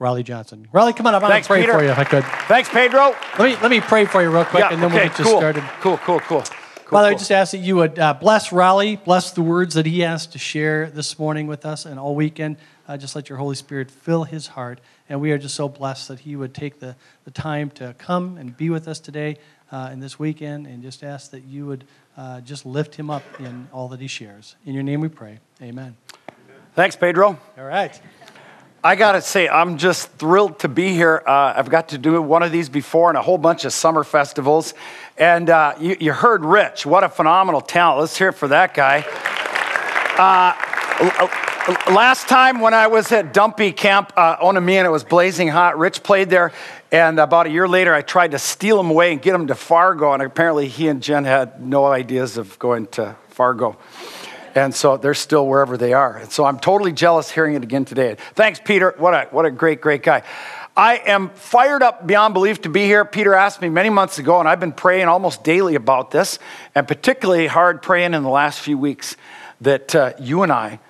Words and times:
Rollie 0.00 0.24
Johnson. 0.24 0.68
Rollie, 0.72 0.94
come 0.94 1.06
on 1.06 1.14
up. 1.14 1.22
I'm 1.22 1.28
going 1.30 1.32
Thanks, 1.32 1.46
to 1.46 1.52
pray 1.52 1.60
Peter. 1.62 1.72
for 1.72 1.82
you 1.82 1.90
if 1.90 1.98
I 1.98 2.04
could. 2.04 2.24
Thanks, 2.48 2.68
Pedro. 2.68 3.14
Let 3.38 3.40
me, 3.40 3.56
let 3.62 3.70
me 3.70 3.80
pray 3.80 4.04
for 4.04 4.22
you 4.22 4.30
real 4.30 4.44
quick, 4.44 4.60
Yeah, 4.60 4.72
and 4.72 4.82
then 4.82 4.90
okay, 4.90 5.04
we'll 5.04 5.08
get 5.08 5.18
you 5.18 5.24
cool. 5.24 5.38
started. 5.38 5.64
Cool, 5.80 5.96
cool, 5.98 6.20
cool. 6.20 6.42
cool 6.42 6.90
Father, 6.90 7.08
I 7.08 7.14
just 7.14 7.32
ask 7.32 7.52
that 7.52 7.58
you 7.58 7.76
would 7.76 7.98
uh, 7.98 8.12
bless 8.12 8.50
Rollie, 8.50 9.02
bless 9.02 9.30
the 9.30 9.40
words 9.42 9.74
that 9.74 9.86
he 9.86 10.00
has 10.00 10.26
to 10.28 10.38
share 10.38 10.90
this 10.90 11.18
morning 11.18 11.46
with 11.46 11.64
us 11.64 11.86
and 11.86 11.98
all 11.98 12.14
weekend. 12.14 12.58
Uh, 12.86 12.98
just 12.98 13.16
let 13.16 13.30
your 13.30 13.38
Holy 13.38 13.56
Spirit 13.56 13.90
fill 13.90 14.24
his 14.24 14.48
heart. 14.48 14.80
And 15.08 15.20
we 15.20 15.32
are 15.32 15.38
just 15.38 15.54
so 15.54 15.68
blessed 15.68 16.08
that 16.08 16.20
he 16.20 16.36
would 16.36 16.52
take 16.52 16.78
the, 16.78 16.94
the 17.24 17.30
time 17.30 17.70
to 17.70 17.94
come 17.96 18.36
and 18.36 18.54
be 18.54 18.68
with 18.68 18.88
us 18.88 19.00
today 19.00 19.38
uh, 19.72 19.88
and 19.90 20.02
this 20.02 20.18
weekend, 20.18 20.66
and 20.66 20.82
just 20.82 21.02
ask 21.02 21.30
that 21.30 21.44
you 21.44 21.66
would 21.66 21.84
uh, 22.16 22.40
just 22.42 22.66
lift 22.66 22.94
him 22.94 23.10
up 23.10 23.22
in 23.40 23.68
all 23.72 23.88
that 23.88 24.00
he 24.00 24.06
shares. 24.06 24.56
In 24.64 24.74
your 24.74 24.82
name 24.82 25.00
we 25.00 25.08
pray. 25.08 25.40
Amen. 25.62 25.96
Thanks, 26.74 26.94
Pedro. 26.94 27.38
All 27.56 27.64
right. 27.64 27.98
I 28.86 28.94
got 28.94 29.12
to 29.12 29.20
say, 29.20 29.48
I'm 29.48 29.78
just 29.78 30.12
thrilled 30.12 30.60
to 30.60 30.68
be 30.68 30.92
here. 30.92 31.20
Uh, 31.26 31.54
I've 31.56 31.68
got 31.68 31.88
to 31.88 31.98
do 31.98 32.22
one 32.22 32.44
of 32.44 32.52
these 32.52 32.68
before 32.68 33.08
and 33.08 33.18
a 33.18 33.20
whole 33.20 33.36
bunch 33.36 33.64
of 33.64 33.72
summer 33.72 34.04
festivals. 34.04 34.74
And 35.18 35.50
uh, 35.50 35.74
you, 35.80 35.96
you 35.98 36.12
heard 36.12 36.44
Rich. 36.44 36.86
What 36.86 37.02
a 37.02 37.08
phenomenal 37.08 37.60
talent. 37.60 37.98
Let's 37.98 38.16
hear 38.16 38.28
it 38.28 38.34
for 38.34 38.46
that 38.46 38.74
guy. 38.74 39.04
Uh, 40.16 41.92
last 41.92 42.28
time 42.28 42.60
when 42.60 42.74
I 42.74 42.86
was 42.86 43.10
at 43.10 43.34
Dumpy 43.34 43.72
Camp, 43.72 44.12
uh, 44.16 44.36
Onami, 44.36 44.74
and 44.74 44.86
it 44.86 44.90
was 44.90 45.02
blazing 45.02 45.48
hot, 45.48 45.76
Rich 45.76 46.04
played 46.04 46.30
there. 46.30 46.52
And 46.92 47.18
about 47.18 47.46
a 47.46 47.50
year 47.50 47.66
later, 47.66 47.92
I 47.92 48.02
tried 48.02 48.30
to 48.30 48.38
steal 48.38 48.78
him 48.78 48.88
away 48.88 49.10
and 49.10 49.20
get 49.20 49.34
him 49.34 49.48
to 49.48 49.56
Fargo. 49.56 50.12
And 50.12 50.22
apparently, 50.22 50.68
he 50.68 50.86
and 50.86 51.02
Jen 51.02 51.24
had 51.24 51.60
no 51.60 51.86
ideas 51.86 52.36
of 52.36 52.56
going 52.60 52.86
to 52.92 53.16
Fargo. 53.30 53.78
And 54.56 54.74
so 54.74 54.96
they're 54.96 55.12
still 55.12 55.46
wherever 55.46 55.76
they 55.76 55.92
are. 55.92 56.16
And 56.16 56.32
so 56.32 56.46
I'm 56.46 56.58
totally 56.58 56.92
jealous 56.92 57.30
hearing 57.30 57.54
it 57.54 57.62
again 57.62 57.84
today. 57.84 58.16
Thanks, 58.34 58.58
Peter. 58.58 58.94
What 58.96 59.12
a, 59.12 59.28
what 59.30 59.44
a 59.44 59.50
great, 59.50 59.82
great 59.82 60.02
guy. 60.02 60.22
I 60.74 60.96
am 60.96 61.28
fired 61.28 61.82
up 61.82 62.06
beyond 62.06 62.32
belief 62.32 62.62
to 62.62 62.70
be 62.70 62.84
here. 62.84 63.04
Peter 63.04 63.34
asked 63.34 63.60
me 63.60 63.68
many 63.68 63.90
months 63.90 64.18
ago, 64.18 64.40
and 64.40 64.48
I've 64.48 64.58
been 64.58 64.72
praying 64.72 65.08
almost 65.08 65.44
daily 65.44 65.74
about 65.74 66.10
this, 66.10 66.38
and 66.74 66.88
particularly 66.88 67.46
hard 67.46 67.82
praying 67.82 68.14
in 68.14 68.22
the 68.22 68.30
last 68.30 68.60
few 68.60 68.78
weeks 68.78 69.16
that 69.60 69.94
uh, 69.94 70.14
you 70.18 70.42
and 70.42 70.50
I 70.50 70.80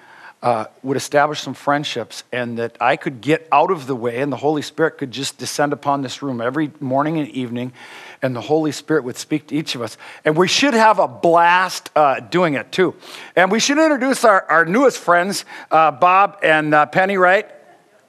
uh, 0.42 0.66
would 0.84 0.96
establish 0.96 1.40
some 1.40 1.54
friendships 1.54 2.22
and 2.30 2.58
that 2.58 2.76
I 2.80 2.94
could 2.94 3.20
get 3.20 3.48
out 3.50 3.72
of 3.72 3.88
the 3.88 3.96
way 3.96 4.20
and 4.20 4.32
the 4.32 4.36
Holy 4.36 4.62
Spirit 4.62 4.98
could 4.98 5.10
just 5.10 5.38
descend 5.38 5.72
upon 5.72 6.02
this 6.02 6.22
room 6.22 6.40
every 6.40 6.70
morning 6.78 7.18
and 7.18 7.28
evening 7.30 7.72
and 8.22 8.34
the 8.34 8.40
Holy 8.40 8.72
Spirit 8.72 9.04
would 9.04 9.16
speak 9.16 9.48
to 9.48 9.54
each 9.54 9.74
of 9.74 9.82
us. 9.82 9.96
And 10.24 10.36
we 10.36 10.48
should 10.48 10.74
have 10.74 10.98
a 10.98 11.08
blast 11.08 11.90
uh, 11.96 12.20
doing 12.20 12.54
it 12.54 12.72
too. 12.72 12.94
And 13.34 13.50
we 13.50 13.60
should 13.60 13.78
introduce 13.78 14.24
our, 14.24 14.44
our 14.50 14.64
newest 14.64 14.98
friends, 14.98 15.44
uh, 15.70 15.90
Bob 15.90 16.38
and 16.42 16.74
uh, 16.74 16.86
Penny, 16.86 17.16
right? 17.16 17.50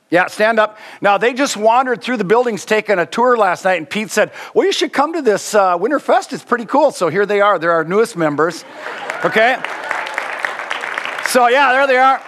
Yeah, 0.09 0.27
stand 0.27 0.57
up. 0.57 0.77
Now, 1.01 1.17
they 1.17 1.33
just 1.33 1.57
wandered 1.57 2.01
through 2.01 2.17
the 2.17 2.23
buildings 2.23 2.63
taking 2.63 2.97
a 2.97 3.05
tour 3.05 3.35
last 3.35 3.65
night, 3.65 3.75
and 3.75 3.89
Pete 3.89 4.09
said, 4.09 4.31
Well, 4.53 4.65
you 4.65 4.71
should 4.71 4.93
come 4.93 5.11
to 5.13 5.21
this 5.21 5.53
uh, 5.53 5.77
Winter 5.77 5.99
Fest. 5.99 6.31
It's 6.31 6.45
pretty 6.45 6.65
cool. 6.65 6.91
So 6.91 7.09
here 7.09 7.25
they 7.25 7.41
are. 7.41 7.59
They're 7.59 7.73
our 7.73 7.83
newest 7.83 8.15
members. 8.15 8.63
Okay? 9.25 9.57
So, 11.25 11.49
yeah, 11.49 11.73
there 11.73 11.87
they 11.87 11.97
are. 11.97 12.21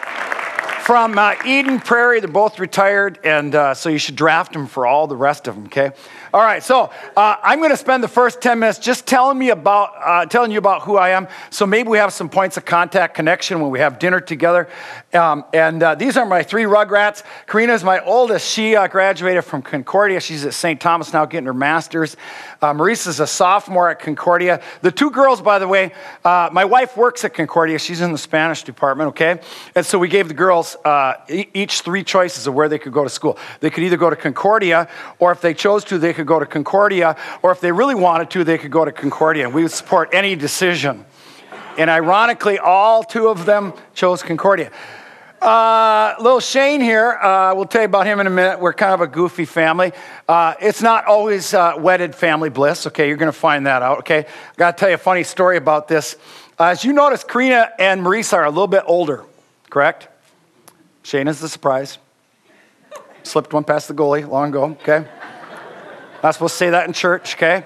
From 0.90 1.20
uh, 1.20 1.36
Eden 1.46 1.80
Prairie, 1.80 2.20
they're 2.20 2.28
both 2.28 2.58
retired, 2.58 3.20
and 3.24 3.54
uh, 3.54 3.76
so 3.76 3.90
you 3.90 4.00
should 4.00 4.16
draft 4.16 4.54
them 4.54 4.66
for 4.66 4.88
all 4.88 5.06
the 5.06 5.16
rest 5.16 5.48
of 5.48 5.54
them, 5.54 5.66
okay? 5.66 5.92
All 6.34 6.42
right, 6.42 6.64
so 6.64 6.90
uh, 7.16 7.36
I'm 7.44 7.60
going 7.60 7.70
to 7.70 7.78
spend 7.78 8.04
the 8.04 8.08
first 8.08 8.42
10 8.42 8.58
minutes 8.58 8.80
just 8.80 9.06
telling 9.06 9.38
me 9.38 9.52
about, 9.52 9.92
uh, 10.04 10.26
telling 10.26 10.52
you 10.52 10.58
about 10.58 10.82
who 10.82 10.98
I 10.98 11.10
am. 11.10 11.28
So 11.52 11.68
maybe 11.68 11.90
we 11.90 12.00
have 12.00 12.12
some 12.12 12.28
points 12.28 12.58
of 12.58 12.66
contact 12.66 13.14
connection 13.14 13.62
when 13.62 13.70
we 13.70 13.78
have 13.78 14.00
dinner 14.00 14.20
together. 14.20 14.68
Um, 15.14 15.46
and 15.54 15.84
uh, 15.84 15.94
these 15.94 16.18
are 16.18 16.26
my 16.26 16.42
three 16.42 16.64
rugrats. 16.64 17.22
Karina 17.46 17.74
is 17.74 17.84
my 17.84 18.00
oldest. 18.00 18.50
She 18.50 18.76
uh, 18.76 18.88
graduated 18.88 19.46
from 19.46 19.62
Concordia. 19.62 20.20
She's 20.20 20.44
at 20.44 20.56
St. 20.56 20.82
Thomas 20.82 21.14
now 21.14 21.26
getting 21.26 21.46
her 21.46 21.54
master's. 21.54 22.18
Uh, 22.64 22.74
Maurice 22.74 23.06
a 23.06 23.28
sophomore 23.28 23.92
at 23.92 24.00
Concordia. 24.00 24.60
The 24.82 24.92
two 24.92 25.12
girls, 25.12 25.40
by 25.40 25.60
the 25.60 25.68
way, 25.68 25.94
my 26.24 26.66
wife 26.66 26.98
works 26.98 27.24
at 27.24 27.36
Concordia. 27.36 27.78
She's 27.78 28.02
in 28.02 28.12
the 28.12 28.18
Spanish 28.18 28.64
department, 28.64 29.10
okay? 29.10 29.40
And 29.76 29.86
so 29.86 30.00
we 30.00 30.08
gave 30.08 30.28
the 30.28 30.34
girls 30.34 30.78
uh, 30.86 31.14
each 31.28 31.82
three 31.82 32.04
choices 32.04 32.48
of 32.48 32.54
where 32.54 32.70
they 32.70 32.80
could 32.80 32.94
go 32.94 33.04
to 33.04 33.10
school. 33.10 33.38
They 33.60 33.70
could 33.70 33.84
either 33.84 33.98
go 33.98 34.10
to 34.10 34.16
Concordia, 34.16 34.88
or 35.20 35.32
if 35.32 35.42
they 35.42 35.54
chose 35.54 35.84
to, 35.86 35.98
they 35.98 36.14
could 36.14 36.28
go 36.28 36.40
to 36.40 36.46
Concordia, 36.46 37.16
or 37.42 37.52
if 37.52 37.62
they 37.62 37.72
really 37.72 37.96
wanted 37.96 38.30
to, 38.32 38.44
they 38.44 38.58
could 38.58 38.72
go 38.72 38.86
to 38.86 38.92
Concordia. 38.92 39.46
And 39.46 39.54
we 39.54 39.64
would 39.64 39.72
support 39.72 40.10
any 40.14 40.36
decision. 40.36 41.06
And 41.78 41.90
ironically, 41.90 42.60
all 42.60 43.04
two 43.04 43.28
of 43.30 43.46
them 43.46 43.74
chose 43.94 44.22
Concordia. 44.22 44.72
Uh, 45.42 46.16
little 46.20 46.42
Shane 46.42 46.82
here, 46.82 47.12
uh, 47.12 47.54
we'll 47.56 47.66
tell 47.66 47.82
you 47.82 47.86
about 47.86 48.06
him 48.06 48.20
in 48.20 48.28
a 48.28 48.30
minute. 48.30 48.60
We're 48.60 48.74
kind 48.74 48.94
of 48.94 49.00
a 49.00 49.08
goofy 49.08 49.46
family. 49.46 49.94
Uh, 50.28 50.56
it's 50.60 50.82
not 50.82 51.06
always 51.06 51.54
uh, 51.54 51.76
wedded 51.78 52.14
family 52.14 52.50
bliss, 52.50 52.88
okay? 52.88 53.08
You're 53.08 53.16
going 53.16 53.32
to 53.32 53.38
find 53.38 53.66
that 53.66 53.82
out, 53.82 54.00
okay? 54.00 54.20
I 54.20 54.56
got 54.58 54.76
to 54.76 54.82
tell 54.82 54.90
you 54.90 54.96
a 54.96 54.98
funny 54.98 55.24
story 55.24 55.56
about 55.56 55.88
this. 55.88 56.18
As 56.60 56.84
you 56.84 56.92
notice, 56.92 57.24
Karina 57.24 57.72
and 57.80 58.02
Marisa 58.02 58.34
are 58.34 58.44
a 58.44 58.50
little 58.50 58.68
bit 58.68 58.84
older, 58.86 59.24
correct? 59.70 60.10
Shane 61.04 61.28
is 61.28 61.40
the 61.40 61.50
surprise. 61.50 61.98
Slipped 63.24 63.54
one 63.54 63.64
past 63.64 63.88
the 63.88 63.94
goalie 63.94 64.28
long 64.28 64.50
ago, 64.50 64.64
okay? 64.82 65.08
Not 66.24 66.32
supposed 66.34 66.54
to 66.54 66.58
say 66.58 66.70
that 66.72 66.88
in 66.88 66.94
church, 66.94 67.36
okay? 67.36 67.66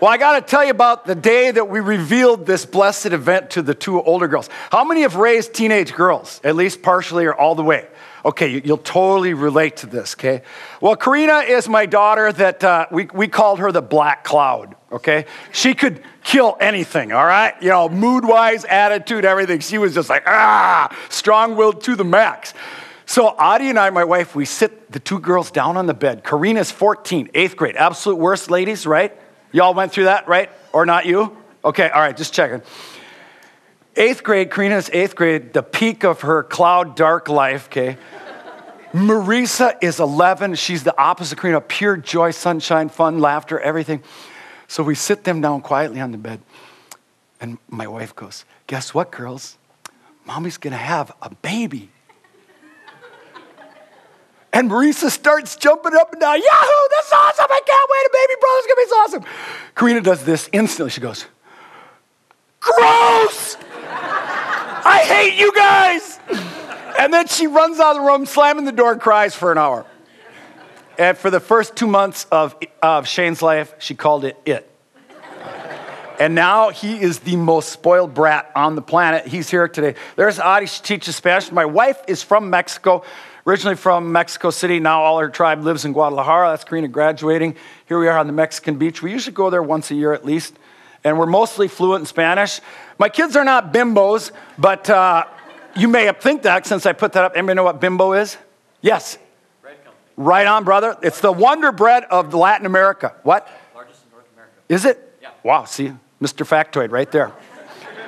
Well, 0.00 0.10
I 0.10 0.16
got 0.16 0.38
to 0.38 0.48
tell 0.48 0.64
you 0.64 0.70
about 0.70 1.06
the 1.06 1.14
day 1.14 1.50
that 1.50 1.68
we 1.68 1.80
revealed 1.80 2.46
this 2.46 2.64
blessed 2.64 3.06
event 3.06 3.50
to 3.50 3.62
the 3.62 3.74
two 3.74 4.00
older 4.02 4.28
girls. 4.28 4.48
How 4.70 4.84
many 4.84 5.00
have 5.02 5.16
raised 5.16 5.54
teenage 5.54 5.92
girls, 5.92 6.40
at 6.44 6.54
least 6.54 6.82
partially 6.82 7.24
or 7.26 7.34
all 7.34 7.54
the 7.54 7.64
way? 7.64 7.86
Okay, 8.24 8.48
you- 8.48 8.62
you'll 8.64 8.78
totally 8.78 9.34
relate 9.34 9.78
to 9.78 9.86
this, 9.86 10.14
okay? 10.14 10.42
Well, 10.80 10.94
Karina 10.96 11.38
is 11.38 11.68
my 11.68 11.86
daughter 11.86 12.32
that 12.32 12.62
uh, 12.62 12.86
we, 12.92 13.06
we 13.12 13.26
called 13.28 13.58
her 13.58 13.72
the 13.72 13.82
Black 13.82 14.22
Cloud, 14.24 14.76
okay? 14.92 15.26
She 15.52 15.74
could 15.74 16.02
kill 16.28 16.58
anything, 16.60 17.10
all 17.10 17.24
right? 17.24 17.54
You 17.62 17.70
know, 17.70 17.88
mood 17.88 18.22
wise, 18.22 18.66
attitude, 18.66 19.24
everything. 19.24 19.60
She 19.60 19.78
was 19.78 19.94
just 19.94 20.10
like, 20.10 20.24
ah, 20.26 20.94
strong 21.08 21.56
willed 21.56 21.82
to 21.84 21.96
the 21.96 22.04
max. 22.04 22.52
So 23.06 23.28
Audie 23.28 23.70
and 23.70 23.78
I, 23.78 23.88
my 23.88 24.04
wife, 24.04 24.34
we 24.36 24.44
sit 24.44 24.92
the 24.92 25.00
two 25.00 25.20
girls 25.20 25.50
down 25.50 25.78
on 25.78 25.86
the 25.86 25.94
bed. 25.94 26.24
Karina's 26.24 26.70
14, 26.70 27.30
eighth 27.32 27.56
grade. 27.56 27.76
Absolute 27.76 28.18
worst 28.18 28.50
ladies, 28.50 28.86
right? 28.86 29.18
Y'all 29.52 29.72
went 29.72 29.90
through 29.90 30.04
that, 30.04 30.28
right? 30.28 30.50
Or 30.74 30.84
not 30.84 31.06
you? 31.06 31.34
Okay, 31.64 31.88
all 31.88 32.02
right, 32.02 32.14
just 32.14 32.34
checking. 32.34 32.60
Eighth 33.96 34.22
grade, 34.22 34.50
Karina's 34.50 34.90
eighth 34.92 35.16
grade, 35.16 35.54
the 35.54 35.62
peak 35.62 36.04
of 36.04 36.20
her 36.20 36.42
cloud 36.42 36.94
dark 36.94 37.30
life, 37.30 37.68
okay? 37.68 37.96
Marisa 38.92 39.78
is 39.80 39.98
11. 39.98 40.56
She's 40.56 40.84
the 40.84 40.96
opposite 41.00 41.38
of 41.38 41.40
Karina, 41.40 41.62
pure 41.62 41.96
joy, 41.96 42.32
sunshine, 42.32 42.90
fun, 42.90 43.18
laughter, 43.18 43.58
everything. 43.58 44.02
So 44.68 44.82
we 44.82 44.94
sit 44.94 45.24
them 45.24 45.40
down 45.40 45.62
quietly 45.62 45.98
on 46.00 46.12
the 46.12 46.18
bed. 46.18 46.40
And 47.40 47.58
my 47.68 47.88
wife 47.88 48.14
goes, 48.14 48.44
Guess 48.66 48.94
what, 48.94 49.10
girls? 49.10 49.56
Mommy's 50.26 50.58
gonna 50.58 50.76
have 50.76 51.10
a 51.22 51.34
baby. 51.34 51.90
And 54.52 54.70
Marisa 54.70 55.10
starts 55.10 55.56
jumping 55.56 55.94
up 55.94 56.12
and 56.12 56.20
down. 56.20 56.36
Yahoo, 56.36 56.88
this 56.90 57.06
is 57.06 57.12
awesome. 57.12 57.46
I 57.48 57.60
can't 57.66 57.90
wait. 57.90 58.06
A 58.06 58.10
baby 58.12 58.40
brother's 58.40 58.66
gonna 58.66 58.76
be 58.76 58.88
so 58.88 58.96
awesome. 58.96 59.24
Karina 59.74 60.00
does 60.00 60.24
this 60.24 60.48
instantly. 60.52 60.90
She 60.90 61.00
goes, 61.00 61.26
Gross! 62.60 63.56
I 64.84 65.02
hate 65.06 65.38
you 65.38 65.52
guys. 65.54 66.18
And 66.98 67.12
then 67.12 67.26
she 67.28 67.46
runs 67.46 67.78
out 67.78 67.96
of 67.96 68.02
the 68.02 68.08
room, 68.08 68.26
slamming 68.26 68.64
the 68.64 68.72
door, 68.72 68.96
cries 68.96 69.34
for 69.34 69.52
an 69.52 69.58
hour. 69.58 69.86
And 70.98 71.16
for 71.16 71.30
the 71.30 71.40
first 71.40 71.76
two 71.76 71.86
months 71.86 72.26
of, 72.32 72.56
of 72.82 73.06
Shane's 73.06 73.40
life, 73.40 73.72
she 73.78 73.94
called 73.94 74.24
it 74.24 74.36
it. 74.44 74.68
And 76.18 76.34
now 76.34 76.70
he 76.70 77.00
is 77.00 77.20
the 77.20 77.36
most 77.36 77.68
spoiled 77.68 78.12
brat 78.12 78.50
on 78.56 78.74
the 78.74 78.82
planet. 78.82 79.24
He's 79.28 79.48
here 79.48 79.68
today. 79.68 79.94
There's 80.16 80.40
Adi, 80.40 80.66
she 80.66 80.82
teaches 80.82 81.14
Spanish. 81.14 81.52
My 81.52 81.64
wife 81.64 82.02
is 82.08 82.24
from 82.24 82.50
Mexico, 82.50 83.04
originally 83.46 83.76
from 83.76 84.10
Mexico 84.10 84.50
City. 84.50 84.80
Now 84.80 85.02
all 85.02 85.20
her 85.20 85.28
tribe 85.28 85.62
lives 85.62 85.84
in 85.84 85.92
Guadalajara. 85.92 86.50
That's 86.50 86.64
Karina 86.64 86.88
graduating. 86.88 87.54
Here 87.86 88.00
we 88.00 88.08
are 88.08 88.18
on 88.18 88.26
the 88.26 88.32
Mexican 88.32 88.78
beach. 88.78 89.00
We 89.00 89.12
usually 89.12 89.34
go 89.34 89.48
there 89.48 89.62
once 89.62 89.92
a 89.92 89.94
year 89.94 90.12
at 90.12 90.24
least. 90.24 90.58
And 91.04 91.20
we're 91.20 91.26
mostly 91.26 91.68
fluent 91.68 92.02
in 92.02 92.06
Spanish. 92.06 92.60
My 92.98 93.08
kids 93.08 93.36
are 93.36 93.44
not 93.44 93.72
bimbos, 93.72 94.32
but 94.58 94.90
uh, 94.90 95.24
you 95.76 95.86
may 95.86 96.10
think 96.10 96.42
that 96.42 96.66
since 96.66 96.84
I 96.84 96.94
put 96.94 97.12
that 97.12 97.22
up. 97.22 97.36
Anybody 97.36 97.54
know 97.54 97.62
what 97.62 97.80
bimbo 97.80 98.14
is? 98.14 98.36
Yes. 98.80 99.18
Right 100.18 100.48
on, 100.48 100.64
brother. 100.64 100.96
It's 101.00 101.20
the 101.20 101.30
Wonder 101.30 101.70
Bread 101.70 102.02
of 102.02 102.34
Latin 102.34 102.66
America. 102.66 103.14
What? 103.22 103.48
Largest 103.72 104.02
in 104.04 104.10
North 104.10 104.24
America. 104.34 104.52
Is 104.68 104.84
it? 104.84 105.16
Yeah. 105.22 105.30
Wow, 105.44 105.64
see, 105.64 105.92
Mr. 106.20 106.44
Factoid 106.44 106.90
right 106.90 107.10
there. 107.12 107.28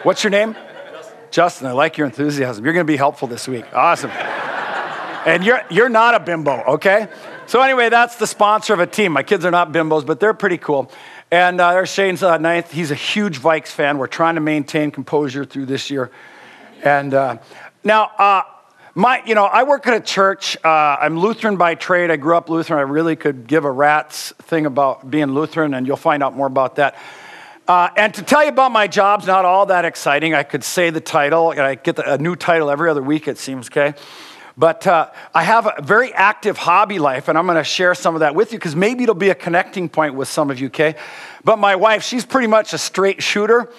What's 0.02 0.24
your 0.24 0.32
name? 0.32 0.54
Justin. 0.54 1.16
Justin, 1.30 1.66
I 1.68 1.72
like 1.72 1.98
your 1.98 2.08
enthusiasm. 2.08 2.64
You're 2.64 2.74
going 2.74 2.84
to 2.84 2.92
be 2.92 2.96
helpful 2.96 3.28
this 3.28 3.46
week. 3.46 3.64
Awesome. 3.72 4.10
and 4.10 5.44
you're, 5.44 5.62
you're 5.70 5.88
not 5.88 6.16
a 6.16 6.20
bimbo, 6.20 6.60
okay? 6.70 7.06
So, 7.46 7.60
anyway, 7.60 7.90
that's 7.90 8.16
the 8.16 8.26
sponsor 8.26 8.74
of 8.74 8.80
a 8.80 8.88
team. 8.88 9.12
My 9.12 9.22
kids 9.22 9.44
are 9.44 9.52
not 9.52 9.70
bimbos, 9.70 10.04
but 10.04 10.18
they're 10.18 10.34
pretty 10.34 10.58
cool. 10.58 10.90
And 11.30 11.60
uh, 11.60 11.74
there's 11.74 11.90
Shane's 11.90 12.24
uh, 12.24 12.38
ninth. 12.38 12.72
He's 12.72 12.90
a 12.90 12.96
huge 12.96 13.38
Vikes 13.38 13.68
fan. 13.68 13.98
We're 13.98 14.08
trying 14.08 14.34
to 14.34 14.40
maintain 14.40 14.90
composure 14.90 15.44
through 15.44 15.66
this 15.66 15.92
year. 15.92 16.10
And 16.82 17.14
uh, 17.14 17.38
now, 17.84 18.10
uh, 18.18 18.42
My, 18.96 19.22
you 19.24 19.36
know, 19.36 19.44
I 19.44 19.62
work 19.62 19.86
at 19.86 19.94
a 19.94 20.00
church. 20.00 20.56
Uh, 20.64 20.68
I'm 20.68 21.16
Lutheran 21.16 21.56
by 21.56 21.76
trade. 21.76 22.10
I 22.10 22.16
grew 22.16 22.36
up 22.36 22.48
Lutheran. 22.48 22.80
I 22.80 22.90
really 22.90 23.14
could 23.14 23.46
give 23.46 23.64
a 23.64 23.70
rat's 23.70 24.32
thing 24.32 24.66
about 24.66 25.08
being 25.08 25.28
Lutheran, 25.28 25.74
and 25.74 25.86
you'll 25.86 25.96
find 25.96 26.24
out 26.24 26.34
more 26.34 26.48
about 26.48 26.74
that. 26.76 26.96
Uh, 27.68 27.88
and 27.96 28.12
to 28.14 28.22
tell 28.24 28.42
you 28.42 28.48
about 28.48 28.72
my 28.72 28.88
job's 28.88 29.28
not 29.28 29.44
all 29.44 29.66
that 29.66 29.84
exciting. 29.84 30.34
I 30.34 30.42
could 30.42 30.64
say 30.64 30.90
the 30.90 31.00
title, 31.00 31.52
and 31.52 31.60
I 31.60 31.76
get 31.76 31.94
the, 31.94 32.14
a 32.14 32.18
new 32.18 32.34
title 32.34 32.68
every 32.68 32.90
other 32.90 33.02
week, 33.02 33.28
it 33.28 33.38
seems, 33.38 33.68
okay? 33.68 33.94
But 34.56 34.84
uh, 34.88 35.10
I 35.32 35.44
have 35.44 35.66
a 35.66 35.80
very 35.80 36.12
active 36.12 36.58
hobby 36.58 36.98
life, 36.98 37.28
and 37.28 37.38
I'm 37.38 37.46
going 37.46 37.58
to 37.58 37.64
share 37.64 37.94
some 37.94 38.16
of 38.16 38.20
that 38.20 38.34
with 38.34 38.52
you 38.52 38.58
because 38.58 38.74
maybe 38.74 39.04
it'll 39.04 39.14
be 39.14 39.30
a 39.30 39.36
connecting 39.36 39.88
point 39.88 40.16
with 40.16 40.26
some 40.26 40.50
of 40.50 40.58
you, 40.58 40.66
okay? 40.66 40.96
But 41.44 41.60
my 41.60 41.76
wife, 41.76 42.02
she's 42.02 42.26
pretty 42.26 42.48
much 42.48 42.72
a 42.72 42.78
straight 42.78 43.22
shooter. 43.22 43.72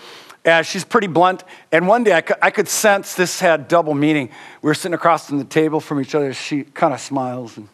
And 0.43 0.65
she's 0.65 0.83
pretty 0.83 1.07
blunt. 1.07 1.43
And 1.71 1.87
one 1.87 2.03
day 2.03 2.13
I 2.13 2.21
could, 2.21 2.37
I 2.41 2.51
could 2.51 2.67
sense 2.67 3.15
this 3.15 3.39
had 3.39 3.67
double 3.67 3.93
meaning. 3.93 4.29
We 4.61 4.67
were 4.67 4.73
sitting 4.73 4.93
across 4.93 5.27
from 5.27 5.37
the 5.37 5.45
table 5.45 5.79
from 5.79 6.01
each 6.01 6.15
other. 6.15 6.33
She 6.33 6.63
kind 6.63 6.93
of 6.93 6.99
smiles. 6.99 7.57
And, 7.57 7.67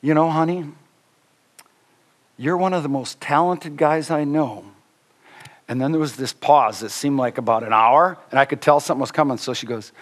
you 0.00 0.14
know, 0.14 0.30
honey, 0.30 0.66
you're 2.36 2.56
one 2.56 2.74
of 2.74 2.82
the 2.82 2.88
most 2.88 3.20
talented 3.20 3.76
guys 3.76 4.10
I 4.10 4.24
know. 4.24 4.64
And 5.68 5.80
then 5.80 5.92
there 5.92 6.00
was 6.00 6.16
this 6.16 6.32
pause 6.32 6.80
that 6.80 6.90
seemed 6.90 7.18
like 7.18 7.38
about 7.38 7.62
an 7.62 7.72
hour, 7.72 8.18
and 8.30 8.38
I 8.38 8.44
could 8.44 8.60
tell 8.60 8.80
something 8.80 9.00
was 9.00 9.12
coming. 9.12 9.38
So 9.38 9.54
she 9.54 9.66
goes, 9.66 9.92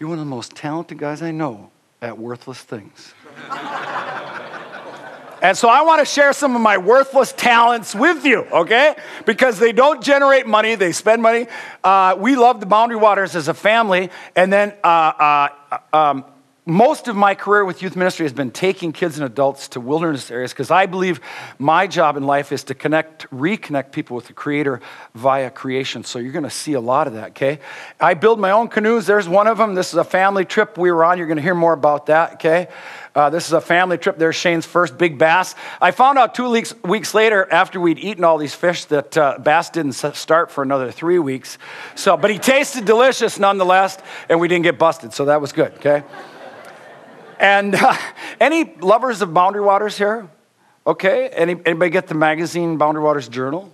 You're 0.00 0.08
one 0.08 0.18
of 0.18 0.24
the 0.24 0.30
most 0.30 0.56
talented 0.56 0.98
guys 0.98 1.22
I 1.22 1.30
know 1.30 1.70
at 2.00 2.18
worthless 2.18 2.60
things. 2.60 3.12
and 5.42 5.56
so 5.56 5.68
I 5.68 5.82
want 5.82 6.00
to 6.00 6.04
share 6.04 6.32
some 6.32 6.56
of 6.56 6.62
my 6.62 6.78
worthless 6.78 7.32
talents 7.32 7.94
with 7.94 8.24
you, 8.24 8.40
okay? 8.52 8.96
Because 9.26 9.58
they 9.58 9.72
don't 9.72 10.02
generate 10.02 10.46
money, 10.46 10.74
they 10.74 10.92
spend 10.92 11.22
money. 11.22 11.46
Uh, 11.82 12.16
we 12.18 12.36
love 12.36 12.60
the 12.60 12.66
Boundary 12.66 12.96
Waters 12.96 13.36
as 13.36 13.48
a 13.48 13.54
family, 13.54 14.10
and 14.34 14.52
then 14.52 14.74
uh, 14.82 15.48
uh, 15.72 15.78
um, 15.92 16.24
most 16.68 17.08
of 17.08 17.16
my 17.16 17.34
career 17.34 17.64
with 17.64 17.80
youth 17.80 17.96
ministry 17.96 18.26
has 18.26 18.34
been 18.34 18.50
taking 18.50 18.92
kids 18.92 19.16
and 19.16 19.24
adults 19.24 19.68
to 19.68 19.80
wilderness 19.80 20.30
areas 20.30 20.52
because 20.52 20.70
I 20.70 20.84
believe 20.84 21.18
my 21.58 21.86
job 21.86 22.18
in 22.18 22.24
life 22.24 22.52
is 22.52 22.62
to 22.64 22.74
connect, 22.74 23.28
reconnect 23.30 23.90
people 23.90 24.14
with 24.16 24.26
the 24.26 24.34
Creator 24.34 24.82
via 25.14 25.50
creation. 25.50 26.04
So 26.04 26.18
you're 26.18 26.32
going 26.32 26.44
to 26.44 26.50
see 26.50 26.74
a 26.74 26.80
lot 26.80 27.06
of 27.06 27.14
that, 27.14 27.30
okay? 27.30 27.60
I 27.98 28.12
build 28.12 28.38
my 28.38 28.50
own 28.50 28.68
canoes. 28.68 29.06
There's 29.06 29.26
one 29.26 29.46
of 29.46 29.56
them. 29.56 29.74
This 29.74 29.94
is 29.94 29.94
a 29.94 30.04
family 30.04 30.44
trip 30.44 30.76
we 30.76 30.92
were 30.92 31.06
on. 31.06 31.16
You're 31.16 31.26
going 31.26 31.38
to 31.38 31.42
hear 31.42 31.54
more 31.54 31.72
about 31.72 32.04
that, 32.06 32.34
okay? 32.34 32.68
Uh, 33.14 33.30
this 33.30 33.46
is 33.46 33.54
a 33.54 33.62
family 33.62 33.96
trip. 33.96 34.18
There's 34.18 34.36
Shane's 34.36 34.66
first 34.66 34.98
big 34.98 35.16
bass. 35.16 35.54
I 35.80 35.90
found 35.90 36.18
out 36.18 36.34
two 36.34 36.50
weeks, 36.50 36.74
weeks 36.84 37.14
later, 37.14 37.50
after 37.50 37.80
we'd 37.80 37.98
eaten 37.98 38.24
all 38.24 38.36
these 38.36 38.54
fish, 38.54 38.84
that 38.86 39.16
uh, 39.16 39.38
bass 39.38 39.70
didn't 39.70 39.92
start 39.94 40.50
for 40.50 40.62
another 40.62 40.92
three 40.92 41.18
weeks. 41.18 41.56
So, 41.94 42.18
but 42.18 42.30
he 42.30 42.38
tasted 42.38 42.84
delicious 42.84 43.38
nonetheless, 43.38 43.96
and 44.28 44.38
we 44.38 44.48
didn't 44.48 44.64
get 44.64 44.78
busted. 44.78 45.14
So 45.14 45.24
that 45.24 45.40
was 45.40 45.52
good, 45.52 45.72
okay? 45.76 46.04
And 47.38 47.74
uh, 47.74 47.96
any 48.40 48.74
lovers 48.80 49.22
of 49.22 49.32
Boundary 49.32 49.62
Waters 49.62 49.96
here? 49.96 50.28
Okay. 50.86 51.28
Any, 51.28 51.52
anybody 51.64 51.90
get 51.90 52.06
the 52.06 52.14
magazine 52.14 52.76
Boundary 52.78 53.02
Waters 53.02 53.28
Journal? 53.28 53.72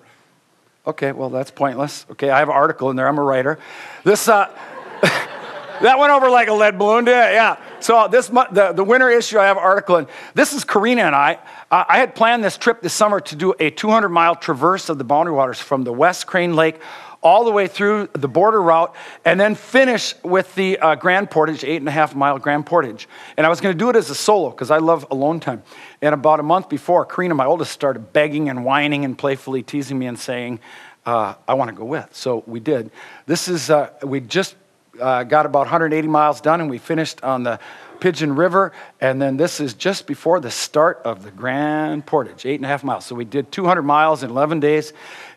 Okay, 0.87 1.13
well, 1.13 1.31
that's 1.31 1.51
pointless. 1.51 2.05
Okay, 2.11 2.29
I 2.29 2.41
have 2.41 2.49
an 2.49 2.55
article 2.55 2.91
in 2.91 2.97
there. 2.97 3.09
I'm 3.09 3.17
a 3.17 3.23
writer. 3.23 3.59
This, 4.05 4.29
uh, 4.29 4.55
that 5.03 5.99
went 5.99 6.13
over 6.13 6.29
like 6.29 6.49
a 6.49 6.53
lead 6.53 6.79
balloon, 6.79 7.09
it? 7.09 7.11
Yeah. 7.11 7.57
So 7.81 8.07
this, 8.09 8.29
the, 8.29 8.73
the 8.75 8.85
winter 8.85 9.09
issue, 9.09 9.39
I 9.39 9.47
have 9.47 9.57
an 9.57 9.63
article 9.63 9.97
in. 9.97 10.07
This 10.35 10.53
is 10.53 10.63
Karina 10.63 11.03
and 11.03 11.15
I. 11.15 11.39
I 11.75 11.99
had 11.99 12.15
planned 12.15 12.45
this 12.45 12.57
trip 12.57 12.83
this 12.83 12.93
summer 12.93 13.19
to 13.19 13.35
do 13.35 13.53
a 13.59 13.71
200 13.71 14.09
mile 14.09 14.37
traverse 14.37 14.89
of 14.89 14.99
the 14.99 15.03
Boundary 15.03 15.35
Waters 15.35 15.59
from 15.59 15.83
the 15.83 15.93
West 15.93 16.25
Crane 16.27 16.55
Lake 16.55 16.81
all 17.21 17.45
the 17.45 17.51
way 17.51 17.67
through 17.67 18.07
the 18.13 18.29
border 18.29 18.63
route, 18.63 18.95
and 19.25 19.41
then 19.41 19.55
finish 19.55 20.15
with 20.23 20.55
the 20.55 20.79
uh, 20.79 20.95
Grand 20.95 21.31
Portage, 21.31 21.65
eight 21.65 21.79
and 21.79 21.89
a 21.89 21.91
half 21.91 22.15
mile 22.15 22.39
Grand 22.39 22.67
Portage. 22.67 23.09
And 23.39 23.47
I 23.47 23.49
was 23.49 23.63
going 23.63 23.75
to 23.75 23.79
do 23.79 23.89
it 23.89 23.97
as 23.97 24.11
a 24.11 24.15
solo 24.15 24.51
because 24.51 24.71
I 24.71 24.77
love 24.77 25.07
alone 25.11 25.41
time. 25.41 25.63
And 26.03 26.15
about 26.15 26.39
a 26.39 26.43
month 26.43 26.69
before, 26.69 27.07
Karina, 27.07 27.35
my 27.35 27.47
oldest, 27.47 27.73
started 27.73 28.13
begging 28.13 28.51
and 28.51 28.63
whining 28.65 29.07
and 29.07 29.17
playfully 29.17 29.63
teasing 29.63 29.99
me 29.99 30.07
and 30.07 30.19
saying, 30.19 30.61
uh, 31.07 31.35
I 31.49 31.55
want 31.55 31.71
to 31.71 31.75
go 31.75 31.87
with. 31.87 32.15
So 32.15 32.45
we 32.47 32.61
did. 32.61 32.91
This 33.27 33.49
is, 33.49 33.71
uh, 33.71 33.91
we 34.03 34.21
just 34.21 34.55
uh, 35.01 35.25
got 35.25 35.47
about 35.47 35.61
180 35.61 36.09
miles 36.09 36.41
done 36.41 36.61
and 36.61 36.71
we 36.71 36.79
finished 36.79 37.23
on 37.23 37.43
the 37.43 37.59
Pigeon 38.01 38.35
River. 38.35 38.73
And 39.01 39.21
then 39.21 39.37
this 39.37 39.61
is 39.61 39.75
just 39.75 40.07
before 40.07 40.41
the 40.41 40.51
start 40.51 41.01
of 41.05 41.23
the 41.23 41.31
Grand 41.31 42.05
Portage, 42.07 42.45
eight 42.47 42.57
and 42.57 42.65
a 42.65 42.69
half 42.69 42.85
miles. 42.85 43.07
So 43.07 43.15
we 43.15 43.25
did 43.25 43.51
200 43.51 43.83
miles 43.83 44.23
in 44.23 44.31
11 44.31 44.61
days. 44.61 44.93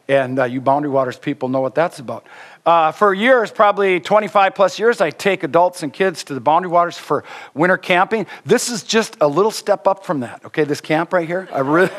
And 0.10 0.40
uh, 0.40 0.46
you 0.46 0.62
Boundary 0.62 0.90
Waters 0.90 1.18
people 1.18 1.50
know 1.50 1.60
what 1.60 1.76
that's 1.76 2.00
about. 2.00 2.26
Uh, 2.66 2.92
for 2.92 3.14
years, 3.14 3.52
probably 3.52 4.00
25 4.00 4.56
plus 4.56 4.80
years, 4.80 5.02
I 5.02 5.10
take 5.10 5.44
adults 5.44 5.84
and 5.84 5.92
kids 5.92 6.24
to 6.26 6.34
the 6.34 6.40
Boundary 6.40 6.72
Waters 6.72 6.98
for 6.98 7.24
winter 7.54 7.78
camping. 7.78 8.26
This 8.46 8.70
is 8.70 8.84
just 8.84 9.18
a 9.20 9.28
little 9.28 9.52
step 9.52 9.86
up 9.86 10.06
from 10.06 10.22
that, 10.22 10.46
okay? 10.46 10.64
This 10.64 10.82
camp 10.82 11.12
right 11.12 11.28
here. 11.28 11.50
I 11.52 11.60
really. 11.60 11.90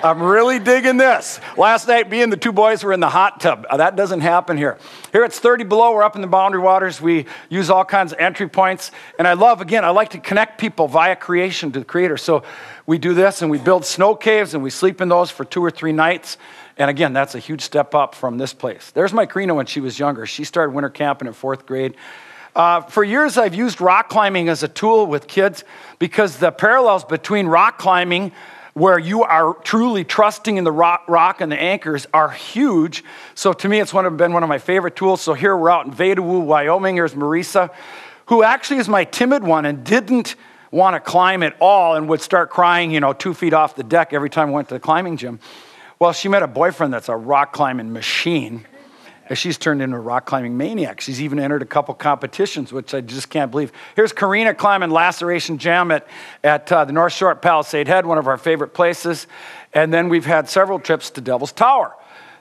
I'm 0.00 0.22
really 0.22 0.60
digging 0.60 0.96
this. 0.96 1.40
Last 1.56 1.88
night, 1.88 2.08
me 2.08 2.22
and 2.22 2.32
the 2.32 2.36
two 2.36 2.52
boys 2.52 2.84
were 2.84 2.92
in 2.92 3.00
the 3.00 3.08
hot 3.08 3.40
tub. 3.40 3.66
Uh, 3.68 3.78
that 3.78 3.96
doesn't 3.96 4.20
happen 4.20 4.56
here. 4.56 4.78
Here 5.10 5.24
it's 5.24 5.40
30 5.40 5.64
below. 5.64 5.92
We're 5.92 6.04
up 6.04 6.14
in 6.14 6.22
the 6.22 6.28
boundary 6.28 6.60
waters. 6.60 7.00
We 7.00 7.26
use 7.48 7.68
all 7.68 7.84
kinds 7.84 8.12
of 8.12 8.20
entry 8.20 8.48
points. 8.48 8.92
And 9.18 9.26
I 9.26 9.32
love, 9.32 9.60
again, 9.60 9.84
I 9.84 9.90
like 9.90 10.10
to 10.10 10.20
connect 10.20 10.60
people 10.60 10.86
via 10.86 11.16
creation 11.16 11.72
to 11.72 11.80
the 11.80 11.84
Creator. 11.84 12.18
So 12.18 12.44
we 12.86 12.98
do 12.98 13.12
this 13.12 13.42
and 13.42 13.50
we 13.50 13.58
build 13.58 13.84
snow 13.84 14.14
caves 14.14 14.54
and 14.54 14.62
we 14.62 14.70
sleep 14.70 15.00
in 15.00 15.08
those 15.08 15.32
for 15.32 15.44
two 15.44 15.64
or 15.64 15.70
three 15.70 15.92
nights. 15.92 16.38
And 16.76 16.88
again, 16.88 17.12
that's 17.12 17.34
a 17.34 17.40
huge 17.40 17.62
step 17.62 17.92
up 17.92 18.14
from 18.14 18.38
this 18.38 18.54
place. 18.54 18.92
There's 18.92 19.12
my 19.12 19.26
Karina 19.26 19.52
when 19.52 19.66
she 19.66 19.80
was 19.80 19.98
younger. 19.98 20.26
She 20.26 20.44
started 20.44 20.74
winter 20.74 20.90
camping 20.90 21.26
in 21.26 21.34
fourth 21.34 21.66
grade. 21.66 21.96
Uh, 22.54 22.82
for 22.82 23.02
years, 23.02 23.36
I've 23.36 23.54
used 23.54 23.80
rock 23.80 24.08
climbing 24.08 24.48
as 24.48 24.62
a 24.62 24.68
tool 24.68 25.06
with 25.06 25.26
kids 25.26 25.64
because 25.98 26.36
the 26.36 26.52
parallels 26.52 27.04
between 27.04 27.48
rock 27.48 27.78
climbing, 27.78 28.30
where 28.78 28.98
you 28.98 29.24
are 29.24 29.54
truly 29.64 30.04
trusting 30.04 30.56
in 30.56 30.64
the 30.64 30.72
rock, 30.72 31.04
rock 31.08 31.40
and 31.40 31.50
the 31.50 31.60
anchors, 31.60 32.06
are 32.14 32.30
huge. 32.30 33.04
So 33.34 33.52
to 33.52 33.68
me, 33.68 33.80
it's 33.80 33.92
one 33.92 34.06
of, 34.06 34.16
been 34.16 34.32
one 34.32 34.42
of 34.42 34.48
my 34.48 34.58
favorite 34.58 34.96
tools. 34.96 35.20
So 35.20 35.34
here 35.34 35.56
we're 35.56 35.70
out 35.70 35.86
in 35.86 35.92
Vedauwoo, 35.92 36.44
Wyoming. 36.44 36.96
Here's 36.96 37.14
Marisa, 37.14 37.70
who 38.26 38.42
actually 38.42 38.78
is 38.78 38.88
my 38.88 39.04
timid 39.04 39.42
one 39.42 39.66
and 39.66 39.84
didn't 39.84 40.36
want 40.70 40.94
to 40.94 41.00
climb 41.00 41.42
at 41.42 41.56
all 41.60 41.96
and 41.96 42.08
would 42.08 42.20
start 42.20 42.50
crying, 42.50 42.90
you 42.90 43.00
know, 43.00 43.12
two 43.12 43.34
feet 43.34 43.52
off 43.52 43.74
the 43.74 43.82
deck 43.82 44.12
every 44.12 44.30
time 44.30 44.48
I 44.48 44.52
went 44.52 44.68
to 44.68 44.74
the 44.74 44.80
climbing 44.80 45.16
gym. 45.16 45.40
Well, 45.98 46.12
she 46.12 46.28
met 46.28 46.42
a 46.42 46.46
boyfriend 46.46 46.92
that's 46.92 47.08
a 47.08 47.16
rock 47.16 47.52
climbing 47.52 47.92
machine. 47.92 48.66
She's 49.34 49.58
turned 49.58 49.82
into 49.82 49.96
a 49.96 50.00
rock 50.00 50.26
climbing 50.26 50.56
maniac. 50.56 51.00
She's 51.00 51.20
even 51.20 51.38
entered 51.38 51.62
a 51.62 51.66
couple 51.66 51.94
competitions, 51.94 52.72
which 52.72 52.94
I 52.94 53.00
just 53.00 53.28
can't 53.28 53.50
believe. 53.50 53.72
Here's 53.94 54.12
Karina 54.12 54.54
climbing 54.54 54.90
Laceration 54.90 55.58
Jam 55.58 55.90
at, 55.90 56.06
at 56.42 56.70
uh, 56.72 56.84
the 56.84 56.92
North 56.92 57.12
Shore 57.12 57.30
at 57.30 57.42
Palisade 57.42 57.88
Head, 57.88 58.06
one 58.06 58.18
of 58.18 58.26
our 58.26 58.38
favorite 58.38 58.72
places. 58.74 59.26
And 59.74 59.92
then 59.92 60.08
we've 60.08 60.24
had 60.24 60.48
several 60.48 60.78
trips 60.78 61.10
to 61.10 61.20
Devil's 61.20 61.52
Tower, 61.52 61.94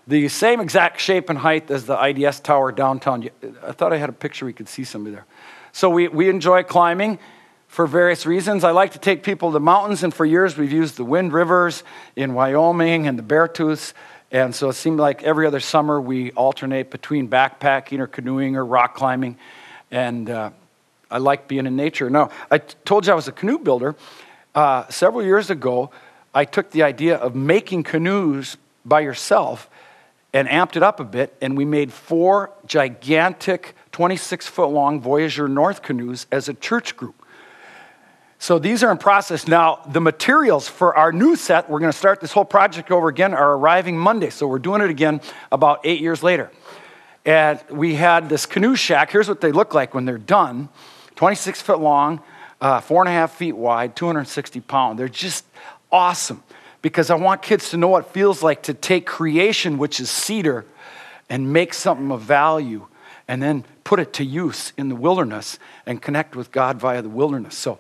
the 0.08 0.30
same 0.30 0.62
exact 0.62 1.02
shape 1.02 1.30
and 1.30 1.40
height 1.40 1.70
as 1.70 1.86
the 1.86 2.02
IDS 2.02 2.40
Tower 2.40 2.72
downtown. 2.72 3.30
I 3.64 3.74
thought 3.74 3.92
I 3.92 3.98
had 3.98 4.10
a 4.10 4.14
picture 4.14 4.46
we 4.46 4.54
could 4.54 4.70
see 4.70 4.84
somebody 4.84 5.16
there. 5.16 5.26
So 5.74 5.90
we, 5.90 6.08
we 6.08 6.30
enjoy 6.30 6.64
climbing 6.64 7.20
for 7.68 7.86
various 7.86 8.26
reasons. 8.26 8.64
I 8.64 8.72
like 8.72 8.94
to 8.94 9.00
take 9.00 9.24
people 9.24 9.50
to 9.50 9.54
the 9.54 9.60
mountains, 9.60 10.04
and 10.04 10.14
for 10.14 10.26
years 10.26 10.58
we've 10.58 10.72
used 10.72 10.98
the 10.98 11.04
Wind 11.04 11.34
Rivers 11.34 11.84
in 12.16 12.34
Wyoming 12.34 13.08
and 13.08 13.20
the 13.20 13.24
Beartooths. 13.24 13.94
And 14.32 14.54
so 14.54 14.70
it 14.70 14.74
seemed 14.74 15.00
like 15.00 15.24
every 15.24 15.48
other 15.48 15.60
summer 15.60 16.02
we 16.02 16.32
alternate 16.32 16.90
between 16.92 17.30
backpacking 17.30 18.00
or 18.00 18.08
canoeing 18.08 18.58
or 18.58 18.66
rock 18.66 18.96
climbing. 18.96 19.38
And 19.90 20.30
uh, 20.30 20.50
I 21.10 21.20
like 21.20 21.48
being 21.48 21.66
in 21.66 21.76
nature. 21.76 22.10
Now, 22.10 22.32
I 22.52 22.58
t- 22.58 22.76
told 22.84 23.06
you 23.06 23.14
I 23.14 23.16
was 23.16 23.28
a 23.28 23.32
canoe 23.32 23.58
builder. 23.58 23.96
Uh, 24.54 24.88
several 24.90 25.24
years 25.24 25.50
ago, 25.50 25.92
I 26.34 26.44
took 26.46 26.72
the 26.72 26.84
idea 26.84 27.16
of 27.16 27.36
making 27.36 27.84
canoes 27.84 28.58
by 28.84 29.00
yourself 29.02 29.70
and 30.34 30.48
amped 30.48 30.76
it 30.76 30.84
up 30.84 31.00
a 31.00 31.06
bit, 31.06 31.36
and 31.42 31.58
we 31.58 31.64
made 31.64 31.94
four 31.94 32.52
gigantic 32.66 33.76
26 33.94 34.48
foot 34.48 34.68
long 34.68 35.02
Voyageur 35.02 35.48
North 35.48 35.82
canoes 35.82 36.28
as 36.32 36.50
a 36.50 36.54
church 36.54 36.98
group. 36.98 37.16
So 38.40 38.60
these 38.60 38.84
are 38.84 38.92
in 38.92 38.98
process. 38.98 39.48
Now, 39.48 39.82
the 39.88 40.00
materials 40.00 40.68
for 40.68 40.96
our 40.96 41.12
new 41.12 41.36
set, 41.36 41.70
we're 41.70 41.80
going 41.80 41.92
to 41.92 41.98
start 41.98 42.22
this 42.22 42.32
whole 42.32 42.46
project 42.46 42.92
over 42.92 43.08
again, 43.08 43.34
are 43.34 43.54
arriving 43.54 43.98
Monday. 43.98 44.30
So 44.30 44.48
we're 44.48 44.60
doing 44.60 44.82
it 44.82 44.90
again 44.90 45.22
about 45.52 45.82
eight 45.84 46.02
years 46.02 46.22
later. 46.22 46.52
And 47.26 47.62
we 47.70 47.96
had 47.96 48.30
this 48.30 48.46
canoe 48.46 48.76
shack. 48.76 49.12
Here's 49.12 49.28
what 49.28 49.42
they 49.42 49.52
look 49.52 49.74
like 49.74 49.94
when 49.94 50.06
they're 50.06 50.18
done 50.18 50.70
26 51.16 51.62
foot 51.62 51.80
long, 51.80 52.22
uh, 52.62 52.80
four 52.80 53.02
and 53.02 53.10
a 53.10 53.12
half 53.12 53.34
feet 53.34 53.58
wide, 53.58 53.96
260 53.96 54.62
pound. 54.62 55.00
They're 55.00 55.10
just 55.10 55.46
awesome 55.92 56.44
because 56.84 57.10
I 57.10 57.16
want 57.16 57.42
kids 57.42 57.72
to 57.72 57.78
know 57.78 57.88
what 57.88 58.06
it 58.06 58.12
feels 58.12 58.44
like 58.44 58.64
to 58.64 58.74
take 58.74 59.08
creation, 59.08 59.80
which 59.80 60.00
is 60.00 60.12
cedar, 60.12 60.64
and 61.28 61.52
make 61.52 61.74
something 61.74 62.12
of 62.12 62.22
value 62.22 62.88
and 63.28 63.42
then 63.42 63.66
put 63.84 64.00
it 64.00 64.14
to 64.14 64.24
use 64.24 64.74
in 64.78 64.90
the 64.90 64.96
wilderness 64.96 65.60
and 65.86 66.02
connect 66.02 66.36
with 66.36 66.52
God 66.52 66.78
via 66.78 67.02
the 67.02 67.10
wilderness. 67.10 67.58
So 67.58 67.80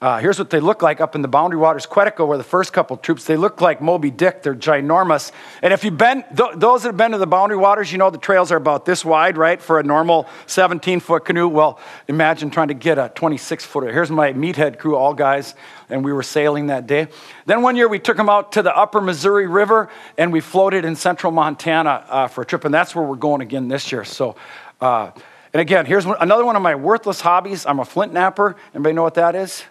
Uh, 0.00 0.20
here's 0.20 0.38
what 0.38 0.48
they 0.50 0.60
look 0.60 0.80
like 0.80 1.00
up 1.00 1.16
in 1.16 1.22
the 1.22 1.28
Boundary 1.28 1.58
Waters, 1.58 1.84
Quetico, 1.84 2.24
where 2.24 2.38
the 2.38 2.44
first 2.44 2.72
couple 2.72 2.96
troops, 2.96 3.24
they 3.24 3.36
look 3.36 3.60
like 3.60 3.82
Moby 3.82 4.12
Dick. 4.12 4.44
They're 4.44 4.54
ginormous. 4.54 5.32
And 5.60 5.72
if 5.72 5.82
you've 5.82 5.98
been, 5.98 6.22
th- 6.36 6.52
those 6.54 6.84
that 6.84 6.90
have 6.90 6.96
been 6.96 7.10
to 7.10 7.18
the 7.18 7.26
Boundary 7.26 7.56
Waters, 7.56 7.90
you 7.90 7.98
know 7.98 8.08
the 8.08 8.16
trails 8.16 8.52
are 8.52 8.56
about 8.56 8.84
this 8.84 9.04
wide, 9.04 9.36
right, 9.36 9.60
for 9.60 9.80
a 9.80 9.82
normal 9.82 10.28
17 10.46 11.00
foot 11.00 11.24
canoe. 11.24 11.48
Well, 11.48 11.80
imagine 12.06 12.50
trying 12.50 12.68
to 12.68 12.74
get 12.74 12.96
a 12.96 13.10
26 13.12 13.64
footer. 13.64 13.92
Here's 13.92 14.08
my 14.08 14.32
meathead 14.34 14.78
crew, 14.78 14.94
all 14.94 15.14
guys, 15.14 15.56
and 15.88 16.04
we 16.04 16.12
were 16.12 16.22
sailing 16.22 16.68
that 16.68 16.86
day. 16.86 17.08
Then 17.46 17.62
one 17.62 17.74
year 17.74 17.88
we 17.88 17.98
took 17.98 18.16
them 18.16 18.28
out 18.28 18.52
to 18.52 18.62
the 18.62 18.76
upper 18.76 19.00
Missouri 19.00 19.48
River 19.48 19.88
and 20.16 20.32
we 20.32 20.40
floated 20.40 20.84
in 20.84 20.94
central 20.94 21.32
Montana 21.32 22.06
uh, 22.08 22.28
for 22.28 22.42
a 22.42 22.46
trip, 22.46 22.64
and 22.64 22.72
that's 22.72 22.94
where 22.94 23.04
we're 23.04 23.16
going 23.16 23.40
again 23.40 23.66
this 23.66 23.90
year. 23.90 24.04
So, 24.04 24.36
uh, 24.80 25.10
and 25.52 25.60
again, 25.60 25.86
here's 25.86 26.06
one, 26.06 26.18
another 26.20 26.44
one 26.44 26.54
of 26.54 26.62
my 26.62 26.76
worthless 26.76 27.20
hobbies. 27.20 27.66
I'm 27.66 27.80
a 27.80 27.84
flint 27.84 28.12
knapper. 28.12 28.54
Anybody 28.72 28.94
know 28.94 29.02
what 29.02 29.14
that 29.14 29.34
is? 29.34 29.64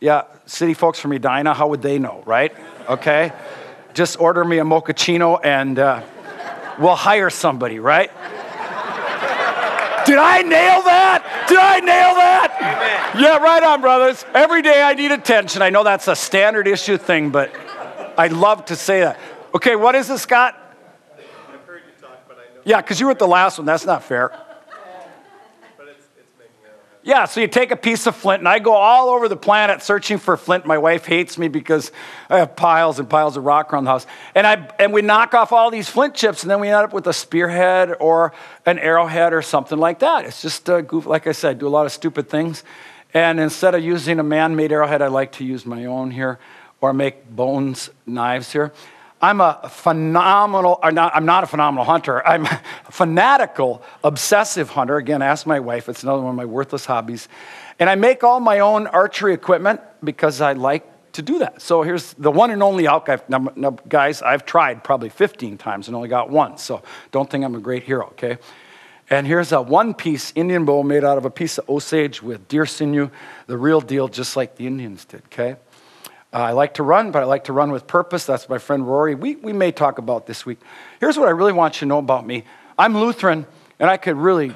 Yeah, 0.00 0.24
city 0.44 0.74
folks 0.74 0.98
from 0.98 1.12
Edina, 1.12 1.54
how 1.54 1.68
would 1.68 1.82
they 1.82 1.98
know, 1.98 2.22
right? 2.26 2.54
Okay. 2.88 3.32
Just 3.94 4.20
order 4.20 4.44
me 4.44 4.58
a 4.58 4.64
mochaccino 4.64 5.40
and 5.42 5.78
uh, 5.78 6.02
we'll 6.78 6.94
hire 6.94 7.30
somebody, 7.30 7.78
right? 7.78 8.10
Did 10.06 10.18
I 10.18 10.42
nail 10.42 10.82
that? 10.82 11.46
Did 11.48 11.58
I 11.58 11.80
nail 11.80 12.14
that? 12.14 12.56
Amen. 12.60 13.24
Yeah, 13.24 13.38
right 13.38 13.62
on, 13.62 13.80
brothers. 13.80 14.24
Every 14.34 14.62
day 14.62 14.80
I 14.80 14.94
need 14.94 15.10
attention. 15.10 15.62
I 15.62 15.70
know 15.70 15.82
that's 15.82 16.06
a 16.06 16.14
standard 16.14 16.68
issue 16.68 16.96
thing, 16.96 17.30
but 17.30 17.52
I 18.16 18.28
love 18.28 18.66
to 18.66 18.76
say 18.76 19.00
that. 19.00 19.18
Okay, 19.52 19.74
what 19.74 19.96
is 19.96 20.08
it, 20.10 20.18
Scott? 20.18 20.54
I've 21.18 21.60
heard 21.66 21.82
you 21.86 22.00
talk, 22.00 22.20
but 22.28 22.36
I 22.36 22.54
know. 22.54 22.60
Yeah, 22.64 22.80
because 22.82 23.00
you 23.00 23.06
were 23.06 23.12
at 23.12 23.18
the 23.18 23.26
last 23.26 23.58
one. 23.58 23.66
That's 23.66 23.84
not 23.84 24.04
fair. 24.04 24.28
But 24.28 25.88
it's, 25.88 26.06
it's 26.16 26.30
making 26.38 26.54
arrowheads. 26.64 26.95
Yeah, 27.06 27.26
so 27.26 27.40
you 27.40 27.46
take 27.46 27.70
a 27.70 27.76
piece 27.76 28.08
of 28.08 28.16
flint, 28.16 28.40
and 28.40 28.48
I 28.48 28.58
go 28.58 28.72
all 28.72 29.10
over 29.10 29.28
the 29.28 29.36
planet 29.36 29.80
searching 29.80 30.18
for 30.18 30.36
flint. 30.36 30.66
My 30.66 30.76
wife 30.76 31.06
hates 31.06 31.38
me 31.38 31.46
because 31.46 31.92
I 32.28 32.38
have 32.38 32.56
piles 32.56 32.98
and 32.98 33.08
piles 33.08 33.36
of 33.36 33.44
rock 33.44 33.72
around 33.72 33.84
the 33.84 33.90
house. 33.90 34.08
And, 34.34 34.44
I, 34.44 34.68
and 34.80 34.92
we 34.92 35.02
knock 35.02 35.32
off 35.32 35.52
all 35.52 35.70
these 35.70 35.88
flint 35.88 36.16
chips, 36.16 36.42
and 36.42 36.50
then 36.50 36.58
we 36.58 36.66
end 36.66 36.78
up 36.78 36.92
with 36.92 37.06
a 37.06 37.12
spearhead 37.12 37.94
or 38.00 38.32
an 38.66 38.80
arrowhead 38.80 39.32
or 39.32 39.40
something 39.40 39.78
like 39.78 40.00
that. 40.00 40.24
It's 40.24 40.42
just 40.42 40.68
a 40.68 40.82
goof. 40.82 41.06
Like 41.06 41.28
I 41.28 41.32
said, 41.32 41.60
do 41.60 41.68
a 41.68 41.70
lot 41.70 41.86
of 41.86 41.92
stupid 41.92 42.28
things. 42.28 42.64
And 43.14 43.38
instead 43.38 43.76
of 43.76 43.84
using 43.84 44.18
a 44.18 44.24
man 44.24 44.56
made 44.56 44.72
arrowhead, 44.72 45.00
I 45.00 45.06
like 45.06 45.30
to 45.34 45.44
use 45.44 45.64
my 45.64 45.84
own 45.84 46.10
here 46.10 46.40
or 46.80 46.92
make 46.92 47.30
bones 47.30 47.88
knives 48.04 48.50
here. 48.50 48.72
I'm 49.20 49.40
a 49.40 49.68
phenomenal, 49.70 50.78
not, 50.92 51.16
I'm 51.16 51.24
not 51.24 51.42
a 51.42 51.46
phenomenal 51.46 51.84
hunter. 51.84 52.26
I'm 52.26 52.44
a 52.44 52.60
fanatical, 52.90 53.82
obsessive 54.04 54.70
hunter. 54.70 54.96
Again, 54.96 55.22
ask 55.22 55.46
my 55.46 55.58
wife. 55.58 55.88
It's 55.88 56.02
another 56.02 56.22
one 56.22 56.30
of 56.30 56.36
my 56.36 56.44
worthless 56.44 56.84
hobbies. 56.84 57.28
And 57.78 57.88
I 57.88 57.94
make 57.94 58.22
all 58.24 58.40
my 58.40 58.60
own 58.60 58.86
archery 58.86 59.32
equipment 59.32 59.80
because 60.04 60.40
I 60.40 60.52
like 60.52 60.84
to 61.12 61.22
do 61.22 61.38
that. 61.38 61.62
So 61.62 61.82
here's 61.82 62.12
the 62.14 62.30
one 62.30 62.50
and 62.50 62.62
only 62.62 62.86
elk. 62.86 63.08
Guys, 63.88 64.22
I've 64.22 64.44
tried 64.44 64.84
probably 64.84 65.08
15 65.08 65.56
times 65.56 65.88
and 65.88 65.96
only 65.96 66.08
got 66.08 66.28
one. 66.28 66.58
So 66.58 66.82
don't 67.10 67.28
think 67.28 67.42
I'm 67.42 67.54
a 67.54 67.60
great 67.60 67.84
hero, 67.84 68.08
okay? 68.08 68.36
And 69.08 69.26
here's 69.26 69.52
a 69.52 69.62
one 69.62 69.94
piece 69.94 70.32
Indian 70.34 70.64
bow 70.64 70.82
made 70.82 71.04
out 71.04 71.16
of 71.16 71.24
a 71.24 71.30
piece 71.30 71.58
of 71.58 71.70
osage 71.70 72.22
with 72.22 72.48
deer 72.48 72.66
sinew, 72.66 73.10
the 73.46 73.56
real 73.56 73.80
deal, 73.80 74.08
just 74.08 74.36
like 74.36 74.56
the 74.56 74.66
Indians 74.66 75.04
did, 75.04 75.22
okay? 75.26 75.56
Uh, 76.36 76.40
I 76.40 76.52
like 76.52 76.74
to 76.74 76.82
run, 76.82 77.12
but 77.12 77.22
I 77.22 77.24
like 77.24 77.44
to 77.44 77.54
run 77.54 77.72
with 77.72 77.86
purpose. 77.86 78.26
That's 78.26 78.46
my 78.46 78.58
friend 78.58 78.86
Rory. 78.86 79.14
We, 79.14 79.36
we 79.36 79.54
may 79.54 79.72
talk 79.72 79.96
about 79.96 80.26
this 80.26 80.44
week. 80.44 80.60
Here's 81.00 81.16
what 81.16 81.28
I 81.28 81.30
really 81.30 81.54
want 81.54 81.76
you 81.76 81.80
to 81.80 81.86
know 81.86 81.96
about 81.96 82.26
me 82.26 82.44
I'm 82.78 82.94
Lutheran, 82.94 83.46
and 83.78 83.88
I 83.88 83.96
could 83.96 84.16
really 84.16 84.52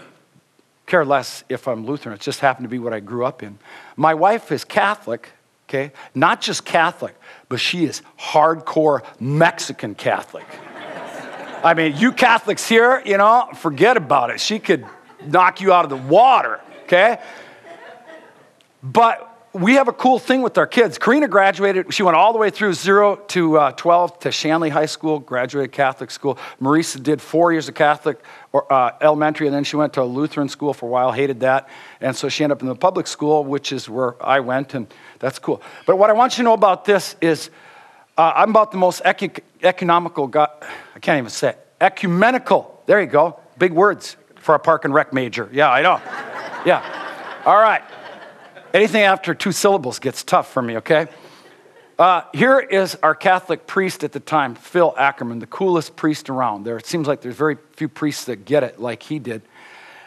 care 0.85 1.07
less 1.07 1.43
if 1.49 1.67
I'm 1.67 1.87
Lutheran. 1.87 2.15
It 2.15 2.21
just 2.21 2.41
happened 2.41 2.65
to 2.65 2.69
be 2.69 2.79
what 2.79 2.93
I 2.93 3.01
grew 3.01 3.25
up 3.25 3.43
in. 3.43 3.59
My 3.97 4.13
wife 4.13 4.53
is 4.53 4.63
Catholic, 4.63 5.31
okay? 5.71 5.93
Not 6.15 6.43
just 6.43 6.67
Catholic, 6.67 7.19
but 7.49 7.61
she 7.61 7.87
is 7.87 8.03
hardcore 8.19 9.03
Mexican 9.19 9.95
Catholic. 9.95 10.45
I 11.65 11.73
mean, 11.73 11.97
you 11.97 12.13
Catholics 12.13 12.69
here, 12.69 13.03
you 13.07 13.17
know, 13.17 13.49
forget 13.57 13.97
about 13.97 14.29
it. 14.29 14.39
She 14.39 14.59
could 14.59 14.85
knock 15.25 15.63
you 15.63 15.73
out 15.73 15.85
of 15.85 15.91
the 15.91 15.97
water, 15.97 16.61
okay? 16.83 17.23
But 18.83 19.30
we 19.53 19.75
have 19.75 19.89
a 19.89 19.93
cool 19.93 20.21
thing 20.21 20.43
with 20.43 20.57
our 20.59 20.67
kids. 20.67 20.97
Karina 20.97 21.27
graduated, 21.27 21.93
she 21.93 22.05
went 22.05 22.17
all 22.17 22.33
the 22.33 22.39
way 22.39 22.51
through 22.51 22.73
zero 22.73 23.17
to 23.17 23.59
uh, 23.59 23.73
12 23.73 24.21
to 24.21 24.31
Shanley 24.31 24.69
High 24.69 24.87
School, 24.87 25.19
graduated 25.19 25.73
Catholic 25.73 26.13
school. 26.13 26.39
Marisa 26.61 27.03
did 27.03 27.21
four 27.21 27.51
years 27.51 27.69
of 27.69 27.75
Catholic 27.75 28.23
or, 28.53 28.73
uh, 28.73 28.93
elementary, 29.01 29.49
and 29.49 29.55
then 29.55 29.65
she 29.65 29.75
went 29.75 29.93
to 29.95 30.03
a 30.03 30.05
Lutheran 30.05 30.49
school 30.49 30.73
for 30.73 30.87
a 30.87 30.89
while, 30.89 31.11
hated 31.11 31.41
that. 31.41 31.69
And 32.01 32.15
so 32.15 32.29
she 32.29 32.45
ended 32.45 32.59
up 32.59 32.63
in 32.63 32.69
the 32.69 32.77
public 32.77 33.09
school, 33.09 33.45
which 33.45 33.73
is 33.73 33.89
where 33.89 34.15
I 34.25 34.39
went, 34.39 34.75
and 34.75 34.87
that's 35.19 35.41
cool. 35.41 35.63
But 35.85 35.97
what 35.97 36.11
I 36.11 36.13
want 36.13 36.35
you 36.35 36.37
to 36.39 36.43
know 36.45 36.55
about 36.55 36.85
this 36.85 37.17
is 37.21 37.51
uh, 38.17 38.33
I'm 38.37 38.51
about 38.51 38.71
the 38.71 38.79
most 38.79 39.03
ecu- 39.05 39.43
economical 39.65 40.31
I 40.37 40.99
can't 41.01 41.19
even 41.19 41.31
say 41.31 41.51
it, 41.51 41.67
ecumenical. 41.81 42.83
There 42.87 43.01
you 43.01 43.09
go, 43.09 43.41
big 43.59 43.73
words 43.73 44.17
for 44.37 44.55
a 44.55 44.61
park 44.61 44.85
and 44.85 44.95
rec 44.95 45.13
major. 45.13 45.51
Yeah, 45.53 45.71
I 45.71 45.83
know. 45.83 46.01
Yeah. 46.65 47.43
All 47.45 47.61
right. 47.61 47.83
Anything 48.73 49.03
after 49.03 49.35
two 49.35 49.51
syllables 49.51 49.99
gets 49.99 50.23
tough 50.23 50.53
for 50.53 50.63
me, 50.63 50.77
okay? 50.77 51.09
Uh, 51.99 52.23
here 52.33 52.61
is 52.61 52.97
our 53.03 53.15
Catholic 53.15 53.67
priest 53.67 54.05
at 54.05 54.13
the 54.13 54.21
time, 54.21 54.55
Phil 54.55 54.95
Ackerman, 54.97 55.41
the 55.41 55.47
coolest 55.47 55.97
priest 55.97 56.31
around. 56.31 56.65
There, 56.65 56.77
it 56.77 56.87
seems 56.87 57.09
like 57.09 57.21
there's 57.21 57.35
very 57.35 57.59
few 57.73 57.89
priests 57.89 58.25
that 58.27 58.45
get 58.45 58.63
it 58.63 58.81
like 58.81 59.03
he 59.03 59.19
did. 59.19 59.43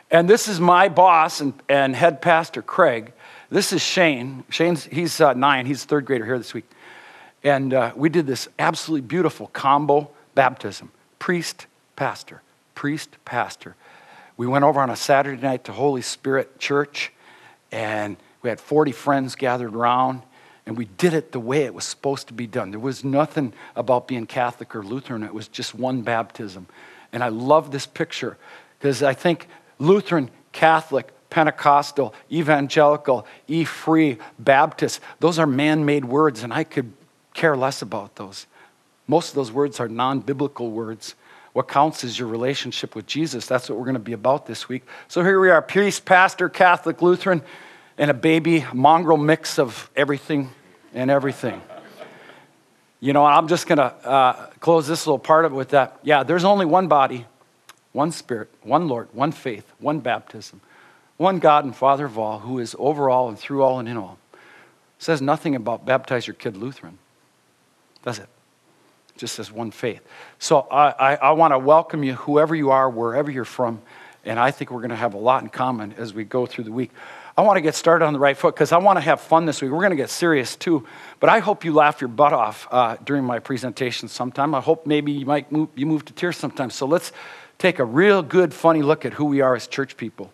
And 0.10 0.30
this 0.30 0.48
is 0.48 0.60
my 0.60 0.88
boss 0.88 1.42
and, 1.42 1.54
and 1.68 1.94
head 1.96 2.22
pastor, 2.22 2.62
Craig. 2.62 3.12
This 3.50 3.74
is 3.74 3.82
Shane. 3.82 4.46
Shane's, 4.50 4.86
he's 4.86 5.20
uh, 5.20 5.34
nine, 5.34 5.66
he's 5.66 5.84
a 5.84 5.88
third 5.88 6.06
grader 6.06 6.26
here 6.26 6.38
this 6.38 6.54
week. 6.54 6.70
And 7.44 7.74
uh, 7.74 7.92
we 7.96 8.08
did 8.08 8.26
this 8.26 8.48
absolutely 8.58 9.06
beautiful 9.06 9.48
combo 9.48 10.10
baptism 10.36 10.92
priest, 11.20 11.68
pastor, 11.96 12.42
priest, 12.76 13.18
pastor. 13.26 13.76
We 14.38 14.48
went 14.48 14.64
over 14.64 14.80
on 14.80 14.90
a 14.90 14.96
Saturday 14.96 15.42
night 15.42 15.66
to 15.66 15.74
Holy 15.74 16.02
Spirit 16.02 16.60
Church, 16.60 17.12
and 17.72 18.18
we 18.44 18.50
had 18.50 18.60
40 18.60 18.92
friends 18.92 19.36
gathered 19.36 19.74
around, 19.74 20.22
and 20.66 20.78
we 20.78 20.86
did 20.86 21.14
it 21.14 21.32
the 21.32 21.40
way 21.40 21.64
it 21.64 21.74
was 21.74 21.86
supposed 21.86 22.28
to 22.28 22.34
be 22.34 22.46
done. 22.46 22.72
There 22.72 22.80
was 22.80 23.04
nothing 23.04 23.54
about 23.76 24.08
being 24.08 24.26
Catholic 24.26 24.76
or 24.76 24.84
Lutheran, 24.84 25.24
it 25.24 25.34
was 25.34 25.48
just 25.48 25.74
one 25.74 26.02
baptism. 26.02 26.68
And 27.12 27.24
I 27.24 27.30
love 27.30 27.72
this 27.72 27.86
picture 27.86 28.38
because 28.78 29.02
I 29.02 29.14
think 29.14 29.48
Lutheran, 29.80 30.30
Catholic, 30.52 31.12
Pentecostal, 31.30 32.14
evangelical, 32.32 33.26
e 33.48 33.64
free, 33.64 34.18
Baptist, 34.38 35.00
those 35.20 35.40
are 35.40 35.48
man 35.48 35.86
made 35.86 36.06
words, 36.06 36.44
and 36.44 36.54
I 36.54 36.64
could 36.64 36.92
care 37.34 37.56
less 37.56 37.82
about 37.82 38.16
those. 38.18 38.46
Most 39.08 39.30
of 39.30 39.36
those 39.36 39.52
words 39.52 39.80
are 39.80 39.88
non 39.88 40.20
biblical 40.20 40.70
words. 40.70 41.16
What 41.54 41.68
counts 41.68 42.04
is 42.04 42.18
your 42.18 42.28
relationship 42.28 42.96
with 42.96 43.06
Jesus. 43.06 43.46
That's 43.46 43.70
what 43.70 43.78
we're 43.78 43.86
going 43.86 43.94
to 43.94 44.00
be 44.00 44.14
about 44.14 44.48
this 44.48 44.68
week. 44.68 44.84
So 45.08 45.24
here 45.24 45.40
we 45.40 45.52
are 45.52 45.62
priest, 45.62 46.04
pastor, 46.04 46.50
Catholic, 46.50 47.02
Lutheran 47.02 47.44
and 47.98 48.10
a 48.10 48.14
baby 48.14 48.66
mongrel 48.74 49.18
mix 49.18 49.60
of 49.60 49.90
everything 49.96 50.50
and 50.94 51.12
everything. 51.12 51.62
You 53.00 53.12
know, 53.12 53.26
I'm 53.26 53.48
just 53.48 53.68
going 53.68 53.80
to 53.80 53.84
uh, 53.84 54.48
close 54.60 54.88
this 54.88 55.06
little 55.06 55.20
part 55.20 55.46
of 55.46 55.52
it 55.52 55.56
with 55.56 55.70
that. 55.70 56.00
Yeah, 56.04 56.24
there's 56.24 56.46
only 56.46 56.66
one 56.66 56.88
body, 56.88 57.26
one 57.92 58.12
spirit, 58.12 58.50
one 58.62 58.88
Lord, 58.88 59.10
one 59.12 59.34
faith, 59.34 59.70
one 59.80 60.00
baptism, 60.00 60.62
one 61.18 61.40
God 61.40 61.66
and 61.66 61.76
Father 61.76 62.06
of 62.06 62.18
all, 62.18 62.40
who 62.40 62.60
is 62.60 62.76
over 62.80 63.10
all 63.10 63.28
and 63.28 63.38
through 63.38 63.62
all 63.62 63.80
and 63.80 63.90
in 63.90 63.98
all. 63.98 64.18
It 64.34 64.40
says 65.04 65.22
nothing 65.22 65.54
about 65.56 65.86
baptize 65.86 66.26
your 66.26 66.34
kid 66.34 66.56
Lutheran, 66.56 66.98
does 68.06 68.20
it? 68.20 68.30
Just 69.18 69.36
says 69.36 69.52
one 69.52 69.72
faith. 69.72 70.02
So 70.40 70.62
I, 70.72 70.92
I, 70.92 71.16
I 71.16 71.32
want 71.32 71.54
to 71.54 71.60
welcome 71.60 72.04
you, 72.04 72.14
whoever 72.14 72.56
you 72.56 72.72
are, 72.72 72.90
wherever 72.90 73.30
you're 73.30 73.46
from, 73.46 73.82
and 74.24 74.40
I 74.40 74.52
think 74.52 74.72
we're 74.72 74.80
going 74.80 74.92
to 74.92 74.96
have 74.96 75.14
a 75.14 75.18
lot 75.20 75.44
in 75.44 75.50
common 75.50 75.94
as 75.98 76.14
we 76.14 76.24
go 76.24 76.46
through 76.46 76.64
the 76.64 76.72
week. 76.72 76.92
I 77.36 77.42
want 77.42 77.58
to 77.58 77.62
get 77.62 77.74
started 77.74 78.06
on 78.06 78.14
the 78.14 78.20
right 78.20 78.38
foot 78.38 78.54
because 78.54 78.72
I 78.72 78.78
want 78.78 78.98
to 78.98 79.02
have 79.02 79.20
fun 79.20 79.46
this 79.48 79.60
week. 79.60 79.72
We're 79.72 79.80
going 79.80 79.90
to 79.90 79.96
get 79.96 80.12
serious 80.12 80.56
too, 80.56 80.86
but 81.20 81.32
I 81.32 81.40
hope 81.40 81.66
you 81.66 81.74
laugh 81.74 82.00
your 82.00 82.08
butt 82.10 82.32
off 82.32 82.68
uh, 82.70 82.98
during 83.04 83.24
my 83.24 83.40
presentation 83.40 84.08
sometime. 84.08 84.54
I 84.54 84.62
hope 84.62 84.86
maybe 84.86 85.12
you 85.12 85.26
might 85.26 85.52
move, 85.52 85.70
you 85.74 85.88
move 85.88 86.06
to 86.06 86.14
tears 86.14 86.38
sometime. 86.38 86.70
So 86.70 86.86
let's 86.86 87.12
take 87.58 87.80
a 87.80 87.86
real 87.86 88.22
good, 88.22 88.54
funny 88.54 88.84
look 88.84 89.04
at 89.04 89.14
who 89.14 89.26
we 89.26 89.42
are 89.42 89.56
as 89.56 89.66
church 89.66 89.98
people. 89.98 90.32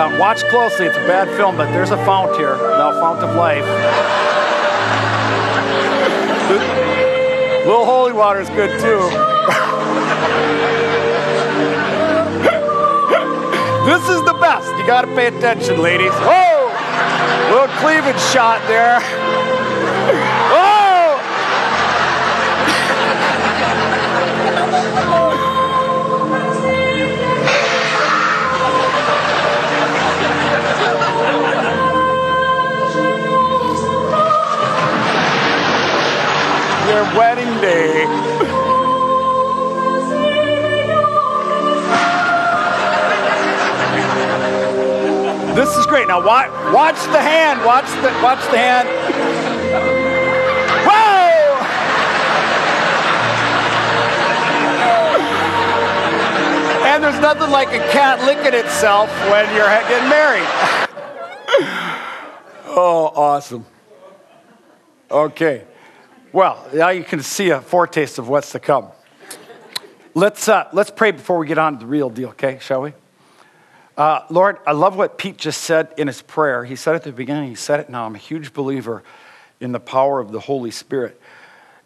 Now, 0.00 0.18
watch 0.18 0.42
closely. 0.44 0.86
It's 0.86 0.96
a 0.96 1.06
bad 1.06 1.28
film, 1.36 1.58
but 1.58 1.70
there's 1.72 1.90
a 1.90 1.98
fount 2.06 2.34
here. 2.34 2.56
Now, 2.56 2.90
fount 2.92 3.22
of 3.22 3.36
life. 3.36 3.66
little 7.66 7.84
holy 7.84 8.14
water 8.14 8.40
is 8.40 8.48
good 8.48 8.70
too. 8.80 9.00
this 13.84 14.00
is 14.08 14.24
the 14.24 14.38
best. 14.40 14.72
You 14.78 14.86
got 14.86 15.02
to 15.02 15.08
pay 15.08 15.26
attention, 15.26 15.82
ladies. 15.82 16.14
Whoa! 16.14 16.72
Little 17.52 17.68
cleavage 17.76 18.18
shot 18.32 18.66
there. 18.68 19.19
Now 46.10 46.26
watch, 46.26 46.50
watch 46.74 46.98
the 47.12 47.20
hand. 47.20 47.64
Watch 47.64 47.84
the 48.02 48.10
watch 48.20 48.44
the 48.50 48.58
hand. 48.58 48.88
Whoa! 50.84 51.60
And 56.84 57.04
there's 57.04 57.20
nothing 57.20 57.52
like 57.52 57.68
a 57.68 57.78
cat 57.92 58.24
licking 58.24 58.58
itself 58.58 59.08
when 59.30 59.54
you're 59.54 59.68
getting 59.68 60.08
married. 60.08 60.42
oh, 62.66 63.12
awesome. 63.14 63.64
Okay. 65.12 65.62
Well, 66.32 66.68
now 66.74 66.88
you 66.88 67.04
can 67.04 67.22
see 67.22 67.50
a 67.50 67.60
foretaste 67.60 68.18
of 68.18 68.28
what's 68.28 68.50
to 68.50 68.58
come. 68.58 68.88
Let's, 70.14 70.48
uh, 70.48 70.68
let's 70.72 70.90
pray 70.90 71.12
before 71.12 71.38
we 71.38 71.46
get 71.46 71.58
on 71.58 71.74
to 71.74 71.78
the 71.78 71.86
real 71.86 72.10
deal, 72.10 72.30
okay? 72.30 72.58
Shall 72.60 72.82
we? 72.82 72.94
Uh, 73.96 74.24
Lord, 74.30 74.58
I 74.66 74.72
love 74.72 74.96
what 74.96 75.18
Pete 75.18 75.36
just 75.36 75.62
said 75.62 75.92
in 75.96 76.06
his 76.06 76.22
prayer. 76.22 76.64
He 76.64 76.76
said 76.76 76.92
it 76.92 76.96
at 76.96 77.02
the 77.04 77.12
beginning, 77.12 77.48
he 77.48 77.54
said 77.54 77.80
it 77.80 77.90
now. 77.90 78.06
I'm 78.06 78.14
a 78.14 78.18
huge 78.18 78.52
believer 78.52 79.02
in 79.60 79.72
the 79.72 79.80
power 79.80 80.20
of 80.20 80.32
the 80.32 80.40
Holy 80.40 80.70
Spirit. 80.70 81.20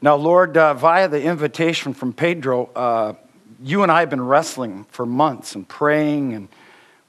Now, 0.00 0.16
Lord, 0.16 0.56
uh, 0.56 0.74
via 0.74 1.08
the 1.08 1.22
invitation 1.22 1.94
from 1.94 2.12
Pedro, 2.12 2.66
uh, 2.76 3.14
you 3.62 3.82
and 3.82 3.90
I 3.90 4.00
have 4.00 4.10
been 4.10 4.24
wrestling 4.24 4.86
for 4.90 5.06
months 5.06 5.54
and 5.54 5.66
praying 5.66 6.34
and 6.34 6.48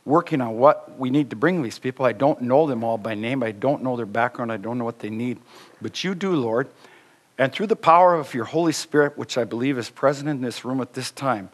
working 0.06 0.40
on 0.40 0.58
what 0.58 0.98
we 0.98 1.10
need 1.10 1.32
to 1.32 1.36
bring 1.36 1.62
these 1.62 1.80
people. 1.80 2.06
I 2.06 2.14
don't 2.14 2.42
know 2.42 2.68
them 2.68 2.84
all 2.84 2.98
by 2.98 3.16
name, 3.16 3.44
I 3.44 3.52
don't 3.52 3.84
know 3.84 3.98
their 3.98 4.06
background, 4.06 4.52
I 4.52 4.58
don't 4.58 4.78
know 4.78 4.86
what 4.86 5.00
they 5.00 5.10
need. 5.10 5.40
But 5.82 6.04
you 6.04 6.16
do, 6.16 6.36
Lord. 6.36 6.70
And 7.38 7.52
through 7.52 7.68
the 7.68 7.76
power 7.76 8.16
of 8.16 8.34
your 8.34 8.46
Holy 8.46 8.72
Spirit, 8.72 9.18
which 9.18 9.38
I 9.38 9.44
believe 9.44 9.78
is 9.78 9.90
present 9.90 10.30
in 10.30 10.42
this 10.42 10.64
room 10.64 10.80
at 10.80 10.94
this 10.94 11.12
time, 11.12 11.50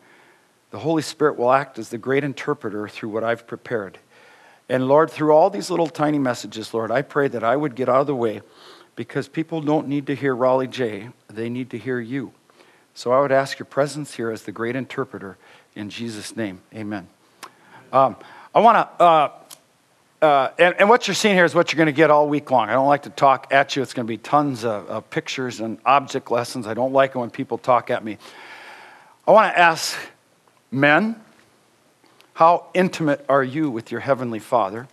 the 0.72 0.80
Holy 0.80 1.02
Spirit 1.02 1.38
will 1.38 1.52
act 1.52 1.78
as 1.78 1.90
the 1.90 1.98
great 1.98 2.24
interpreter 2.24 2.88
through 2.88 3.10
what 3.10 3.24
I've 3.24 3.46
prepared. 3.46 4.00
And 4.70 4.88
Lord, 4.88 5.12
through 5.12 5.34
all 5.34 5.50
these 5.50 5.70
little 5.70 5.88
tiny 5.88 6.18
messages, 6.18 6.74
Lord, 6.74 6.92
I 6.92 7.02
pray 7.02 7.28
that 7.28 7.44
I 7.44 7.58
would 7.58 7.76
get 7.76 7.90
out 7.90 8.02
of 8.02 8.08
the 8.08 8.16
way 8.16 8.42
because 8.96 9.28
people 9.28 9.62
don't 9.62 9.88
need 9.88 10.08
to 10.08 10.16
hear 10.16 10.36
Rollie 10.36 10.70
J, 10.70 11.10
they 11.28 11.50
need 11.50 11.70
to 11.72 11.78
hear 11.78 12.00
you. 12.00 12.32
So 12.94 13.12
I 13.12 13.22
would 13.22 13.32
ask 13.32 13.60
your 13.60 13.66
presence 13.66 14.16
here 14.16 14.32
as 14.32 14.44
the 14.44 14.52
great 14.52 14.76
interpreter 14.76 15.38
in 15.76 15.90
Jesus' 15.90 16.36
name. 16.36 16.62
Amen. 16.74 17.08
Um, 17.92 18.16
I 18.54 18.60
want 18.60 18.78
to, 18.78 19.04
uh, 19.04 19.32
uh, 20.22 20.52
and, 20.60 20.76
and, 20.78 20.90
what 20.90 21.08
you're 21.08 21.16
seeing 21.16 21.36
here 21.36 21.46
is 21.46 21.56
what 21.56 21.72
you're 21.72 21.78
going 21.78 21.88
to 21.88 21.94
get 21.94 22.12
all 22.12 22.30
week 22.30 22.52
long. 22.52 22.70
I 22.70 22.74
don't 22.74 22.88
like 22.88 23.04
to 23.04 23.10
talk 23.10 23.48
at 23.52 23.76
you. 23.76 23.82
It's 23.82 23.94
going 23.94 24.06
to 24.06 24.12
be 24.12 24.18
tons 24.18 24.64
of, 24.64 24.88
of 24.88 25.10
pictures 25.10 25.60
and 25.60 25.80
object 25.86 26.30
lessons. 26.30 26.68
I 26.68 26.74
don't 26.74 26.94
like 26.94 27.16
it 27.16 27.18
when 27.18 27.30
people 27.30 27.58
talk 27.58 27.90
at 27.90 28.04
me. 28.04 28.18
I 29.28 29.32
want 29.32 29.54
to 29.54 29.60
ask 29.60 29.98
men, 30.72 31.22
how 32.34 32.68
intimate 32.74 33.26
are 33.30 33.44
you 33.44 33.70
with 33.70 33.92
your 33.92 34.02
Heavenly 34.02 34.40
Father? 34.40 34.88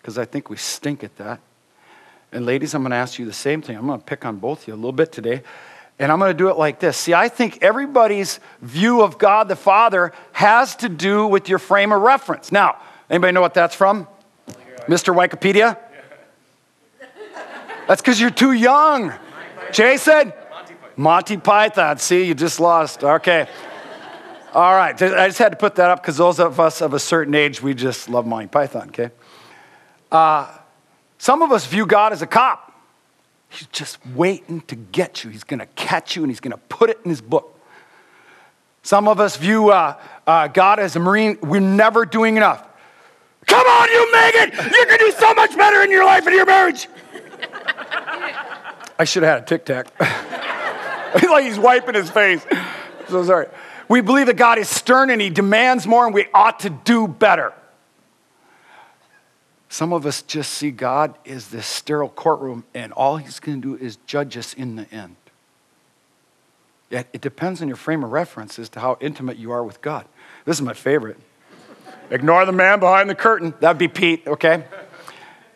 Because 0.00 0.16
I 0.16 0.24
think 0.24 0.48
we 0.48 0.56
stink 0.56 1.02
at 1.04 1.16
that. 1.16 1.40
And 2.30 2.46
ladies, 2.46 2.74
I'm 2.74 2.82
going 2.82 2.90
to 2.90 2.96
ask 2.96 3.18
you 3.18 3.26
the 3.26 3.32
same 3.32 3.62
thing. 3.62 3.76
I'm 3.76 3.86
going 3.86 3.98
to 3.98 4.04
pick 4.04 4.24
on 4.24 4.36
both 4.36 4.62
of 4.62 4.68
you 4.68 4.74
a 4.74 4.76
little 4.76 4.92
bit 4.92 5.12
today. 5.12 5.42
And 5.98 6.12
I'm 6.12 6.18
going 6.18 6.30
to 6.30 6.36
do 6.36 6.48
it 6.48 6.56
like 6.56 6.78
this. 6.78 6.96
See, 6.96 7.14
I 7.14 7.28
think 7.28 7.58
everybody's 7.62 8.38
view 8.62 9.02
of 9.02 9.18
God 9.18 9.48
the 9.48 9.56
Father 9.56 10.12
has 10.32 10.76
to 10.76 10.88
do 10.88 11.26
with 11.26 11.48
your 11.48 11.58
frame 11.58 11.92
of 11.92 12.00
reference. 12.02 12.52
Now, 12.52 12.76
anybody 13.10 13.32
know 13.32 13.40
what 13.40 13.54
that's 13.54 13.74
from? 13.74 14.06
Mr. 14.86 15.14
Wikipedia? 15.14 15.76
That's 17.88 18.00
because 18.00 18.20
you're 18.20 18.30
too 18.30 18.52
young. 18.52 19.12
Jason? 19.72 20.32
Monty 20.96 21.36
Python. 21.36 21.98
See, 21.98 22.24
you 22.24 22.34
just 22.34 22.60
lost. 22.60 23.02
Okay. 23.02 23.48
All 24.54 24.74
right. 24.74 25.00
I 25.00 25.28
just 25.28 25.38
had 25.38 25.50
to 25.50 25.56
put 25.56 25.74
that 25.76 25.90
up 25.90 26.02
because 26.02 26.16
those 26.16 26.40
of 26.40 26.58
us 26.58 26.80
of 26.80 26.94
a 26.94 26.98
certain 26.98 27.34
age, 27.34 27.62
we 27.62 27.74
just 27.74 28.08
love 28.08 28.26
Monty 28.26 28.48
Python, 28.48 28.88
okay? 28.88 29.10
Uh, 30.10 30.50
some 31.18 31.42
of 31.42 31.52
us 31.52 31.66
view 31.66 31.84
God 31.86 32.12
as 32.12 32.22
a 32.22 32.26
cop. 32.26 32.72
He's 33.50 33.66
just 33.68 33.98
waiting 34.14 34.60
to 34.62 34.76
get 34.76 35.24
you. 35.24 35.30
He's 35.30 35.44
going 35.44 35.60
to 35.60 35.66
catch 35.66 36.16
you 36.16 36.22
and 36.22 36.30
he's 36.30 36.40
going 36.40 36.52
to 36.52 36.58
put 36.68 36.90
it 36.90 36.98
in 37.04 37.10
his 37.10 37.20
book. 37.20 37.58
Some 38.82 39.08
of 39.08 39.20
us 39.20 39.36
view 39.36 39.70
uh, 39.70 40.00
uh, 40.26 40.48
God 40.48 40.78
as 40.78 40.96
a 40.96 41.00
Marine. 41.00 41.38
We're 41.42 41.60
never 41.60 42.06
doing 42.06 42.36
enough. 42.36 42.66
Come 43.46 43.66
on, 43.66 43.88
you 43.90 44.12
Megan! 44.12 44.50
You 44.72 44.86
can 44.86 44.98
do 44.98 45.12
so 45.12 45.34
much 45.34 45.56
better 45.56 45.82
in 45.82 45.90
your 45.90 46.04
life 46.04 46.26
and 46.26 46.34
your 46.34 46.44
marriage. 46.44 46.86
I 48.98 49.04
should 49.04 49.22
have 49.22 49.40
had 49.40 49.42
a 49.42 49.46
tic 49.46 49.64
tac. 49.64 49.88
like 51.30 51.44
he's 51.44 51.58
wiping 51.58 51.94
his 51.94 52.10
face. 52.10 52.44
So 53.08 53.24
sorry. 53.24 53.46
We 53.88 54.00
believe 54.00 54.26
that 54.26 54.36
God 54.36 54.58
is 54.58 54.68
stern 54.68 55.10
and 55.10 55.20
he 55.20 55.30
demands 55.30 55.86
more 55.86 56.04
and 56.04 56.14
we 56.14 56.26
ought 56.34 56.60
to 56.60 56.70
do 56.70 57.08
better. 57.08 57.54
Some 59.68 59.92
of 59.92 60.06
us 60.06 60.22
just 60.22 60.52
see 60.52 60.70
God 60.70 61.14
as 61.26 61.48
this 61.48 61.66
sterile 61.66 62.08
courtroom, 62.08 62.64
and 62.74 62.92
all 62.92 63.18
He's 63.18 63.38
going 63.38 63.60
to 63.60 63.76
do 63.76 63.84
is 63.84 63.96
judge 64.06 64.36
us 64.36 64.54
in 64.54 64.76
the 64.76 64.92
end. 64.92 65.16
Yet 66.90 67.08
it 67.12 67.20
depends 67.20 67.60
on 67.60 67.68
your 67.68 67.76
frame 67.76 68.02
of 68.02 68.12
reference 68.12 68.58
as 68.58 68.70
to 68.70 68.80
how 68.80 68.96
intimate 69.00 69.36
you 69.36 69.50
are 69.50 69.62
with 69.62 69.82
God. 69.82 70.06
This 70.46 70.56
is 70.56 70.62
my 70.62 70.72
favorite. 70.72 71.18
Ignore 72.10 72.46
the 72.46 72.52
man 72.52 72.80
behind 72.80 73.10
the 73.10 73.14
curtain. 73.14 73.52
That'd 73.60 73.78
be 73.78 73.88
Pete, 73.88 74.26
okay? 74.26 74.64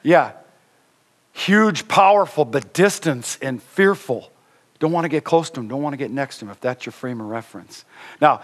Yeah. 0.03 0.33
Huge, 1.33 1.89
powerful, 1.89 2.45
but 2.45 2.75
distant 2.75 3.39
and 3.41 3.63
fearful. 3.63 4.31
Don't 4.83 4.91
want 4.91 5.05
to 5.05 5.09
get 5.09 5.23
close 5.23 5.49
to 5.51 5.61
him. 5.61 5.69
Don't 5.69 5.81
want 5.81 5.93
to 5.93 5.97
get 5.97 6.11
next 6.11 6.39
to 6.39 6.45
him 6.45 6.51
if 6.51 6.61
that's 6.61 6.85
your 6.85 6.93
frame 6.93 7.21
of 7.21 7.29
reference. 7.29 7.85
Now, 8.21 8.41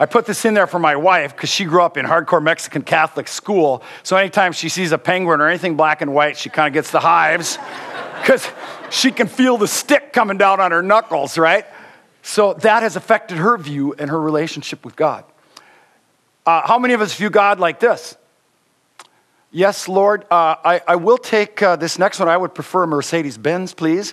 I 0.00 0.06
put 0.06 0.26
this 0.26 0.44
in 0.44 0.52
there 0.52 0.66
for 0.66 0.80
my 0.80 0.96
wife 0.96 1.36
because 1.36 1.48
she 1.48 1.64
grew 1.64 1.80
up 1.80 1.96
in 1.96 2.04
hardcore 2.04 2.42
Mexican 2.42 2.82
Catholic 2.82 3.28
school. 3.28 3.84
So 4.02 4.16
anytime 4.16 4.50
she 4.50 4.68
sees 4.68 4.90
a 4.90 4.98
penguin 4.98 5.40
or 5.40 5.48
anything 5.48 5.76
black 5.76 6.02
and 6.02 6.12
white, 6.12 6.36
she 6.38 6.50
kind 6.50 6.66
of 6.66 6.74
gets 6.74 6.90
the 6.90 6.98
hives 6.98 7.56
because 8.20 8.50
she 8.90 9.12
can 9.12 9.28
feel 9.28 9.58
the 9.58 9.68
stick 9.68 10.12
coming 10.12 10.38
down 10.38 10.58
on 10.58 10.72
her 10.72 10.82
knuckles, 10.82 11.38
right? 11.38 11.64
So 12.22 12.54
that 12.54 12.82
has 12.82 12.96
affected 12.96 13.38
her 13.38 13.56
view 13.56 13.94
and 13.96 14.10
her 14.10 14.20
relationship 14.20 14.84
with 14.84 14.96
God. 14.96 15.22
Uh, 16.44 16.66
how 16.66 16.80
many 16.80 16.94
of 16.94 17.00
us 17.00 17.14
view 17.14 17.30
God 17.30 17.60
like 17.60 17.78
this? 17.78 18.16
Yes, 19.52 19.86
Lord, 19.86 20.24
uh, 20.32 20.56
I, 20.64 20.80
I, 20.88 20.96
will 20.96 21.16
take 21.16 21.62
uh, 21.62 21.76
this 21.76 21.96
next 21.96 22.18
one. 22.18 22.28
I 22.28 22.36
would 22.36 22.56
prefer 22.56 22.82
a 22.82 22.86
Mercedes 22.88 23.38
Benz, 23.38 23.72
please, 23.72 24.12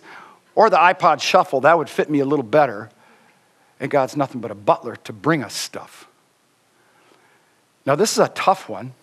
or 0.55 0.69
the 0.69 0.77
iPod 0.77 1.21
Shuffle. 1.21 1.61
That 1.61 1.77
would 1.77 1.89
fit 1.89 2.09
me 2.09 2.19
a 2.19 2.25
little 2.25 2.43
better 2.43 2.89
and 3.83 3.91
God's 3.91 4.15
nothing 4.15 4.39
but 4.39 4.49
a 4.49 4.55
butler 4.55 4.95
to 5.03 5.11
bring 5.13 5.43
us 5.43 5.53
stuff. 5.53 6.07
Now, 7.85 7.95
this 7.95 8.13
is 8.13 8.19
a 8.19 8.29
tough 8.29 8.69
one. 8.69 8.93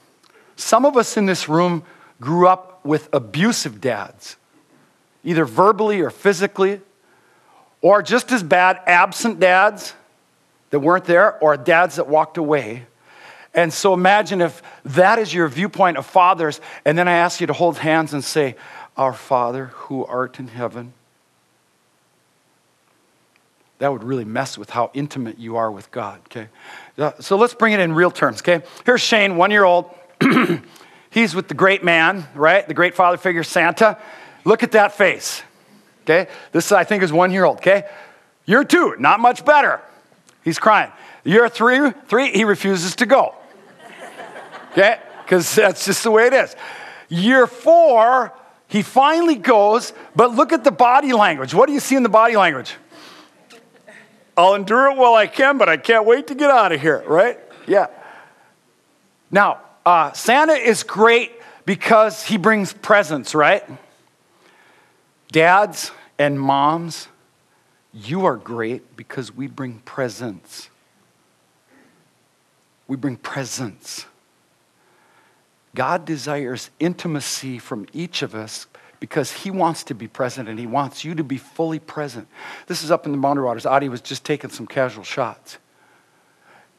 Some 0.56 0.86
of 0.86 0.96
us 0.96 1.18
in 1.18 1.26
this 1.26 1.50
room 1.50 1.82
grew 2.18 2.48
up 2.48 2.82
with 2.82 3.10
abusive 3.12 3.80
dads, 3.82 4.36
either 5.22 5.44
verbally 5.44 6.00
or 6.00 6.08
physically, 6.08 6.80
or 7.82 8.02
just 8.02 8.32
as 8.32 8.42
bad, 8.42 8.80
absent 8.86 9.38
dads 9.38 9.92
that 10.70 10.80
weren't 10.80 11.04
there, 11.04 11.38
or 11.40 11.58
dads 11.58 11.96
that 11.96 12.08
walked 12.08 12.38
away. 12.38 12.86
And 13.52 13.72
so 13.72 13.92
imagine 13.92 14.40
if 14.40 14.62
that 14.84 15.18
is 15.18 15.34
your 15.34 15.48
viewpoint 15.48 15.98
of 15.98 16.06
fathers, 16.06 16.60
and 16.86 16.96
then 16.96 17.06
I 17.06 17.12
ask 17.12 17.40
you 17.40 17.46
to 17.48 17.52
hold 17.52 17.76
hands 17.76 18.14
and 18.14 18.24
say, 18.24 18.56
Our 18.96 19.12
Father 19.12 19.66
who 19.66 20.06
art 20.06 20.38
in 20.38 20.48
heaven 20.48 20.94
that 23.80 23.90
would 23.90 24.04
really 24.04 24.26
mess 24.26 24.56
with 24.58 24.70
how 24.70 24.90
intimate 24.92 25.38
you 25.38 25.56
are 25.56 25.72
with 25.72 25.90
God, 25.90 26.20
okay? 26.26 26.48
Uh, 26.98 27.12
so 27.18 27.36
let's 27.36 27.54
bring 27.54 27.72
it 27.72 27.80
in 27.80 27.94
real 27.94 28.10
terms, 28.10 28.40
okay? 28.42 28.62
Here's 28.84 29.00
Shane, 29.00 29.36
one 29.36 29.50
year 29.50 29.64
old. 29.64 29.90
He's 31.10 31.34
with 31.34 31.48
the 31.48 31.54
great 31.54 31.82
man, 31.82 32.28
right? 32.34 32.66
The 32.68 32.74
great 32.74 32.94
father 32.94 33.16
figure, 33.16 33.42
Santa. 33.42 33.98
Look 34.44 34.62
at 34.62 34.72
that 34.72 34.92
face, 34.92 35.42
okay? 36.02 36.30
This, 36.52 36.72
I 36.72 36.84
think, 36.84 37.02
is 37.02 37.10
one 37.10 37.32
year 37.32 37.44
old, 37.44 37.56
okay? 37.56 37.88
Year 38.44 38.64
two, 38.64 38.96
not 38.98 39.18
much 39.18 39.46
better. 39.46 39.80
He's 40.44 40.58
crying. 40.58 40.92
Year 41.24 41.48
three, 41.48 41.90
three 42.06 42.32
he 42.32 42.44
refuses 42.44 42.96
to 42.96 43.06
go, 43.06 43.34
okay? 44.72 45.00
Because 45.24 45.54
that's 45.54 45.86
just 45.86 46.04
the 46.04 46.10
way 46.10 46.26
it 46.26 46.34
is. 46.34 46.54
Year 47.08 47.46
four, 47.46 48.34
he 48.68 48.82
finally 48.82 49.36
goes, 49.36 49.94
but 50.14 50.34
look 50.34 50.52
at 50.52 50.64
the 50.64 50.70
body 50.70 51.14
language. 51.14 51.54
What 51.54 51.66
do 51.66 51.72
you 51.72 51.80
see 51.80 51.96
in 51.96 52.02
the 52.02 52.10
body 52.10 52.36
language? 52.36 52.74
I'll 54.40 54.54
endure 54.54 54.90
it 54.90 54.96
while 54.96 55.14
I 55.14 55.26
can, 55.26 55.58
but 55.58 55.68
I 55.68 55.76
can't 55.76 56.06
wait 56.06 56.28
to 56.28 56.34
get 56.34 56.50
out 56.50 56.72
of 56.72 56.80
here, 56.80 57.04
right? 57.06 57.38
Yeah. 57.66 57.88
Now, 59.30 59.60
uh, 59.84 60.12
Santa 60.12 60.54
is 60.54 60.82
great 60.82 61.32
because 61.66 62.24
he 62.24 62.38
brings 62.38 62.72
presents, 62.72 63.34
right? 63.34 63.62
Dads 65.30 65.92
and 66.18 66.40
moms, 66.40 67.08
you 67.92 68.24
are 68.24 68.36
great 68.36 68.96
because 68.96 69.30
we 69.30 69.46
bring 69.46 69.80
presents. 69.80 70.70
We 72.88 72.96
bring 72.96 73.16
presents. 73.16 74.06
God 75.74 76.06
desires 76.06 76.70
intimacy 76.80 77.58
from 77.58 77.86
each 77.92 78.22
of 78.22 78.34
us 78.34 78.64
because 79.00 79.32
he 79.32 79.50
wants 79.50 79.82
to 79.84 79.94
be 79.94 80.06
present 80.06 80.48
and 80.48 80.58
he 80.58 80.66
wants 80.66 81.04
you 81.04 81.14
to 81.14 81.24
be 81.24 81.38
fully 81.38 81.78
present. 81.78 82.28
This 82.66 82.84
is 82.84 82.90
up 82.90 83.06
in 83.06 83.12
the 83.12 83.18
Boundary 83.18 83.44
Waters. 83.44 83.64
Adi 83.64 83.88
was 83.88 84.02
just 84.02 84.24
taking 84.24 84.50
some 84.50 84.66
casual 84.66 85.04
shots. 85.04 85.58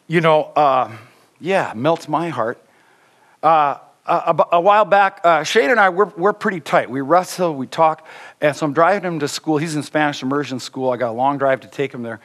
You 0.08 0.22
know, 0.22 0.44
uh, 0.56 0.92
yeah, 1.40 1.74
melts 1.76 2.08
my 2.08 2.30
heart. 2.30 2.64
Uh, 3.42 3.80
a, 4.06 4.46
a, 4.54 4.62
while 4.62 4.86
back, 4.86 5.22
uh, 5.24 5.44
Shane 5.44 5.70
and 5.70 5.80
I, 5.80 5.90
we're, 5.90 6.12
we're 6.18 6.34
pretty 6.34 6.60
tight. 6.60 6.90
We 6.90 7.02
wrestle, 7.02 7.56
we 7.56 7.68
talk. 7.68 8.06
And 8.40 8.56
so 8.56 8.66
I'm 8.66 8.74
driving 8.74 9.04
him 9.04 9.20
to 9.20 9.28
school. 9.28 9.58
He's 9.58 9.76
in 9.76 9.84
Spanish 9.84 10.22
immersion 10.22 10.60
school. 10.60 10.92
I 10.92 10.98
got 10.98 11.12
a 11.12 11.14
long 11.14 11.38
drive 11.38 11.62
to 11.62 11.68
take 11.68 11.94
him 11.94 12.04
there. 12.04 12.20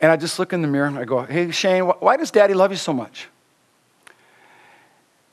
And 0.00 0.10
I 0.10 0.16
just 0.16 0.38
look 0.38 0.52
in 0.52 0.62
the 0.62 0.68
mirror 0.68 0.86
and 0.86 0.98
I 0.98 1.04
go, 1.04 1.22
Hey, 1.22 1.50
Shane, 1.50 1.84
why 1.84 2.16
does 2.16 2.30
daddy 2.30 2.54
love 2.54 2.70
you 2.70 2.76
so 2.76 2.92
much? 2.92 3.28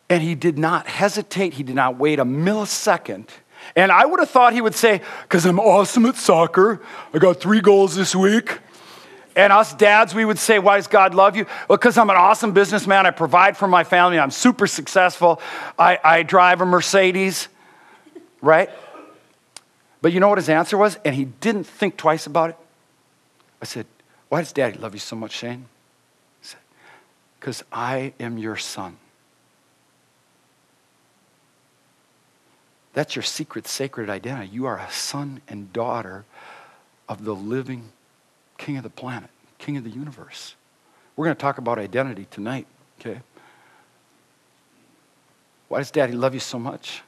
And 0.09 0.21
he 0.21 0.35
did 0.35 0.57
not 0.57 0.87
hesitate, 0.87 1.53
he 1.53 1.63
did 1.63 1.75
not 1.75 1.97
wait 1.97 2.19
a 2.19 2.25
millisecond. 2.25 3.27
And 3.75 3.91
I 3.91 4.05
would 4.05 4.19
have 4.19 4.29
thought 4.29 4.53
he 4.53 4.61
would 4.61 4.75
say, 4.75 5.01
Because 5.23 5.45
I'm 5.45 5.59
awesome 5.59 6.05
at 6.05 6.15
soccer. 6.15 6.81
I 7.13 7.19
got 7.19 7.39
three 7.39 7.61
goals 7.61 7.95
this 7.95 8.15
week. 8.15 8.59
And 9.35 9.51
us 9.51 9.73
dads, 9.73 10.13
we 10.13 10.25
would 10.25 10.37
say, 10.37 10.59
Why 10.59 10.77
does 10.77 10.87
God 10.87 11.15
love 11.15 11.35
you? 11.35 11.45
Well, 11.67 11.77
because 11.77 11.97
I'm 11.97 12.09
an 12.09 12.15
awesome 12.15 12.53
businessman. 12.53 13.05
I 13.05 13.11
provide 13.11 13.57
for 13.57 13.67
my 13.67 13.83
family. 13.83 14.19
I'm 14.19 14.31
super 14.31 14.67
successful. 14.67 15.41
I, 15.77 15.99
I 16.03 16.23
drive 16.23 16.61
a 16.61 16.65
Mercedes, 16.65 17.47
right? 18.41 18.69
But 20.01 20.11
you 20.11 20.19
know 20.19 20.29
what 20.29 20.37
his 20.37 20.49
answer 20.49 20.77
was? 20.77 20.97
And 21.05 21.15
he 21.15 21.25
didn't 21.25 21.63
think 21.63 21.97
twice 21.97 22.27
about 22.27 22.51
it. 22.51 22.57
I 23.61 23.65
said, 23.65 23.85
Why 24.29 24.41
does 24.41 24.51
daddy 24.51 24.77
love 24.77 24.93
you 24.93 24.99
so 24.99 25.15
much, 25.15 25.31
Shane? 25.31 25.65
He 26.41 26.47
said, 26.47 26.59
Because 27.39 27.63
I 27.71 28.13
am 28.19 28.37
your 28.37 28.57
son. 28.57 28.97
That's 32.93 33.15
your 33.15 33.23
secret, 33.23 33.67
sacred 33.67 34.09
identity. 34.09 34.49
You 34.49 34.65
are 34.65 34.77
a 34.77 34.91
son 34.91 35.41
and 35.47 35.73
daughter 35.73 36.25
of 37.09 37.25
the 37.25 37.33
living 37.33 37.89
king 38.57 38.77
of 38.77 38.83
the 38.83 38.89
planet, 38.89 39.29
king 39.57 39.77
of 39.77 39.83
the 39.83 39.89
universe. 39.89 40.55
We're 41.15 41.25
going 41.25 41.35
to 41.35 41.41
talk 41.41 41.57
about 41.57 41.79
identity 41.79 42.27
tonight, 42.29 42.67
okay? 42.99 43.19
Why 45.67 45.79
does 45.79 45.91
daddy 45.91 46.13
love 46.13 46.33
you 46.33 46.39
so 46.39 46.59
much? 46.59 47.01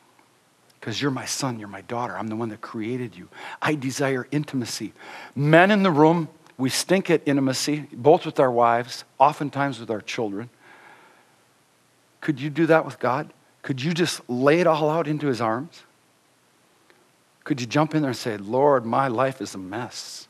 Because 0.80 1.02
you're 1.02 1.12
my 1.12 1.26
son, 1.26 1.60
you're 1.60 1.68
my 1.68 1.82
daughter. 1.82 2.18
I'm 2.18 2.28
the 2.28 2.36
one 2.36 2.50
that 2.50 2.62
created 2.62 3.16
you. 3.16 3.30
I 3.62 3.76
desire 3.76 4.28
intimacy. 4.32 4.94
Men 5.36 5.72
in 5.72 5.84
the 5.84 5.92
room, 5.92 6.30
we 6.58 6.70
stink 6.70 7.10
at 7.10 7.22
intimacy, 7.26 7.88
both 7.92 8.26
with 8.26 8.40
our 8.40 8.52
wives, 8.52 9.04
oftentimes 9.20 9.80
with 9.80 9.90
our 9.90 10.02
children. 10.02 10.50
Could 12.22 12.40
you 12.40 12.50
do 12.50 12.66
that 12.68 12.86
with 12.86 13.00
God? 13.00 13.32
Could 13.66 13.82
you 13.82 13.96
just 13.96 14.22
lay 14.30 14.60
it 14.60 14.68
all 14.68 14.92
out 14.92 15.08
into 15.08 15.26
his 15.26 15.42
arms? 15.42 15.82
Could 17.44 17.60
you 17.60 17.66
jump 17.66 17.96
in 17.96 18.04
there 18.04 18.12
and 18.12 18.18
say, 18.18 18.38
Lord, 18.38 18.86
my 18.86 19.08
life 19.08 19.42
is 19.42 19.56
a 19.56 19.58
mess? 19.58 20.28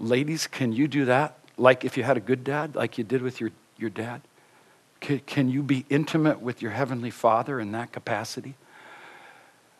Ladies, 0.00 0.46
can 0.46 0.72
you 0.72 0.88
do 0.88 1.04
that? 1.04 1.36
Like 1.58 1.84
if 1.84 1.98
you 1.98 2.02
had 2.02 2.16
a 2.16 2.20
good 2.20 2.44
dad, 2.44 2.74
like 2.74 2.96
you 2.96 3.04
did 3.04 3.20
with 3.20 3.42
your, 3.42 3.50
your 3.76 3.90
dad? 3.90 4.22
Can, 5.00 5.18
can 5.18 5.50
you 5.50 5.62
be 5.62 5.84
intimate 5.90 6.40
with 6.40 6.62
your 6.62 6.70
Heavenly 6.70 7.10
Father 7.10 7.60
in 7.60 7.72
that 7.72 7.92
capacity? 7.92 8.54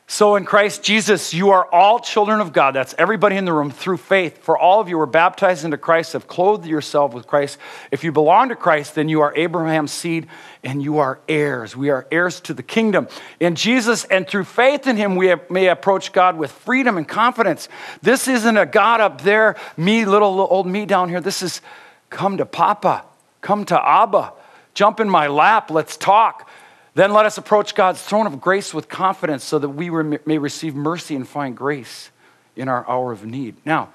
So 0.09 0.37
in 0.37 0.45
Christ 0.45 0.83
Jesus, 0.83 1.33
you 1.33 1.51
are 1.51 1.67
all 1.73 1.99
children 1.99 2.41
of 2.41 2.53
God. 2.53 2.75
That's 2.75 2.95
everybody 2.99 3.37
in 3.37 3.47
the 3.47 3.53
room 3.53 3.71
through 3.71 3.97
faith. 3.97 4.39
For 4.39 4.59
all 4.59 4.79
of 4.79 4.89
you 4.89 4.99
were 4.99 5.07
baptized 5.07 5.65
into 5.65 5.79
Christ, 5.79 6.13
have 6.13 6.27
clothed 6.27 6.67
yourself 6.67 7.15
with 7.15 7.27
Christ. 7.27 7.57
If 7.91 8.05
you 8.05 8.13
belong 8.13 8.51
to 8.51 8.57
Christ, 8.57 8.95
then 8.95 9.09
you 9.09 9.23
are 9.23 9.35
Abraham's 9.35 9.93
seed 9.93 10.27
and 10.63 10.83
you 10.83 10.99
are 10.99 11.19
heirs. 11.29 11.75
We 11.75 11.89
are 11.89 12.07
heirs 12.13 12.41
to 12.43 12.53
the 12.55 12.63
kingdom. 12.63 13.09
In 13.41 13.55
Jesus 13.55 14.05
and 14.05 14.29
through 14.29 14.45
faith 14.45 14.87
in 14.87 14.97
him, 14.97 15.17
we 15.17 15.35
may 15.49 15.69
approach 15.69 16.13
God 16.13 16.37
with 16.37 16.53
freedom 16.53 16.99
and 16.99 17.09
confidence. 17.09 17.71
This 18.03 18.29
isn't 18.29 18.57
a 18.59 18.67
God 18.67 19.01
up 19.01 19.23
there, 19.23 19.57
me, 19.79 20.05
little 20.05 20.41
old 20.41 20.67
me 20.67 20.85
down 20.85 21.09
here. 21.09 21.23
This 21.23 21.43
is 21.43 21.63
come 22.11 22.37
to 22.37 22.45
Papa, 22.45 23.05
come 23.41 23.65
to 23.65 23.83
Abba, 23.83 24.35
jump 24.75 25.01
in 25.01 25.09
my 25.09 25.29
lap, 25.29 25.71
let's 25.71 25.97
talk. 25.97 26.51
Then 26.95 27.13
let 27.13 27.25
us 27.25 27.39
approach 27.39 27.75
God's 27.75 28.03
throne 28.03 28.27
of 28.27 28.41
grace 28.41 28.75
with 28.75 28.89
confidence 28.89 29.45
so 29.45 29.59
that 29.59 29.71
we 29.71 29.91
may 29.91 30.39
receive 30.39 30.75
mercy 30.75 31.17
and 31.17 31.27
find 31.27 31.57
grace 31.57 32.11
in 32.55 32.69
our 32.69 32.89
hour 32.89 33.13
of 33.13 33.25
need. 33.25 33.57
Now, 33.65 33.91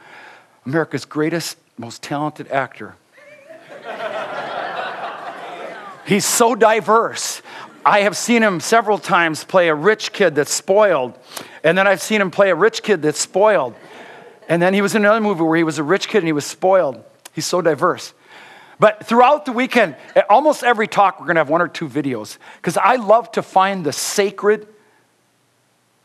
America's 0.65 1.05
greatest, 1.05 1.57
most 1.77 2.01
talented 2.01 2.47
actor. 2.49 2.95
He's 6.07 6.25
so 6.25 6.55
diverse. 6.55 7.41
I 7.86 8.01
have 8.01 8.17
seen 8.17 8.41
him 8.41 8.60
several 8.60 8.97
times 8.97 9.43
play 9.43 9.67
a 9.67 9.75
rich 9.75 10.12
kid 10.12 10.36
that's 10.36 10.53
spoiled, 10.53 11.17
and 11.63 11.77
then 11.77 11.86
I've 11.86 12.01
seen 12.01 12.19
him 12.19 12.31
play 12.31 12.49
a 12.49 12.55
rich 12.55 12.81
kid 12.81 13.01
that's 13.01 13.19
spoiled. 13.19 13.75
And 14.49 14.62
then 14.62 14.73
he 14.73 14.81
was 14.81 14.95
in 14.95 15.03
another 15.03 15.21
movie 15.21 15.43
where 15.43 15.57
he 15.57 15.63
was 15.63 15.77
a 15.77 15.83
rich 15.83 16.07
kid 16.07 16.19
and 16.19 16.27
he 16.27 16.33
was 16.33 16.45
spoiled. 16.45 17.03
He's 17.33 17.45
so 17.45 17.62
diverse. 17.62 18.13
But 18.80 19.06
throughout 19.06 19.46
the 19.46 19.52
weekend, 19.52 19.96
eh, 20.16 20.22
almost 20.30 20.63
every 20.63 20.88
talk, 20.88 21.20
we're 21.20 21.26
going 21.26 21.36
to 21.36 21.42
have 21.42 21.50
one 21.50 21.62
or 21.62 21.68
two 21.68 21.88
videos 21.88 22.38
because 22.58 22.78
I 22.78 22.96
love 22.96 23.32
to 23.34 23.42
find 23.42 23.86
the 23.86 23.94
sacred 23.94 24.68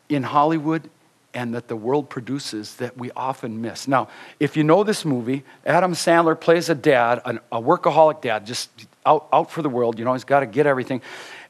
in 0.09 0.23
Hollywood 0.23 0.89
and 1.35 1.55
that 1.55 1.69
the 1.69 1.77
world 1.77 2.11
produces 2.11 2.77
that 2.77 2.97
we 2.97 3.11
often 3.13 3.61
miss. 3.61 3.89
Now, 3.89 4.09
if 4.39 4.57
you 4.57 4.65
know 4.65 4.85
this 4.85 5.05
movie, 5.05 5.45
Adam 5.65 5.93
Sandler 5.93 6.39
plays 6.39 6.69
a 6.69 6.75
dad, 6.75 7.23
a 7.25 7.61
workaholic 7.61 8.21
dad, 8.21 8.47
just 8.47 8.71
out, 9.07 9.29
out 9.33 9.51
for 9.51 9.63
the 9.63 9.71
world. 9.71 9.99
You 9.99 10.05
know, 10.05 10.13
he's 10.13 10.25
got 10.25 10.41
to 10.41 10.47
get 10.47 10.67
everything. 10.67 11.01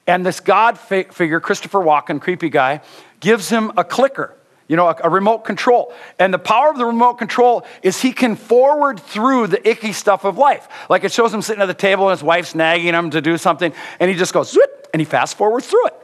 And 0.06 0.24
this 0.26 0.40
God 0.40 0.78
figure, 0.78 1.40
Christopher 1.40 1.80
Walken, 1.80 2.20
creepy 2.20 2.48
guy, 2.48 2.80
gives 3.20 3.48
him 3.48 3.72
a 3.76 3.84
clicker 3.84 4.34
you 4.68 4.76
know, 4.76 4.88
a, 4.88 4.96
a, 5.04 5.10
remote 5.10 5.40
control. 5.40 5.92
And 6.18 6.32
the 6.32 6.38
power 6.38 6.70
of 6.70 6.78
the 6.78 6.84
remote 6.84 7.14
control 7.14 7.64
is 7.82 8.00
he 8.00 8.12
can 8.12 8.36
forward 8.36 9.00
through 9.00 9.48
the 9.48 9.68
icky 9.68 9.92
stuff 9.92 10.24
of 10.24 10.38
life. 10.38 10.68
Like 10.88 11.04
it 11.04 11.12
shows 11.12 11.32
him 11.32 11.42
sitting 11.42 11.62
at 11.62 11.66
the 11.66 11.74
table 11.74 12.08
and 12.08 12.18
his 12.18 12.24
wife's 12.24 12.54
nagging 12.54 12.94
him 12.94 13.10
to 13.10 13.20
do 13.20 13.36
something, 13.36 13.72
and 14.00 14.10
he 14.10 14.16
just 14.16 14.32
goes, 14.32 14.56
and 14.92 15.00
he 15.00 15.04
fast 15.04 15.36
forwards 15.36 15.66
through 15.66 15.86
it. 15.86 15.94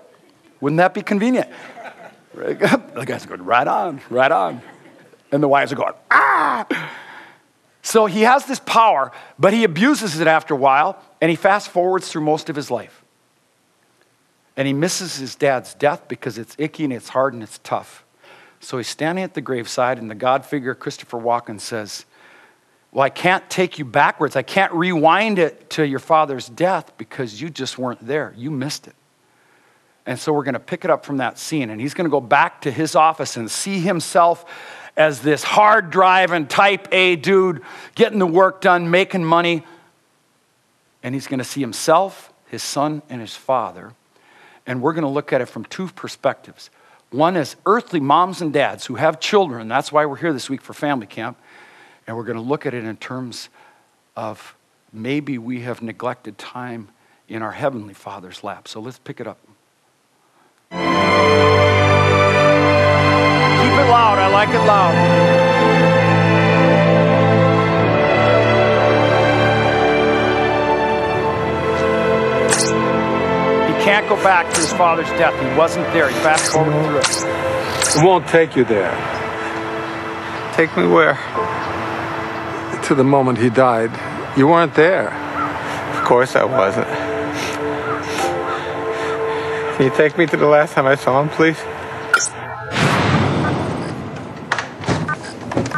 Wouldn't 0.61 0.79
that 0.79 0.95
be 0.95 1.03
convenient? 1.03 1.49
the 2.35 3.05
guy's 3.07 3.27
going, 3.27 3.45
right 3.45 3.67
on, 3.67 4.01
right 4.11 4.31
on. 4.31 4.63
And 5.31 5.43
the 5.43 5.49
wives 5.49 5.73
are 5.73 5.77
going, 5.77 5.95
ah! 6.11 6.67
So 7.83 8.07
he 8.07 8.23
has 8.23 8.45
this 8.45 8.61
power, 8.61 9.13
but 9.39 9.53
he 9.53 9.65
abuses 9.65 10.21
it 10.21 10.27
after 10.27 10.55
a 10.55 10.57
while, 10.57 11.03
and 11.21 11.31
he 11.31 11.37
fast 11.37 11.71
forwards 11.71 12.09
through 12.09 12.23
most 12.23 12.51
of 12.51 12.57
his 12.57 12.71
life. 12.71 13.03
And 14.57 14.67
he 14.67 14.75
misses 14.75 15.17
his 15.17 15.37
dad's 15.37 15.75
death 15.75 16.09
because 16.09 16.37
it's 16.37 16.55
icky 16.59 16.85
and 16.85 16.93
it's 16.93 17.11
hard 17.11 17.33
and 17.33 17.43
it's 17.43 17.59
tough. 17.59 18.05
So 18.61 18.77
he's 18.77 18.89
standing 18.89 19.25
at 19.25 19.35
the 19.35 19.41
graveside, 19.41 19.99
and 19.99 20.11
the 20.11 20.15
God 20.15 20.45
figure, 20.45 20.75
Christopher 20.75 21.19
Walken, 21.19 21.61
says, 21.61 22.05
Well, 22.93 23.03
I 23.03 23.11
can't 23.11 23.49
take 23.49 23.79
you 23.79 23.85
backwards. 23.85 24.37
I 24.37 24.43
can't 24.43 24.73
rewind 24.73 25.39
it 25.39 25.71
to 25.71 25.87
your 25.87 26.01
father's 26.01 26.49
death 26.49 26.97
because 26.99 27.41
you 27.41 27.51
just 27.51 27.79
weren't 27.79 28.05
there. 28.07 28.35
You 28.37 28.51
missed 28.51 28.89
it. 28.89 28.95
And 30.07 30.19
so 30.19 30.33
we're 30.33 30.45
going 30.45 30.55
to 30.55 30.61
pick 30.61 30.85
it 30.85 30.91
up 30.91 31.05
from 31.05 31.19
that 31.19 31.39
scene, 31.39 31.71
and 31.71 31.81
he's 31.81 31.95
going 31.95 32.07
to 32.07 32.11
go 32.11 32.21
back 32.21 32.63
to 32.63 32.71
his 32.71 32.95
office 32.95 33.37
and 33.37 33.51
see 33.51 33.79
himself 33.81 34.45
as 34.97 35.21
this 35.21 35.45
hard 35.45 35.91
driving 35.91 36.47
type 36.47 36.89
A 36.93 37.15
dude, 37.15 37.63
getting 37.95 38.19
the 38.19 38.27
work 38.27 38.61
done, 38.61 38.91
making 38.91 39.25
money. 39.25 39.65
And 41.03 41.15
he's 41.15 41.29
going 41.29 41.39
to 41.39 41.45
see 41.45 41.61
himself, 41.61 42.33
his 42.47 42.63
son, 42.63 43.03
and 43.09 43.21
his 43.21 43.37
father. 43.37 43.93
And 44.67 44.83
we're 44.83 44.95
going 44.95 45.05
to 45.05 45.09
look 45.09 45.33
at 45.33 45.41
it 45.41 45.47
from 45.47 45.65
two 45.67 45.87
perspectives 45.89 46.71
one 47.11 47.37
is 47.37 47.57
earthly 47.65 48.01
moms 48.01 48.41
and 48.43 48.53
dads 48.53 48.87
who 48.87 48.97
have 48.97 49.21
children. 49.21 49.69
That's 49.69 49.91
why 49.91 50.05
we're 50.07 50.17
here 50.17 50.33
this 50.33 50.51
week 50.51 50.61
for 50.61 50.75
family 50.75 51.07
camp. 51.07 51.39
And 52.07 52.17
we're 52.17 52.25
going 52.25 52.37
to 52.37 52.43
look 52.43 52.67
at 52.67 52.75
it 52.75 52.85
in 52.85 52.97
terms 52.97 53.49
of 54.17 54.55
maybe 54.93 55.39
we 55.39 55.61
have 55.61 55.83
neglected 55.83 56.39
time 56.39 56.89
in 57.29 57.43
our 57.43 57.53
Heavenly 57.53 57.95
Father's 57.95 58.43
lap. 58.43 58.69
So 58.69 58.81
let's 58.81 58.99
pick 58.99 59.21
it 59.21 59.27
up. 59.27 59.39
Keep 60.71 60.81
it 60.81 60.85
loud. 63.91 64.19
I 64.19 64.29
like 64.33 64.49
it 64.51 64.59
loud. 64.67 65.58
Can't 73.89 74.07
go 74.07 74.17
back 74.17 74.53
to 74.53 74.61
his 74.61 74.71
father's 74.75 75.09
death. 75.17 75.33
He 75.41 75.59
wasn't 75.59 75.87
there. 75.95 76.11
He 76.11 76.15
fast 76.17 76.53
forwarded 76.53 76.85
through 76.85 76.99
it. 76.99 77.97
It 77.97 78.05
won't 78.05 78.29
take 78.29 78.55
you 78.55 78.65
there. 78.65 78.93
Take 80.55 80.77
me 80.77 80.87
where? 80.87 81.15
to 82.85 82.95
the 82.95 83.05
moment 83.05 83.39
he 83.39 83.49
died. 83.51 83.91
You 84.37 84.47
weren't 84.49 84.75
there. 84.75 85.11
Of 85.97 86.05
course 86.05 86.37
I 86.37 86.45
wasn't. 86.45 86.87
Can 89.77 89.85
you 89.87 89.97
take 89.97 90.19
me 90.19 90.27
to 90.27 90.37
the 90.37 90.47
last 90.47 90.75
time 90.75 90.87
I 90.87 90.95
saw 90.95 91.23
him, 91.23 91.31
please? 91.31 91.59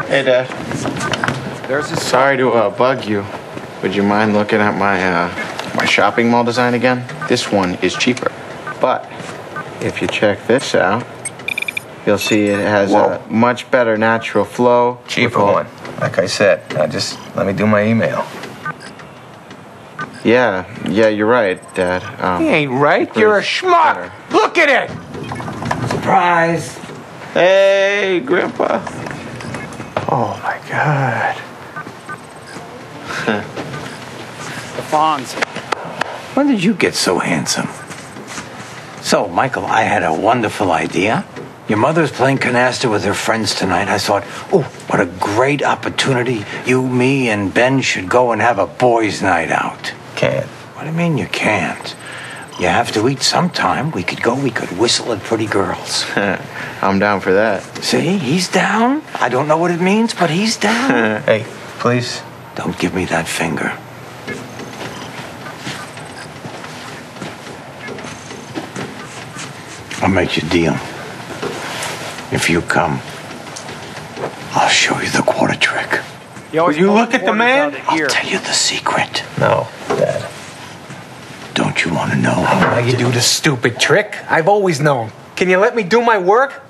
Hey, 0.09 0.25
Dad. 0.25 0.49
There's 1.69 1.91
his 1.91 2.03
Sorry 2.03 2.37
to 2.37 2.51
uh, 2.51 2.71
bug 2.71 3.05
you. 3.05 3.25
Would 3.83 3.95
you 3.95 4.03
mind 4.03 4.35
looking 4.35 4.61
at 4.61 4.77
my 4.77 5.01
uh, 5.03 5.50
my 5.75 5.85
shopping 5.85 6.31
mall 6.31 6.45
design 6.45 6.75
again? 6.75 7.05
This 7.29 7.51
one 7.51 7.75
is 7.77 7.95
cheaper, 7.95 8.33
but 8.81 9.05
if 9.81 10.01
you 10.03 10.09
check 10.09 10.47
this 10.47 10.75
out, 10.75 11.07
you'll 12.07 12.19
see 12.19 12.47
it 12.47 12.59
has 12.59 12.93
a 12.93 13.23
much 13.29 13.71
better 13.71 13.97
natural 13.97 14.45
flow. 14.45 14.99
Cheaper 15.07 15.41
one. 15.45 15.67
Like 16.01 16.19
I 16.19 16.27
said, 16.27 16.63
now 16.75 16.87
just 16.87 17.19
let 17.37 17.47
me 17.47 17.53
do 17.53 17.67
my 17.67 17.85
email. 17.87 18.27
Yeah, 20.25 20.67
yeah, 20.87 21.09
you're 21.09 21.27
right, 21.27 21.61
Dad. 21.75 22.03
Um, 22.23 22.43
He 22.43 22.49
ain't 22.49 22.73
right. 22.73 23.15
You're 23.17 23.39
a 23.39 23.43
schmuck. 23.43 24.11
Look 24.31 24.59
at 24.59 24.69
it. 24.69 24.91
Surprise. 25.89 26.77
Hey, 27.33 28.21
Grandpa. 28.25 28.81
Oh 30.13 30.39
my 30.43 30.61
God. 30.69 31.37
the 34.77 34.83
Fonz. 34.91 35.60
When 36.35 36.47
did 36.47 36.63
you 36.63 36.75
get 36.75 36.95
so 36.95 37.19
handsome? 37.19 37.69
So, 39.03 39.29
Michael, 39.29 39.65
I 39.65 39.83
had 39.83 40.03
a 40.03 40.13
wonderful 40.15 40.71
idea. 40.71 41.25
Your 41.69 41.79
mother's 41.79 42.11
playing 42.13 42.39
canasta 42.39 42.91
with 42.91 43.05
her 43.05 43.15
friends 43.15 43.55
tonight. 43.55 43.89
I 43.89 43.99
thought, 43.99 44.25
oh, 44.53 44.63
what 44.89 45.01
a 45.01 45.07
great 45.07 45.63
opportunity. 45.63 46.45
You, 46.67 46.87
me, 46.87 47.29
and 47.29 47.53
Ben 47.53 47.81
should 47.81 48.09
go 48.09 48.33
and 48.33 48.43
have 48.43 48.59
a 48.59 48.67
boys' 48.67 49.23
night 49.23 49.51
out. 49.51 49.93
Can't. 50.17 50.47
What 50.75 50.83
do 50.83 50.91
you 50.91 50.97
mean 50.97 51.19
you 51.19 51.27
can't? 51.27 51.95
You 52.59 52.67
have 52.67 52.93
to 52.93 53.09
eat 53.09 53.23
sometime. 53.23 53.91
We 53.91 54.03
could 54.03 54.23
go, 54.23 54.35
we 54.35 54.51
could 54.51 54.77
whistle 54.79 55.13
at 55.13 55.21
pretty 55.23 55.47
girls. 55.47 56.05
I'm 56.17 56.99
down 56.99 57.21
for 57.21 57.33
that. 57.33 57.63
See, 57.83 58.19
he's 58.19 58.49
down. 58.49 59.03
I 59.15 59.29
don't 59.29 59.49
know 59.49 59.57
what 59.57 59.71
it 59.71 59.81
means, 59.81 60.13
but 60.15 60.31
he's 60.31 60.57
down. 60.57 61.23
Hey, 61.25 61.45
please. 61.79 62.21
don't 62.57 62.79
give 62.79 62.95
me 62.95 63.07
that 63.07 63.27
finger. 63.27 63.77
I'll 70.03 70.09
make 70.09 70.37
you 70.37 70.47
a 70.47 70.51
deal. 70.51 70.75
If 72.33 72.49
you 72.49 72.63
come, 72.63 73.01
I'll 74.53 74.69
show 74.69 74.99
you 75.01 75.11
the 75.11 75.23
quarter 75.23 75.57
trick. 75.57 76.01
He 76.51 76.59
always 76.59 76.77
Will 76.77 76.83
you 76.83 76.89
pulls 76.89 77.01
look 77.01 77.15
at 77.15 77.25
the 77.25 77.33
man? 77.33 77.77
I'll 77.87 78.09
tell 78.09 78.27
you 78.31 78.39
the 78.39 78.53
secret. 78.53 79.23
No, 79.39 79.69
Dad. 79.89 80.29
Don't 81.55 81.85
you 81.85 81.93
want 81.93 82.13
to 82.13 82.17
know? 82.17 82.33
How 82.33 82.79
you 82.79 82.97
do 82.97 83.11
the 83.11 83.21
stupid 83.21 83.79
trick? 83.79 84.17
I've 84.29 84.49
always 84.49 84.81
known. 84.81 85.13
Can 85.37 85.49
you 85.49 85.59
let 85.59 85.77
me 85.77 85.83
do 85.83 86.01
my 86.01 86.19
work? 86.19 86.63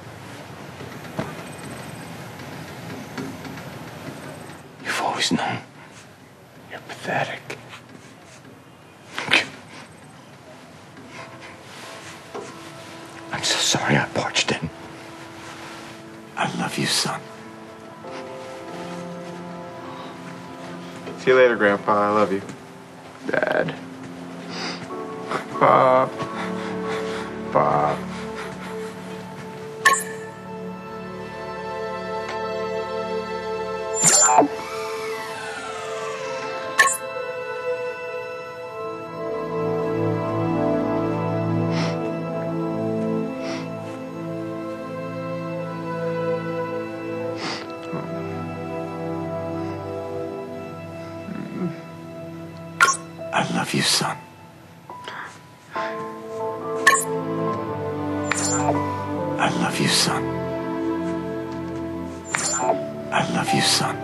I 63.21 63.33
love 63.35 63.53
you, 63.53 63.61
son. 63.61 63.97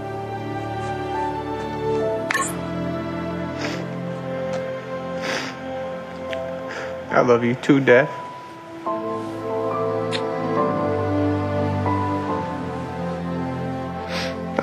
I 7.10 7.20
love 7.22 7.42
you 7.42 7.54
too, 7.54 7.80
Dad. 7.80 8.10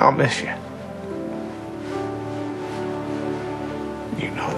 I'll 0.00 0.12
miss 0.12 0.40
you. 0.40 0.54
You 4.24 4.30
know 4.36 4.50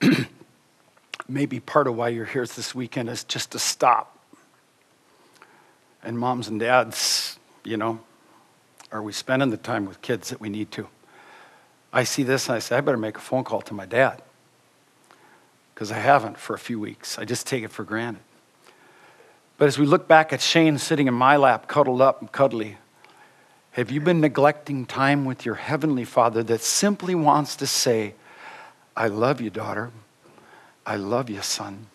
that. 0.00 0.28
maybe 1.28 1.58
part 1.58 1.88
of 1.88 1.96
why 1.96 2.10
you're 2.10 2.24
here 2.24 2.46
this 2.46 2.72
weekend 2.72 3.10
is 3.10 3.24
just 3.24 3.50
to 3.50 3.58
stop. 3.58 4.15
And 6.06 6.16
moms 6.16 6.46
and 6.46 6.60
dads, 6.60 7.36
you 7.64 7.76
know, 7.76 7.98
are 8.92 9.02
we 9.02 9.12
spending 9.12 9.50
the 9.50 9.56
time 9.56 9.86
with 9.86 10.00
kids 10.02 10.30
that 10.30 10.40
we 10.40 10.48
need 10.48 10.70
to? 10.70 10.86
I 11.92 12.04
see 12.04 12.22
this 12.22 12.46
and 12.48 12.54
I 12.54 12.60
say, 12.60 12.76
I 12.76 12.80
better 12.80 12.96
make 12.96 13.16
a 13.16 13.20
phone 13.20 13.42
call 13.42 13.60
to 13.62 13.74
my 13.74 13.86
dad. 13.86 14.22
Because 15.74 15.90
I 15.90 15.98
haven't 15.98 16.38
for 16.38 16.54
a 16.54 16.60
few 16.60 16.78
weeks. 16.78 17.18
I 17.18 17.24
just 17.24 17.44
take 17.44 17.64
it 17.64 17.72
for 17.72 17.82
granted. 17.82 18.22
But 19.58 19.66
as 19.66 19.80
we 19.80 19.84
look 19.84 20.06
back 20.06 20.32
at 20.32 20.40
Shane 20.40 20.78
sitting 20.78 21.08
in 21.08 21.14
my 21.14 21.36
lap, 21.36 21.66
cuddled 21.66 22.00
up 22.00 22.20
and 22.20 22.30
cuddly, 22.30 22.76
have 23.72 23.90
you 23.90 24.00
been 24.00 24.20
neglecting 24.20 24.86
time 24.86 25.24
with 25.24 25.44
your 25.44 25.56
heavenly 25.56 26.04
father 26.04 26.44
that 26.44 26.60
simply 26.60 27.16
wants 27.16 27.56
to 27.56 27.66
say, 27.66 28.14
I 28.96 29.08
love 29.08 29.40
you, 29.40 29.50
daughter. 29.50 29.90
I 30.86 30.94
love 30.94 31.28
you, 31.28 31.42
son. 31.42 31.88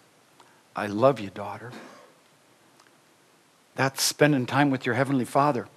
I 0.76 0.88
love 0.88 1.22
you, 1.22 1.30
daughter. 1.30 1.72
That's 3.76 4.02
spending 4.02 4.46
time 4.46 4.70
with 4.70 4.86
your 4.86 4.96
Heavenly 4.96 5.26
Father. 5.26 5.68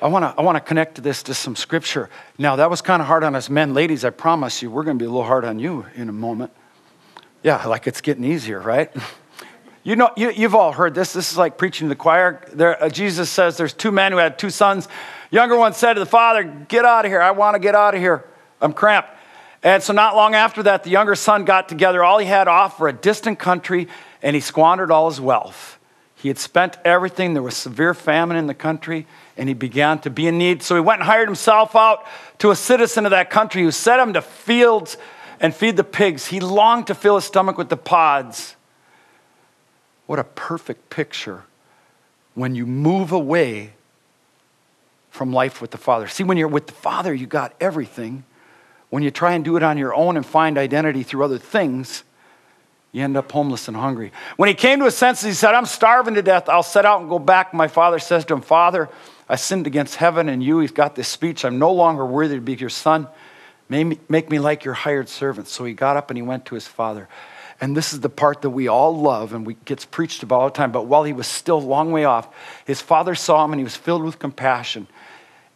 I 0.00 0.08
want 0.08 0.24
to 0.24 0.34
I 0.38 0.42
wanna 0.42 0.60
connect 0.60 1.02
this 1.02 1.22
to 1.24 1.34
some 1.34 1.56
scripture. 1.56 2.10
Now, 2.38 2.56
that 2.56 2.68
was 2.68 2.82
kind 2.82 3.00
of 3.00 3.08
hard 3.08 3.24
on 3.24 3.34
us 3.34 3.48
men. 3.48 3.74
Ladies, 3.74 4.04
I 4.04 4.10
promise 4.10 4.62
you, 4.62 4.70
we're 4.70 4.82
going 4.82 4.98
to 4.98 5.02
be 5.02 5.06
a 5.06 5.10
little 5.10 5.24
hard 5.24 5.44
on 5.44 5.58
you 5.58 5.86
in 5.94 6.08
a 6.08 6.12
moment. 6.12 6.52
Yeah, 7.42 7.64
like 7.66 7.86
it's 7.86 8.00
getting 8.00 8.24
easier, 8.24 8.60
right? 8.60 8.90
You 9.86 9.94
know, 9.94 10.10
you, 10.16 10.32
you've 10.32 10.56
all 10.56 10.72
heard 10.72 10.96
this. 10.96 11.12
This 11.12 11.30
is 11.30 11.38
like 11.38 11.58
preaching 11.58 11.84
to 11.84 11.90
the 11.90 11.94
choir. 11.94 12.42
There, 12.52 12.82
uh, 12.82 12.88
Jesus 12.88 13.30
says 13.30 13.56
there's 13.56 13.72
two 13.72 13.92
men 13.92 14.10
who 14.10 14.18
had 14.18 14.36
two 14.36 14.50
sons. 14.50 14.88
Younger 15.30 15.56
one 15.56 15.74
said 15.74 15.94
to 15.94 16.00
the 16.00 16.06
father, 16.06 16.42
Get 16.42 16.84
out 16.84 17.04
of 17.04 17.10
here. 17.12 17.22
I 17.22 17.30
want 17.30 17.54
to 17.54 17.60
get 17.60 17.76
out 17.76 17.94
of 17.94 18.00
here. 18.00 18.24
I'm 18.60 18.72
cramped. 18.72 19.10
And 19.62 19.80
so, 19.80 19.92
not 19.92 20.16
long 20.16 20.34
after 20.34 20.64
that, 20.64 20.82
the 20.82 20.90
younger 20.90 21.14
son 21.14 21.44
got 21.44 21.68
together 21.68 22.02
all 22.02 22.18
he 22.18 22.26
had 22.26 22.48
off 22.48 22.78
for 22.78 22.88
a 22.88 22.92
distant 22.92 23.38
country 23.38 23.86
and 24.22 24.34
he 24.34 24.40
squandered 24.40 24.90
all 24.90 25.08
his 25.08 25.20
wealth. 25.20 25.78
He 26.16 26.28
had 26.28 26.38
spent 26.38 26.78
everything. 26.84 27.34
There 27.34 27.42
was 27.42 27.56
severe 27.56 27.94
famine 27.94 28.36
in 28.36 28.46
the 28.46 28.54
country 28.54 29.06
and 29.36 29.48
he 29.48 29.54
began 29.54 29.98
to 30.00 30.10
be 30.10 30.26
in 30.26 30.38
need. 30.38 30.62
So, 30.62 30.74
he 30.74 30.80
went 30.80 31.00
and 31.00 31.06
hired 31.06 31.28
himself 31.28 31.76
out 31.76 32.04
to 32.38 32.50
a 32.50 32.56
citizen 32.56 33.04
of 33.04 33.10
that 33.10 33.30
country 33.30 33.62
who 33.62 33.70
set 33.70 34.00
him 34.00 34.14
to 34.14 34.22
fields 34.22 34.96
and 35.40 35.54
feed 35.54 35.76
the 35.76 35.84
pigs. 35.84 36.26
He 36.26 36.40
longed 36.40 36.86
to 36.86 36.94
fill 36.94 37.16
his 37.16 37.24
stomach 37.24 37.58
with 37.58 37.68
the 37.68 37.76
pods. 37.76 38.56
What 40.06 40.18
a 40.18 40.24
perfect 40.24 40.88
picture 40.88 41.44
when 42.34 42.54
you 42.54 42.66
move 42.66 43.12
away 43.12 43.72
from 45.10 45.32
life 45.32 45.60
with 45.60 45.70
the 45.70 45.78
Father. 45.78 46.08
See, 46.08 46.24
when 46.24 46.36
you're 46.36 46.48
with 46.48 46.66
the 46.66 46.74
Father, 46.74 47.12
you 47.12 47.26
got 47.26 47.54
everything. 47.60 48.24
When 48.90 49.02
you 49.02 49.10
try 49.10 49.32
and 49.32 49.44
do 49.44 49.56
it 49.56 49.62
on 49.62 49.78
your 49.78 49.94
own 49.94 50.16
and 50.16 50.24
find 50.24 50.56
identity 50.56 51.02
through 51.02 51.24
other 51.24 51.38
things, 51.38 52.04
you 52.96 53.04
end 53.04 53.14
up 53.14 53.30
homeless 53.30 53.68
and 53.68 53.76
hungry. 53.76 54.10
When 54.38 54.48
he 54.48 54.54
came 54.54 54.78
to 54.78 54.86
his 54.86 54.96
senses, 54.96 55.26
he 55.26 55.34
said, 55.34 55.54
I'm 55.54 55.66
starving 55.66 56.14
to 56.14 56.22
death. 56.22 56.48
I'll 56.48 56.62
set 56.62 56.86
out 56.86 57.02
and 57.02 57.10
go 57.10 57.18
back. 57.18 57.52
My 57.52 57.68
father 57.68 57.98
says 57.98 58.24
to 58.24 58.32
him, 58.32 58.40
Father, 58.40 58.88
I 59.28 59.36
sinned 59.36 59.66
against 59.66 59.96
heaven 59.96 60.30
and 60.30 60.42
you. 60.42 60.60
He's 60.60 60.70
got 60.70 60.94
this 60.94 61.06
speech. 61.06 61.44
I'm 61.44 61.58
no 61.58 61.70
longer 61.72 62.06
worthy 62.06 62.36
to 62.36 62.40
be 62.40 62.54
your 62.54 62.70
son. 62.70 63.06
Make 63.68 64.30
me, 64.30 64.38
like 64.38 64.64
your 64.64 64.72
hired 64.72 65.10
servant. 65.10 65.46
So 65.46 65.66
he 65.66 65.74
got 65.74 65.98
up 65.98 66.10
and 66.10 66.16
he 66.16 66.22
went 66.22 66.46
to 66.46 66.54
his 66.54 66.66
father. 66.66 67.06
And 67.60 67.76
this 67.76 67.92
is 67.92 68.00
the 68.00 68.08
part 68.08 68.40
that 68.40 68.50
we 68.50 68.66
all 68.66 68.98
love 68.98 69.34
and 69.34 69.46
we 69.46 69.58
gets 69.66 69.84
preached 69.84 70.22
about 70.22 70.40
all 70.40 70.48
the 70.48 70.54
time. 70.54 70.72
But 70.72 70.86
while 70.86 71.04
he 71.04 71.12
was 71.12 71.26
still 71.26 71.58
a 71.58 71.60
long 71.60 71.92
way 71.92 72.06
off, 72.06 72.34
his 72.64 72.80
father 72.80 73.14
saw 73.14 73.44
him 73.44 73.52
and 73.52 73.60
he 73.60 73.64
was 73.64 73.76
filled 73.76 74.04
with 74.04 74.18
compassion. 74.18 74.86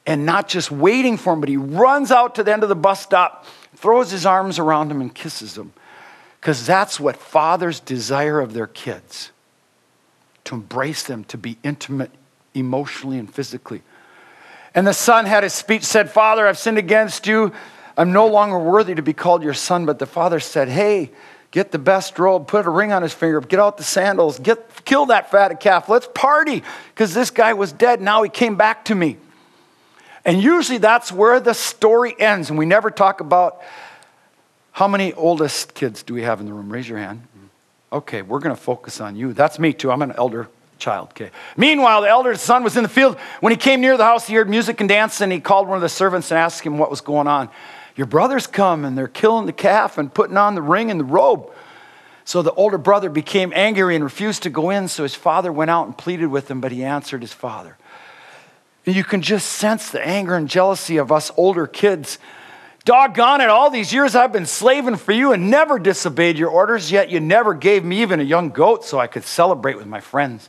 And 0.05 0.27
not 0.27 0.47
just 0.47 0.71
waiting 0.71 1.17
for 1.17 1.33
him, 1.33 1.41
but 1.41 1.49
he 1.49 1.57
runs 1.57 2.11
out 2.11 2.35
to 2.35 2.45
the 2.45 2.53
end 2.53 2.65
of 2.65 2.69
the 2.69 2.77
bus 2.77 3.01
stop, 3.01 3.47
throws 3.77 4.11
his 4.11 4.27
arms 4.27 4.59
around 4.59 4.91
him, 4.91 5.01
and 5.01 5.15
kisses 5.15 5.57
him. 5.57 5.73
Because 6.41 6.67
that's 6.67 6.99
what 6.99 7.17
fathers 7.17 7.81
desire 7.81 8.41
of 8.41 8.55
their 8.55 8.67
kids 8.67 9.31
to 10.45 10.55
embrace 10.55 11.03
them, 11.03 11.25
to 11.25 11.37
be 11.37 11.59
intimate 11.63 12.11
emotionally 12.55 13.19
and 13.19 13.33
physically. 13.33 13.83
And 14.75 14.87
the 14.87 14.95
son 14.95 15.27
had 15.27 15.43
his 15.43 15.53
speech, 15.53 15.85
said, 15.85 16.11
Father, 16.11 16.47
I've 16.47 16.59
sinned 16.59 16.79
against 16.79 17.27
you. 17.27 17.53
I'm 17.97 18.13
no 18.13 18.27
longer 18.27 18.59
worthy 18.59 18.95
to 18.95 19.03
be 19.03 19.13
called 19.13 19.43
your 19.43 19.55
son. 19.55 19.85
But 19.85 19.99
the 19.99 20.07
father 20.07 20.41
said, 20.41 20.69
Hey, 20.69 21.11
get 21.51 21.73
the 21.73 21.79
best 21.79 22.19
robe, 22.19 22.47
put 22.47 22.67
a 22.67 22.71
ring 22.71 22.93
on 22.93 23.03
his 23.03 23.13
finger, 23.13 23.41
get 23.41 23.61
out 23.61 23.77
the 23.77 23.83
sandals, 23.83 24.39
get, 24.39 24.85
kill 24.85 25.07
that 25.07 25.31
fatted 25.31 25.61
calf. 25.61 25.89
Let's 25.89 26.09
party. 26.15 26.63
Because 26.95 27.13
this 27.13 27.31
guy 27.31 27.53
was 27.53 27.73
dead. 27.73 28.01
Now 28.01 28.23
he 28.23 28.31
came 28.31 28.57
back 28.57 28.87
to 28.87 28.95
me. 28.95 29.19
And 30.25 30.43
usually 30.43 30.79
that's 30.79 31.11
where 31.11 31.41
the 31.41 31.55
story 31.55 32.15
ends. 32.19 32.51
And 32.51 32.59
we 32.59 32.67
never 32.67 32.91
talk 32.91 33.21
about 33.21 33.63
how 34.73 34.89
many 34.89 35.13
oldest 35.13 35.75
kids 35.75 36.03
do 36.03 36.15
we 36.15 36.23
have 36.23 36.41
in 36.41 36.47
the 36.47 36.53
room? 36.53 36.73
Raise 36.73 36.89
your 36.89 36.99
hand. 36.99 37.27
Okay, 37.93 38.23
we're 38.23 38.39
going 38.39 38.55
to 38.55 38.61
focus 38.61 39.01
on 39.01 39.17
you. 39.17 39.33
That's 39.33 39.59
me 39.59 39.73
too. 39.73 39.91
I'm 39.91 40.03
an 40.03 40.13
elder 40.13 40.49
child. 40.79 41.09
Okay. 41.11 41.31
Meanwhile, 41.57 42.03
the 42.03 42.09
elder 42.09 42.35
son 42.37 42.63
was 42.63 42.77
in 42.77 42.83
the 42.83 42.89
field. 42.89 43.19
When 43.41 43.51
he 43.51 43.57
came 43.57 43.81
near 43.81 43.97
the 43.97 44.05
house, 44.05 44.27
he 44.27 44.35
heard 44.35 44.49
music 44.49 44.81
and 44.81 44.89
dance, 44.89 45.21
and 45.21 45.33
he 45.33 45.41
called 45.41 45.69
one 45.69 45.77
of 45.77 45.83
the 45.83 45.89
servants 45.89 46.31
and 46.31 46.39
asked 46.39 46.63
him 46.63 46.79
what 46.79 46.91
was 46.91 47.01
going 47.01 47.27
on. 47.27 47.49
Your 47.97 48.07
brothers 48.07 48.47
come 48.47 48.85
and 48.85 48.97
they're 48.97 49.09
killing 49.09 49.47
the 49.47 49.53
calf 49.53 49.99
and 49.99 50.13
putting 50.13 50.37
on 50.37 50.55
the 50.55 50.63
ring 50.63 50.91
and 50.91 50.99
the 50.99 51.05
robe. 51.05 51.51
So 52.25 52.43
the 52.43 52.53
older 52.53 52.79
brother 52.79 53.11
became 53.11 53.53
angry 53.55 53.95
and 53.95 54.05
refused 54.05 54.45
to 54.45 54.51
go 54.51 54.71
in. 54.71 54.89
So 54.89 55.03
his 55.03 55.15
father 55.15 55.53
went 55.53 55.71
out 55.71 55.87
and 55.87 55.99
pleaded 55.99 56.27
with 56.27 56.51
him, 56.51 56.61
but 56.61 56.73
he 56.73 56.85
answered 56.85 57.23
his 57.23 57.33
father. 57.33 57.77
You 58.85 59.05
can 59.05 59.21
just 59.21 59.49
sense 59.49 59.91
the 59.91 60.05
anger 60.07 60.35
and 60.35 60.49
jealousy 60.49 60.97
of 60.97 61.13
us 61.13 61.31
older 61.37 61.67
kids. 61.67 62.19
Doggone 62.85 63.41
it, 63.41 63.49
all 63.49 63.71
these 63.71 63.93
years 63.93 64.15
I've 64.15 64.33
been 64.33 64.47
slaving 64.47 64.97
for 64.97 65.13
you 65.13 65.33
and 65.33 65.51
never 65.51 65.79
disobeyed 65.79 66.39
your 66.39 66.49
orders, 66.49 66.91
yet 66.91 67.11
you 67.11 67.21
never 67.21 67.53
gave 67.55 67.85
me 67.85 68.03
even 68.03 68.21
a 68.21 68.25
young 68.25 68.51
goat 68.51 68.85
so 68.85 68.99
I 68.99 69.07
could 69.07 69.25
celebrate 69.25 69.77
with 69.77 69.87
my 69.87 70.01
friends. 70.01 70.49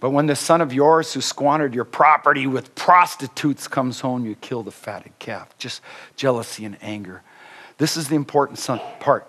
But 0.00 0.10
when 0.10 0.26
the 0.26 0.34
son 0.34 0.60
of 0.60 0.72
yours 0.72 1.12
who 1.12 1.20
squandered 1.20 1.74
your 1.74 1.84
property 1.84 2.46
with 2.46 2.74
prostitutes 2.74 3.68
comes 3.68 4.00
home, 4.00 4.24
you 4.24 4.34
kill 4.34 4.62
the 4.62 4.72
fatted 4.72 5.12
calf. 5.18 5.56
Just 5.58 5.82
jealousy 6.16 6.64
and 6.64 6.76
anger. 6.82 7.22
This 7.78 7.96
is 7.96 8.08
the 8.08 8.16
important 8.16 8.58
part. 8.98 9.28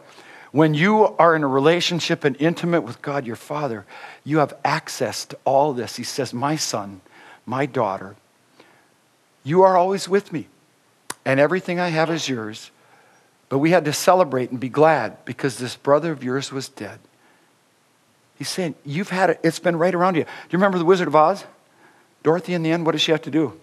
When 0.52 0.74
you 0.74 1.16
are 1.18 1.36
in 1.36 1.44
a 1.44 1.48
relationship 1.48 2.24
and 2.24 2.36
intimate 2.40 2.82
with 2.82 3.02
God 3.02 3.28
your 3.28 3.36
Father, 3.36 3.86
you 4.24 4.38
have 4.38 4.56
access 4.64 5.26
to 5.26 5.38
all 5.46 5.74
this. 5.74 5.96
He 5.96 6.04
says, 6.04 6.34
My 6.34 6.56
son, 6.56 7.02
my 7.46 7.66
daughter, 7.66 8.16
you 9.44 9.62
are 9.64 9.76
always 9.76 10.08
with 10.08 10.32
me, 10.32 10.48
and 11.26 11.40
everything 11.40 11.80
I 11.80 11.90
have 11.90 12.10
is 12.10 12.28
yours. 12.28 12.72
But 13.50 13.60
we 13.60 13.72
had 13.72 13.86
to 13.86 13.94
celebrate 13.94 14.52
and 14.52 14.60
be 14.60 14.70
glad 14.70 15.24
because 15.26 15.58
this 15.58 15.76
brother 15.76 16.12
of 16.12 16.24
yours 16.24 16.52
was 16.52 16.70
dead. 16.70 17.00
He's 18.38 18.50
saying, 18.50 18.76
You've 18.84 19.10
had 19.10 19.30
it, 19.30 19.40
it's 19.44 19.60
been 19.60 19.78
right 19.78 19.94
around 19.94 20.16
you. 20.16 20.24
Do 20.24 20.30
you 20.50 20.58
remember 20.58 20.78
the 20.78 20.86
Wizard 20.86 21.08
of 21.08 21.16
Oz? 21.16 21.46
Dorothy, 22.24 22.54
in 22.54 22.64
the 22.64 22.72
end, 22.72 22.86
what 22.86 22.94
does 22.94 23.02
she 23.02 23.12
have 23.12 23.22
to 23.24 23.32
do? 23.32 23.60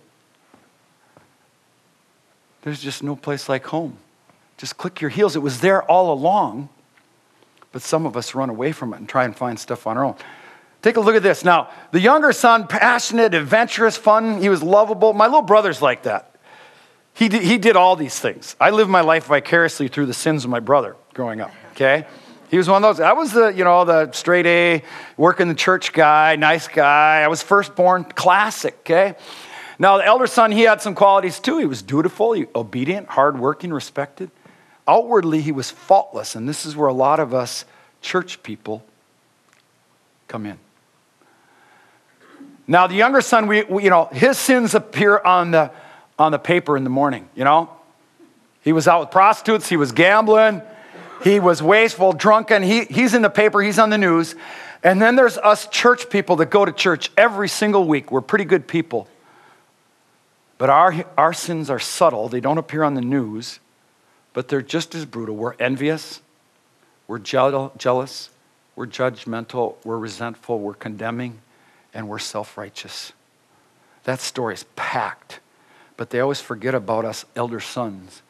There's 2.62 2.80
just 2.80 3.02
no 3.02 3.16
place 3.16 3.48
like 3.48 3.66
home. 3.66 3.96
Just 4.58 4.76
click 4.76 5.00
your 5.00 5.10
heels. 5.10 5.34
It 5.34 5.40
was 5.40 5.60
there 5.60 5.82
all 5.82 6.12
along, 6.12 6.68
but 7.72 7.80
some 7.80 8.04
of 8.04 8.16
us 8.16 8.34
run 8.34 8.50
away 8.50 8.72
from 8.72 8.92
it 8.92 8.98
and 8.98 9.08
try 9.08 9.24
and 9.24 9.34
find 9.34 9.58
stuff 9.58 9.86
on 9.86 9.96
our 9.96 10.04
own. 10.04 10.16
Take 10.82 10.96
a 10.96 11.00
look 11.00 11.14
at 11.14 11.22
this. 11.22 11.44
Now, 11.44 11.70
the 11.92 12.00
younger 12.00 12.32
son, 12.32 12.66
passionate, 12.66 13.34
adventurous, 13.34 13.96
fun, 13.96 14.40
he 14.40 14.48
was 14.48 14.62
lovable. 14.62 15.12
My 15.12 15.26
little 15.26 15.42
brother's 15.42 15.82
like 15.82 16.04
that. 16.04 16.29
He 17.14 17.28
did, 17.28 17.42
he 17.42 17.58
did 17.58 17.76
all 17.76 17.96
these 17.96 18.18
things. 18.18 18.56
I 18.60 18.70
lived 18.70 18.90
my 18.90 19.02
life 19.02 19.26
vicariously 19.26 19.88
through 19.88 20.06
the 20.06 20.14
sins 20.14 20.44
of 20.44 20.50
my 20.50 20.60
brother 20.60 20.96
growing 21.12 21.40
up, 21.40 21.52
okay? 21.72 22.06
He 22.50 22.56
was 22.56 22.68
one 22.68 22.82
of 22.82 22.96
those. 22.96 23.00
I 23.00 23.12
was 23.12 23.32
the, 23.32 23.48
you 23.48 23.62
know, 23.62 23.84
the 23.84 24.10
straight 24.12 24.46
A, 24.46 24.82
working 25.16 25.48
the 25.48 25.54
church 25.54 25.92
guy, 25.92 26.36
nice 26.36 26.66
guy. 26.66 27.20
I 27.20 27.28
was 27.28 27.42
firstborn, 27.42 28.04
classic, 28.04 28.76
okay? 28.80 29.14
Now, 29.78 29.98
the 29.98 30.04
elder 30.04 30.26
son, 30.26 30.50
he 30.50 30.62
had 30.62 30.82
some 30.82 30.94
qualities 30.94 31.38
too. 31.38 31.58
He 31.58 31.66
was 31.66 31.80
dutiful, 31.80 32.36
obedient, 32.54 33.08
hardworking, 33.08 33.72
respected. 33.72 34.30
Outwardly, 34.86 35.40
he 35.40 35.52
was 35.52 35.70
faultless, 35.70 36.34
and 36.34 36.48
this 36.48 36.66
is 36.66 36.76
where 36.76 36.88
a 36.88 36.92
lot 36.92 37.20
of 37.20 37.32
us 37.32 37.64
church 38.02 38.42
people 38.42 38.84
come 40.26 40.46
in. 40.46 40.58
Now, 42.66 42.86
the 42.86 42.94
younger 42.94 43.20
son, 43.20 43.46
we, 43.46 43.62
we, 43.64 43.84
you 43.84 43.90
know, 43.90 44.06
his 44.06 44.38
sins 44.38 44.74
appear 44.74 45.18
on 45.18 45.52
the, 45.52 45.70
on 46.20 46.32
the 46.32 46.38
paper 46.38 46.76
in 46.76 46.84
the 46.84 46.90
morning, 46.90 47.28
you 47.34 47.44
know? 47.44 47.70
He 48.62 48.72
was 48.72 48.86
out 48.86 49.00
with 49.00 49.10
prostitutes, 49.10 49.68
he 49.68 49.78
was 49.78 49.90
gambling, 49.90 50.60
he 51.24 51.40
was 51.40 51.62
wasteful, 51.62 52.12
drunken. 52.12 52.62
He, 52.62 52.84
he's 52.84 53.14
in 53.14 53.22
the 53.22 53.30
paper, 53.30 53.62
he's 53.62 53.78
on 53.78 53.88
the 53.88 53.98
news. 53.98 54.34
And 54.82 55.00
then 55.00 55.16
there's 55.16 55.38
us 55.38 55.66
church 55.68 56.10
people 56.10 56.36
that 56.36 56.50
go 56.50 56.64
to 56.64 56.72
church 56.72 57.10
every 57.16 57.48
single 57.48 57.86
week. 57.86 58.12
We're 58.12 58.20
pretty 58.20 58.44
good 58.44 58.68
people. 58.68 59.08
But 60.58 60.68
our, 60.68 61.04
our 61.16 61.32
sins 61.32 61.70
are 61.70 61.78
subtle, 61.78 62.28
they 62.28 62.40
don't 62.40 62.58
appear 62.58 62.82
on 62.82 62.94
the 62.94 63.00
news, 63.00 63.60
but 64.34 64.48
they're 64.48 64.60
just 64.60 64.94
as 64.94 65.06
brutal. 65.06 65.36
We're 65.36 65.54
envious, 65.54 66.20
we're 67.08 67.18
jealous, 67.18 68.28
we're 68.76 68.86
judgmental, 68.86 69.76
we're 69.84 69.98
resentful, 69.98 70.58
we're 70.60 70.74
condemning 70.74 71.40
and 71.94 72.08
we're 72.08 72.18
self 72.18 72.58
righteous. 72.58 73.14
That 74.04 74.20
story 74.20 74.54
is 74.54 74.64
packed, 74.76 75.40
but 76.00 76.08
they 76.08 76.20
always 76.20 76.40
forget 76.40 76.74
about 76.74 77.04
us 77.04 77.26
elder 77.36 77.60
sons. 77.60 78.22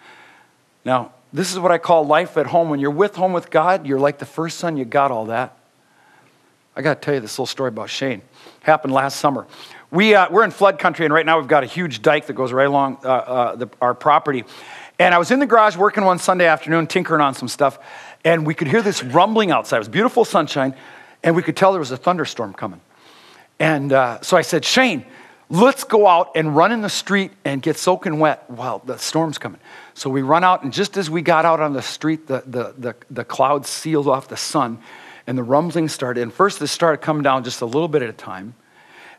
Now, 0.84 1.12
this 1.32 1.52
is 1.52 1.58
what 1.60 1.70
I 1.70 1.78
call 1.78 2.04
life 2.04 2.36
at 2.36 2.46
home. 2.46 2.68
When 2.68 2.80
you're 2.80 2.90
with 2.90 3.14
home 3.14 3.32
with 3.32 3.48
God, 3.48 3.86
you're 3.86 4.00
like 4.00 4.18
the 4.18 4.26
first 4.26 4.58
son, 4.58 4.76
you 4.76 4.84
got 4.84 5.12
all 5.12 5.26
that. 5.26 5.56
I 6.74 6.82
got 6.82 7.00
to 7.00 7.00
tell 7.00 7.14
you 7.14 7.20
this 7.20 7.34
little 7.34 7.46
story 7.46 7.68
about 7.68 7.88
Shane. 7.88 8.22
Happened 8.62 8.92
last 8.92 9.20
summer. 9.20 9.46
We, 9.92 10.16
uh, 10.16 10.26
we're 10.32 10.42
in 10.42 10.50
flood 10.50 10.80
country, 10.80 11.04
and 11.04 11.14
right 11.14 11.24
now 11.24 11.38
we've 11.38 11.46
got 11.46 11.62
a 11.62 11.66
huge 11.66 12.02
dike 12.02 12.26
that 12.26 12.32
goes 12.32 12.52
right 12.52 12.66
along 12.66 12.98
uh, 13.04 13.08
uh, 13.08 13.54
the, 13.54 13.68
our 13.80 13.94
property. 13.94 14.42
And 14.98 15.14
I 15.14 15.18
was 15.18 15.30
in 15.30 15.38
the 15.38 15.46
garage 15.46 15.76
working 15.76 16.04
one 16.04 16.18
Sunday 16.18 16.46
afternoon, 16.46 16.88
tinkering 16.88 17.20
on 17.20 17.34
some 17.34 17.46
stuff, 17.46 17.78
and 18.24 18.44
we 18.44 18.52
could 18.52 18.66
hear 18.66 18.82
this 18.82 19.04
rumbling 19.04 19.52
outside. 19.52 19.76
It 19.76 19.78
was 19.78 19.88
beautiful 19.88 20.24
sunshine, 20.24 20.74
and 21.22 21.36
we 21.36 21.44
could 21.44 21.56
tell 21.56 21.70
there 21.70 21.78
was 21.78 21.92
a 21.92 21.96
thunderstorm 21.96 22.52
coming. 22.52 22.80
And 23.60 23.92
uh, 23.92 24.22
so 24.22 24.36
I 24.36 24.42
said, 24.42 24.64
Shane, 24.64 25.04
let's 25.50 25.82
go 25.84 26.06
out 26.06 26.30
and 26.36 26.56
run 26.56 26.72
in 26.72 26.80
the 26.80 26.88
street 26.88 27.32
and 27.44 27.60
get 27.60 27.76
soaking 27.76 28.18
wet 28.20 28.48
while 28.48 28.78
the 28.78 28.96
storm's 28.96 29.36
coming. 29.36 29.60
So 29.94 30.08
we 30.08 30.22
run 30.22 30.44
out, 30.44 30.62
and 30.62 30.72
just 30.72 30.96
as 30.96 31.10
we 31.10 31.20
got 31.20 31.44
out 31.44 31.60
on 31.60 31.72
the 31.72 31.82
street, 31.82 32.28
the, 32.28 32.42
the, 32.46 32.74
the, 32.78 32.96
the 33.10 33.24
clouds 33.24 33.68
sealed 33.68 34.06
off 34.06 34.28
the 34.28 34.36
sun, 34.36 34.78
and 35.26 35.36
the 35.36 35.42
rumbling 35.42 35.88
started. 35.88 36.22
And 36.22 36.32
first, 36.32 36.62
it 36.62 36.68
started 36.68 37.02
coming 37.02 37.22
down 37.22 37.44
just 37.44 37.60
a 37.60 37.66
little 37.66 37.88
bit 37.88 38.02
at 38.02 38.08
a 38.08 38.14
time, 38.14 38.54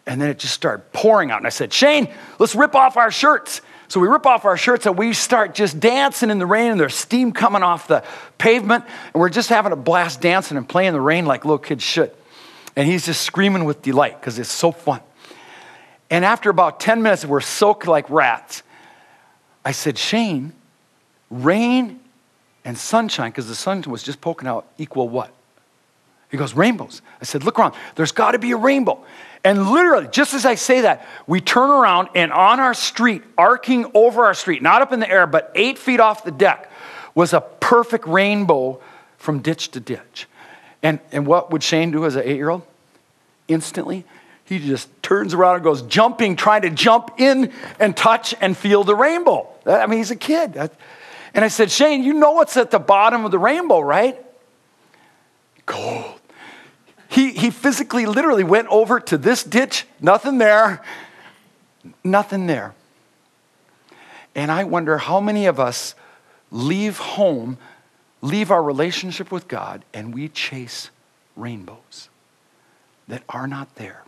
and 0.07 0.19
then 0.19 0.29
it 0.29 0.39
just 0.39 0.53
started 0.53 0.91
pouring 0.93 1.29
out. 1.29 1.37
And 1.37 1.47
I 1.47 1.51
said, 1.51 1.71
Shane, 1.71 2.07
let's 2.39 2.55
rip 2.55 2.75
off 2.75 2.97
our 2.97 3.11
shirts. 3.11 3.61
So 3.87 3.99
we 3.99 4.07
rip 4.07 4.25
off 4.25 4.45
our 4.45 4.55
shirts 4.55 4.85
and 4.85 4.97
we 4.97 5.11
start 5.11 5.53
just 5.53 5.77
dancing 5.81 6.29
in 6.29 6.39
the 6.39 6.45
rain, 6.45 6.71
and 6.71 6.79
there's 6.79 6.95
steam 6.95 7.33
coming 7.33 7.61
off 7.61 7.89
the 7.89 8.03
pavement, 8.37 8.85
and 9.13 9.19
we're 9.19 9.29
just 9.29 9.49
having 9.49 9.73
a 9.73 9.75
blast 9.75 10.21
dancing 10.21 10.55
and 10.55 10.67
playing 10.67 10.93
the 10.93 11.01
rain 11.01 11.25
like 11.25 11.43
little 11.43 11.59
kids 11.59 11.83
should. 11.83 12.11
And 12.77 12.87
he's 12.87 13.05
just 13.05 13.21
screaming 13.21 13.65
with 13.65 13.81
delight 13.81 14.19
because 14.19 14.39
it's 14.39 14.49
so 14.51 14.71
fun. 14.71 15.01
And 16.11 16.25
after 16.25 16.49
about 16.49 16.81
10 16.81 17.01
minutes, 17.01 17.25
we're 17.25 17.39
soaked 17.39 17.87
like 17.87 18.07
rats. 18.09 18.63
I 19.63 19.71
said, 19.71 19.97
Shane, 19.97 20.51
rain 21.29 22.01
and 22.65 22.77
sunshine, 22.77 23.31
because 23.31 23.47
the 23.47 23.55
sun 23.55 23.81
was 23.87 24.03
just 24.03 24.19
poking 24.19 24.47
out, 24.47 24.67
equal 24.77 25.07
what? 25.07 25.31
He 26.29 26.37
goes, 26.37 26.53
rainbows. 26.53 27.01
I 27.21 27.25
said, 27.25 27.43
look 27.43 27.57
around. 27.57 27.75
There's 27.95 28.11
got 28.11 28.33
to 28.33 28.39
be 28.39 28.51
a 28.51 28.57
rainbow. 28.57 29.03
And 29.43 29.69
literally, 29.69 30.07
just 30.11 30.33
as 30.33 30.45
I 30.45 30.55
say 30.55 30.81
that, 30.81 31.07
we 31.27 31.41
turn 31.41 31.69
around 31.69 32.09
and 32.13 32.31
on 32.31 32.59
our 32.59 32.73
street, 32.73 33.23
arcing 33.37 33.89
over 33.93 34.25
our 34.25 34.33
street, 34.33 34.61
not 34.61 34.81
up 34.81 34.91
in 34.91 34.99
the 34.99 35.09
air, 35.09 35.25
but 35.27 35.51
eight 35.55 35.77
feet 35.77 35.99
off 35.99 36.23
the 36.23 36.31
deck, 36.31 36.69
was 37.15 37.33
a 37.33 37.41
perfect 37.41 38.05
rainbow 38.05 38.79
from 39.17 39.39
ditch 39.39 39.71
to 39.71 39.79
ditch. 39.79 40.27
And, 40.83 40.99
and 41.11 41.25
what 41.25 41.51
would 41.51 41.63
Shane 41.63 41.91
do 41.91 42.05
as 42.05 42.15
an 42.15 42.23
eight 42.25 42.35
year 42.35 42.49
old? 42.49 42.63
Instantly, 43.47 44.05
he 44.51 44.59
just 44.59 44.89
turns 45.01 45.33
around 45.33 45.55
and 45.55 45.63
goes 45.63 45.81
jumping, 45.83 46.35
trying 46.35 46.63
to 46.63 46.69
jump 46.69 47.21
in 47.21 47.53
and 47.79 47.95
touch 47.95 48.35
and 48.41 48.57
feel 48.57 48.83
the 48.83 48.93
rainbow. 48.93 49.47
I 49.65 49.87
mean, 49.87 49.99
he's 49.99 50.11
a 50.11 50.15
kid. 50.17 50.57
And 51.33 51.45
I 51.45 51.47
said, 51.47 51.71
Shane, 51.71 52.03
you 52.03 52.13
know 52.13 52.33
what's 52.33 52.57
at 52.57 52.69
the 52.69 52.77
bottom 52.77 53.23
of 53.23 53.31
the 53.31 53.39
rainbow, 53.39 53.79
right? 53.79 54.21
Gold. 55.65 56.19
He, 57.07 57.31
he 57.31 57.49
physically, 57.49 58.05
literally 58.05 58.43
went 58.43 58.67
over 58.67 58.99
to 58.99 59.17
this 59.17 59.41
ditch, 59.41 59.85
nothing 60.01 60.37
there, 60.37 60.81
nothing 62.03 62.47
there. 62.47 62.73
And 64.35 64.51
I 64.51 64.65
wonder 64.65 64.97
how 64.97 65.21
many 65.21 65.45
of 65.45 65.61
us 65.61 65.95
leave 66.51 66.97
home 66.97 67.57
leave 68.21 68.51
our 68.51 68.61
relationship 68.61 69.31
with 69.31 69.47
God 69.47 69.85
and 69.93 70.13
we 70.13 70.27
chase 70.27 70.89
rainbows 71.37 72.09
that 73.07 73.23
are 73.29 73.47
not 73.47 73.75
there. 73.75 74.03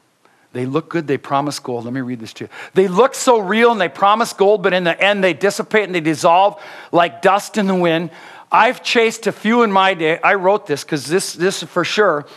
They 0.54 0.68
look 0.68 0.88
good, 0.88 1.08
they 1.08 1.18
promise 1.18 1.60
gold. 1.60 1.84
Let 1.86 1.94
me 1.94 2.02
read 2.02 2.20
this 2.20 2.34
to 2.34 2.46
you. 2.46 2.50
They 2.76 2.88
look 2.88 3.16
so 3.16 3.40
real 3.40 3.72
and 3.72 3.82
they 3.82 3.90
promise 3.90 4.34
gold, 4.34 4.64
but 4.64 4.74
in 4.74 4.84
the 4.84 5.00
end 5.00 5.24
they 5.24 5.34
dissipate 5.34 5.86
and 5.86 5.96
they 5.96 6.00
dissolve 6.00 6.62
like 6.92 7.22
dust 7.22 7.58
in 7.58 7.68
the 7.68 7.76
wind. 7.76 8.12
I've 8.52 8.84
chased 8.84 9.26
a 9.26 9.32
few 9.32 9.64
in 9.64 9.72
my 9.72 9.96
day. 9.96 10.20
I 10.24 10.36
wrote 10.36 10.68
this 10.68 10.84
because 10.84 11.08
this, 11.08 11.34
this 11.34 11.64
is 11.64 11.70
for 11.70 11.84
sure. 11.84 12.28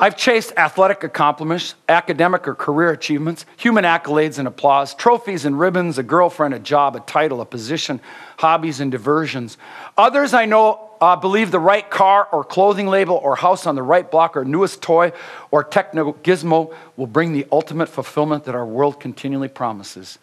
I've 0.00 0.16
chased 0.16 0.52
athletic 0.56 1.02
accomplishments, 1.04 1.74
academic 1.88 2.46
or 2.46 2.54
career 2.54 2.90
achievements, 2.90 3.46
human 3.56 3.84
accolades 3.84 4.38
and 4.38 4.46
applause, 4.46 4.94
trophies 4.94 5.44
and 5.44 5.58
ribbons, 5.58 5.98
a 5.98 6.04
girlfriend, 6.04 6.54
a 6.54 6.58
job, 6.58 6.94
a 6.94 7.00
title, 7.00 7.40
a 7.40 7.44
position, 7.44 8.00
hobbies 8.38 8.80
and 8.80 8.92
diversions. 8.92 9.58
Others 9.96 10.34
I 10.34 10.44
know 10.44 10.87
uh, 11.00 11.16
believe 11.16 11.50
the 11.50 11.60
right 11.60 11.88
car 11.88 12.28
or 12.32 12.44
clothing 12.44 12.86
label 12.86 13.16
or 13.16 13.36
house 13.36 13.66
on 13.66 13.74
the 13.74 13.82
right 13.82 14.10
block 14.10 14.36
or 14.36 14.44
newest 14.44 14.82
toy 14.82 15.12
or 15.50 15.62
techno 15.62 16.12
gizmo 16.12 16.74
will 16.96 17.06
bring 17.06 17.32
the 17.32 17.46
ultimate 17.52 17.88
fulfillment 17.88 18.44
that 18.44 18.54
our 18.54 18.66
world 18.66 18.98
continually 19.00 19.48
promises. 19.48 20.18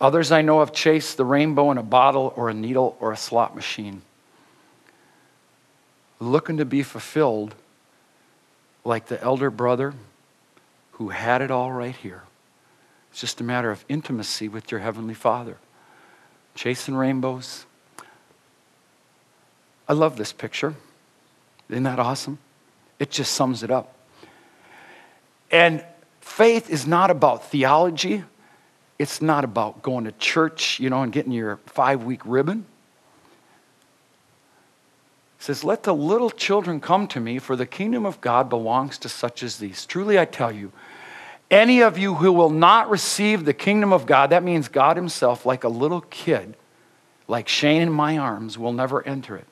Others 0.00 0.30
I 0.32 0.42
know 0.42 0.60
have 0.60 0.72
chased 0.72 1.16
the 1.16 1.24
rainbow 1.24 1.70
in 1.70 1.78
a 1.78 1.82
bottle 1.82 2.32
or 2.36 2.48
a 2.48 2.54
needle 2.54 2.96
or 3.00 3.12
a 3.12 3.16
slot 3.16 3.54
machine, 3.54 4.02
looking 6.20 6.56
to 6.58 6.64
be 6.64 6.82
fulfilled 6.82 7.54
like 8.84 9.06
the 9.06 9.20
elder 9.22 9.50
brother 9.50 9.94
who 10.92 11.10
had 11.10 11.42
it 11.42 11.50
all 11.50 11.72
right 11.72 11.94
here. 11.96 12.22
It's 13.10 13.20
just 13.20 13.40
a 13.40 13.44
matter 13.44 13.70
of 13.70 13.84
intimacy 13.88 14.48
with 14.48 14.70
your 14.70 14.80
Heavenly 14.80 15.14
Father. 15.14 15.56
Chasing 16.54 16.94
rainbows. 16.94 17.66
I 19.88 19.94
love 19.94 20.16
this 20.16 20.32
picture. 20.32 20.74
Isn't 21.70 21.84
that 21.84 21.98
awesome? 21.98 22.38
It 22.98 23.10
just 23.10 23.32
sums 23.32 23.62
it 23.62 23.70
up. 23.70 23.94
And 25.50 25.84
faith 26.20 26.68
is 26.68 26.86
not 26.86 27.10
about 27.10 27.50
theology. 27.50 28.24
It's 28.98 29.22
not 29.22 29.44
about 29.44 29.82
going 29.82 30.04
to 30.04 30.12
church, 30.12 30.78
you 30.78 30.90
know, 30.90 31.02
and 31.02 31.12
getting 31.12 31.32
your 31.32 31.56
five 31.66 32.04
week 32.04 32.20
ribbon. 32.24 32.66
It 35.38 35.44
says, 35.44 35.64
Let 35.64 35.84
the 35.84 35.94
little 35.94 36.30
children 36.30 36.80
come 36.80 37.06
to 37.08 37.20
me, 37.20 37.38
for 37.38 37.56
the 37.56 37.66
kingdom 37.66 38.04
of 38.04 38.20
God 38.20 38.48
belongs 38.48 38.98
to 38.98 39.08
such 39.08 39.42
as 39.42 39.58
these. 39.58 39.86
Truly 39.86 40.18
I 40.18 40.24
tell 40.24 40.52
you, 40.52 40.72
any 41.50 41.80
of 41.80 41.96
you 41.96 42.16
who 42.16 42.32
will 42.32 42.50
not 42.50 42.90
receive 42.90 43.44
the 43.44 43.54
kingdom 43.54 43.92
of 43.92 44.04
God, 44.04 44.30
that 44.30 44.42
means 44.42 44.68
God 44.68 44.96
Himself, 44.96 45.46
like 45.46 45.64
a 45.64 45.68
little 45.68 46.02
kid, 46.02 46.56
like 47.26 47.48
Shane 47.48 47.80
in 47.80 47.90
my 47.90 48.18
arms, 48.18 48.58
will 48.58 48.72
never 48.72 49.06
enter 49.06 49.36
it. 49.36 49.46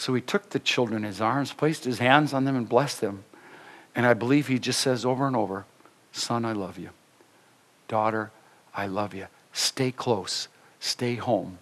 So 0.00 0.14
he 0.14 0.22
took 0.22 0.48
the 0.48 0.58
children 0.58 1.04
in 1.04 1.10
his 1.10 1.20
arms, 1.20 1.52
placed 1.52 1.84
his 1.84 1.98
hands 1.98 2.32
on 2.32 2.46
them, 2.46 2.56
and 2.56 2.66
blessed 2.66 3.02
them. 3.02 3.22
And 3.94 4.06
I 4.06 4.14
believe 4.14 4.46
he 4.46 4.58
just 4.58 4.80
says 4.80 5.04
over 5.04 5.26
and 5.26 5.36
over, 5.36 5.66
Son, 6.10 6.46
I 6.46 6.52
love 6.52 6.78
you. 6.78 6.88
Daughter, 7.86 8.30
I 8.74 8.86
love 8.86 9.12
you. 9.12 9.26
Stay 9.52 9.92
close. 9.92 10.48
Stay 10.78 11.16
home. 11.16 11.58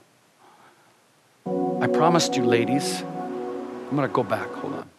I 1.81 1.89
promised 1.89 2.37
you, 2.37 2.45
ladies, 2.45 3.03
I'm 3.03 3.97
going 3.97 4.09
to 4.09 4.15
go 4.15 4.23
back. 4.23 4.49
Hold 4.53 4.75
on. 4.75 4.91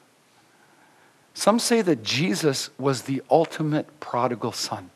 Some 1.34 1.60
say 1.60 1.82
that 1.82 2.04
Jesus 2.04 2.70
was 2.78 3.04
the 3.04 3.22
ultimate 3.32 4.02
prodigal 4.02 4.52
son. 4.52 4.90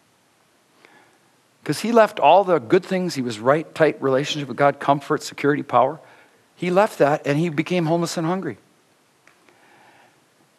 Because 1.61 1.79
he 1.79 1.93
left 1.93 2.19
all 2.19 2.43
the 2.43 2.59
good 2.59 2.85
things, 2.85 3.15
he 3.15 3.21
was 3.21 3.39
right, 3.39 3.73
tight 3.73 4.01
relationship 4.01 4.49
with 4.49 4.57
God, 4.57 4.81
comfort, 4.81 5.23
security, 5.23 5.63
power. 5.63 6.01
He 6.63 6.71
left 6.71 6.97
that 6.99 7.27
and 7.27 7.37
he 7.37 7.49
became 7.49 7.87
homeless 7.87 8.15
and 8.15 8.25
hungry. 8.25 8.55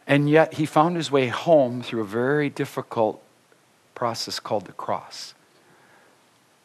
And 0.07 0.29
yet 0.29 0.53
he 0.53 0.67
found 0.67 0.97
his 0.97 1.11
way 1.11 1.29
home 1.29 1.81
through 1.81 2.03
a 2.03 2.05
very 2.05 2.51
difficult 2.51 3.23
process 3.95 4.39
called 4.39 4.67
the 4.67 4.73
cross. 4.73 5.33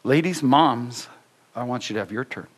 Ladies, 0.04 0.42
moms, 0.42 1.08
I 1.56 1.62
want 1.62 1.88
you 1.88 1.94
to 1.94 2.00
have 2.00 2.12
your 2.12 2.26
turn. 2.26 2.48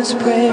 This 0.00 0.14
prayer 0.14 0.49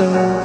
so 0.00 0.39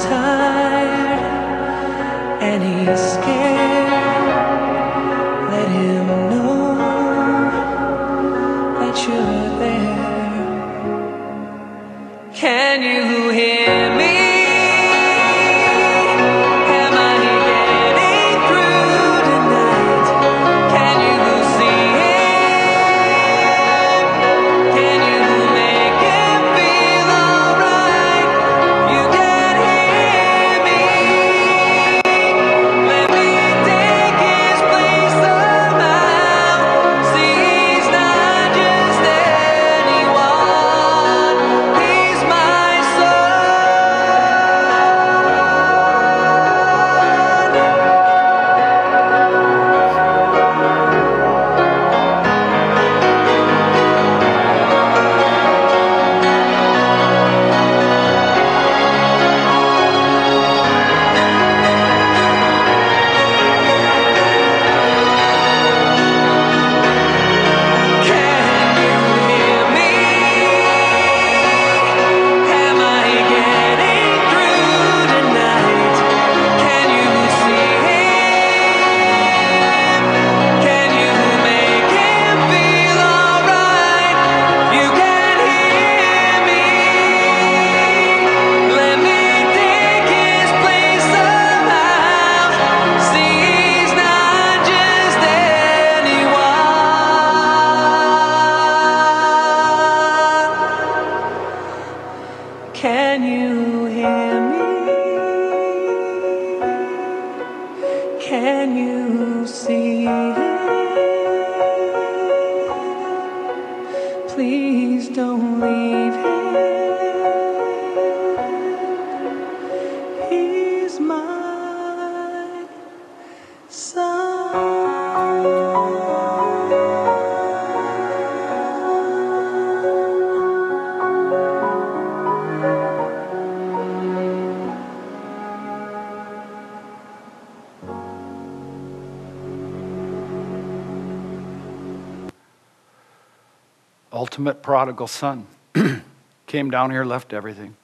prodigal 144.75 145.07
son, 145.07 145.47
came 146.47 146.69
down 146.69 146.91
here, 146.91 147.05
left 147.05 147.31
everything, 147.31 147.77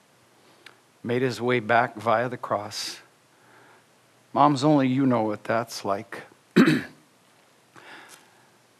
made 1.02 1.22
his 1.22 1.40
way 1.40 1.58
back 1.58 1.96
via 1.96 2.28
the 2.28 2.36
cross. 2.36 3.00
Moms, 4.34 4.62
only 4.62 4.88
you 4.88 5.06
know 5.06 5.22
what 5.22 5.42
that's 5.42 5.86
like. 5.86 6.24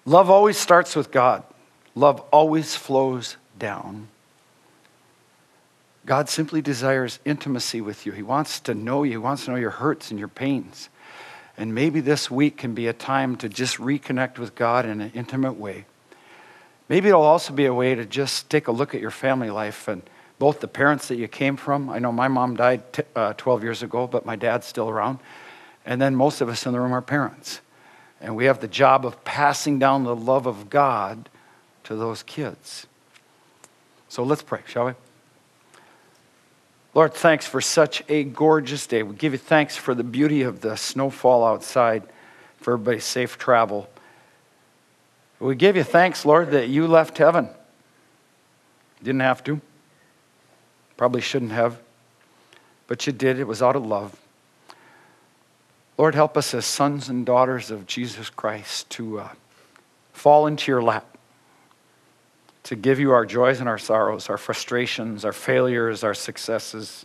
Love 0.05 0.29
always 0.29 0.59
starts 0.59 0.95
with 0.95 1.11
God, 1.11 1.43
love 1.95 2.21
always 2.31 2.77
flows 2.77 3.39
down. 3.59 4.09
God 6.05 6.29
simply 6.29 6.61
desires 6.61 7.19
intimacy 7.25 7.81
with 7.81 8.05
you. 8.05 8.13
He 8.13 8.23
wants 8.23 8.61
to 8.61 8.75
know 8.75 9.05
you, 9.05 9.13
He 9.13 9.17
wants 9.17 9.47
to 9.47 9.53
know 9.53 9.57
your 9.57 9.71
hurts 9.71 10.11
and 10.11 10.19
your 10.19 10.29
pains. 10.29 10.91
And 11.57 11.75
maybe 11.75 12.01
this 12.01 12.31
week 12.31 12.59
can 12.59 12.75
be 12.75 12.89
a 12.89 12.93
time 12.93 13.37
to 13.37 13.49
just 13.49 13.79
reconnect 13.79 14.37
with 14.37 14.55
God 14.55 14.85
in 14.85 15.01
an 15.01 15.13
intimate 15.15 15.55
way. 15.55 15.87
Maybe 16.93 17.09
it'll 17.09 17.22
also 17.22 17.55
be 17.55 17.64
a 17.64 17.72
way 17.72 17.95
to 17.95 18.05
just 18.05 18.51
take 18.51 18.68
a 18.68 18.70
look 18.70 18.95
at 18.95 19.01
your 19.01 19.11
family 19.11 19.49
life 19.49 19.88
and 19.88 20.03
both 20.38 20.61
the 20.61 20.68
parents 20.68 21.09
that 21.09 21.16
you 21.16 21.26
came 21.26 21.57
from. 21.57 21.88
I 21.88 21.99
know 21.99 22.12
my 22.12 22.28
mom 22.28 22.55
died 22.55 22.93
t- 22.93 23.03
uh, 23.16 23.32
12 23.32 23.62
years 23.62 23.82
ago, 23.82 24.07
but 24.07 24.26
my 24.26 24.36
dad's 24.36 24.66
still 24.66 24.90
around. 24.90 25.18
And 25.86 26.03
then 26.03 26.14
most 26.14 26.43
of 26.43 26.51
us 26.51 26.66
in 26.66 26.72
the 26.74 26.80
room 26.80 26.93
are 26.93 27.01
parents. 27.01 27.62
And 28.20 28.36
we 28.36 28.45
have 28.45 28.61
the 28.61 28.68
job 28.68 29.07
of 29.07 29.24
passing 29.24 29.78
down 29.78 30.05
the 30.05 30.14
love 30.14 30.45
of 30.45 30.68
God 30.68 31.30
to 31.84 31.97
those 31.97 32.22
kids. 32.22 32.86
So 34.11 34.22
let's 34.22 34.43
pray, 34.43 34.61
shall 34.66 34.84
we? 34.84 34.93
Lord, 36.93 37.14
thanks 37.14 37.47
for 37.47 37.62
such 37.62 38.03
a 38.11 38.22
gorgeous 38.22 38.86
day. 38.86 39.03
We 39.03 39.16
give 39.16 39.32
you 39.32 39.38
thanks 39.38 39.78
for 39.78 39.95
the 39.95 40.05
beauty 40.05 40.43
of 40.43 40.61
the 40.61 40.76
snowfall 40.76 41.43
outside, 41.43 42.03
for 42.59 42.74
everybody's 42.74 43.05
safe 43.05 43.38
travel. 43.38 43.88
We 45.43 45.57
give 45.57 45.76
you 45.76 45.82
thanks, 45.82 46.24
Lord, 46.24 46.53
that 46.53 46.68
you 46.68 46.86
left 46.86 47.18
heaven. 47.18 47.49
Didn't 49.03 49.22
have 49.22 49.43
to. 49.45 49.61
Probably 50.97 51.20
shouldn't 51.20 51.51
have. 51.51 51.80
But 52.86 53.07
you 53.09 53.12
did. 53.12 53.40
It 53.40 53.49
was 53.49 53.61
out 53.61 53.74
of 53.74 53.84
love. 53.84 54.16
Lord, 55.99 56.14
help 56.14 56.36
us 56.36 56.55
as 56.55 56.64
sons 56.64 57.09
and 57.09 57.26
daughters 57.26 57.72
of 57.72 57.88
Jesus 57.88 58.30
Christ 58.30 58.88
to 58.90 59.20
uh, 59.20 59.28
fall 60.12 60.47
into 60.47 60.70
your 60.70 60.82
lap, 60.82 61.18
to 62.62 62.76
give 62.76 63.01
you 63.01 63.11
our 63.11 63.26
joys 63.26 63.59
and 63.59 63.68
our 63.68 63.78
sorrows, 63.78 64.28
our 64.30 64.38
frustrations, 64.38 65.24
our 65.24 65.32
failures, 65.32 66.05
our 66.05 66.14
successes. 66.14 67.05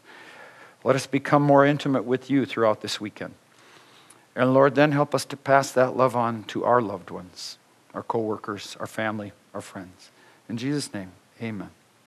Let 0.84 0.96
us 0.96 1.08
become 1.08 1.42
more 1.42 1.66
intimate 1.66 2.06
with 2.06 2.30
you 2.30 2.46
throughout 2.46 2.82
this 2.82 3.02
weekend. 3.02 3.34
And 4.36 4.54
Lord, 4.54 4.76
then 4.76 4.92
help 4.92 5.16
us 5.16 5.26
to 5.26 5.38
pass 5.38 5.72
that 5.72 5.98
love 5.98 6.16
on 6.16 6.44
to 6.46 6.64
our 6.64 6.82
loved 6.82 7.10
ones, 7.10 7.58
our 7.98 8.04
coworkers, 8.04 8.78
our 8.80 8.86
family, 8.86 9.32
our 9.56 9.62
friends. 9.62 10.12
In 10.48 10.56
Jesus' 10.56 10.94
name, 10.94 11.12
amen. 11.42 11.72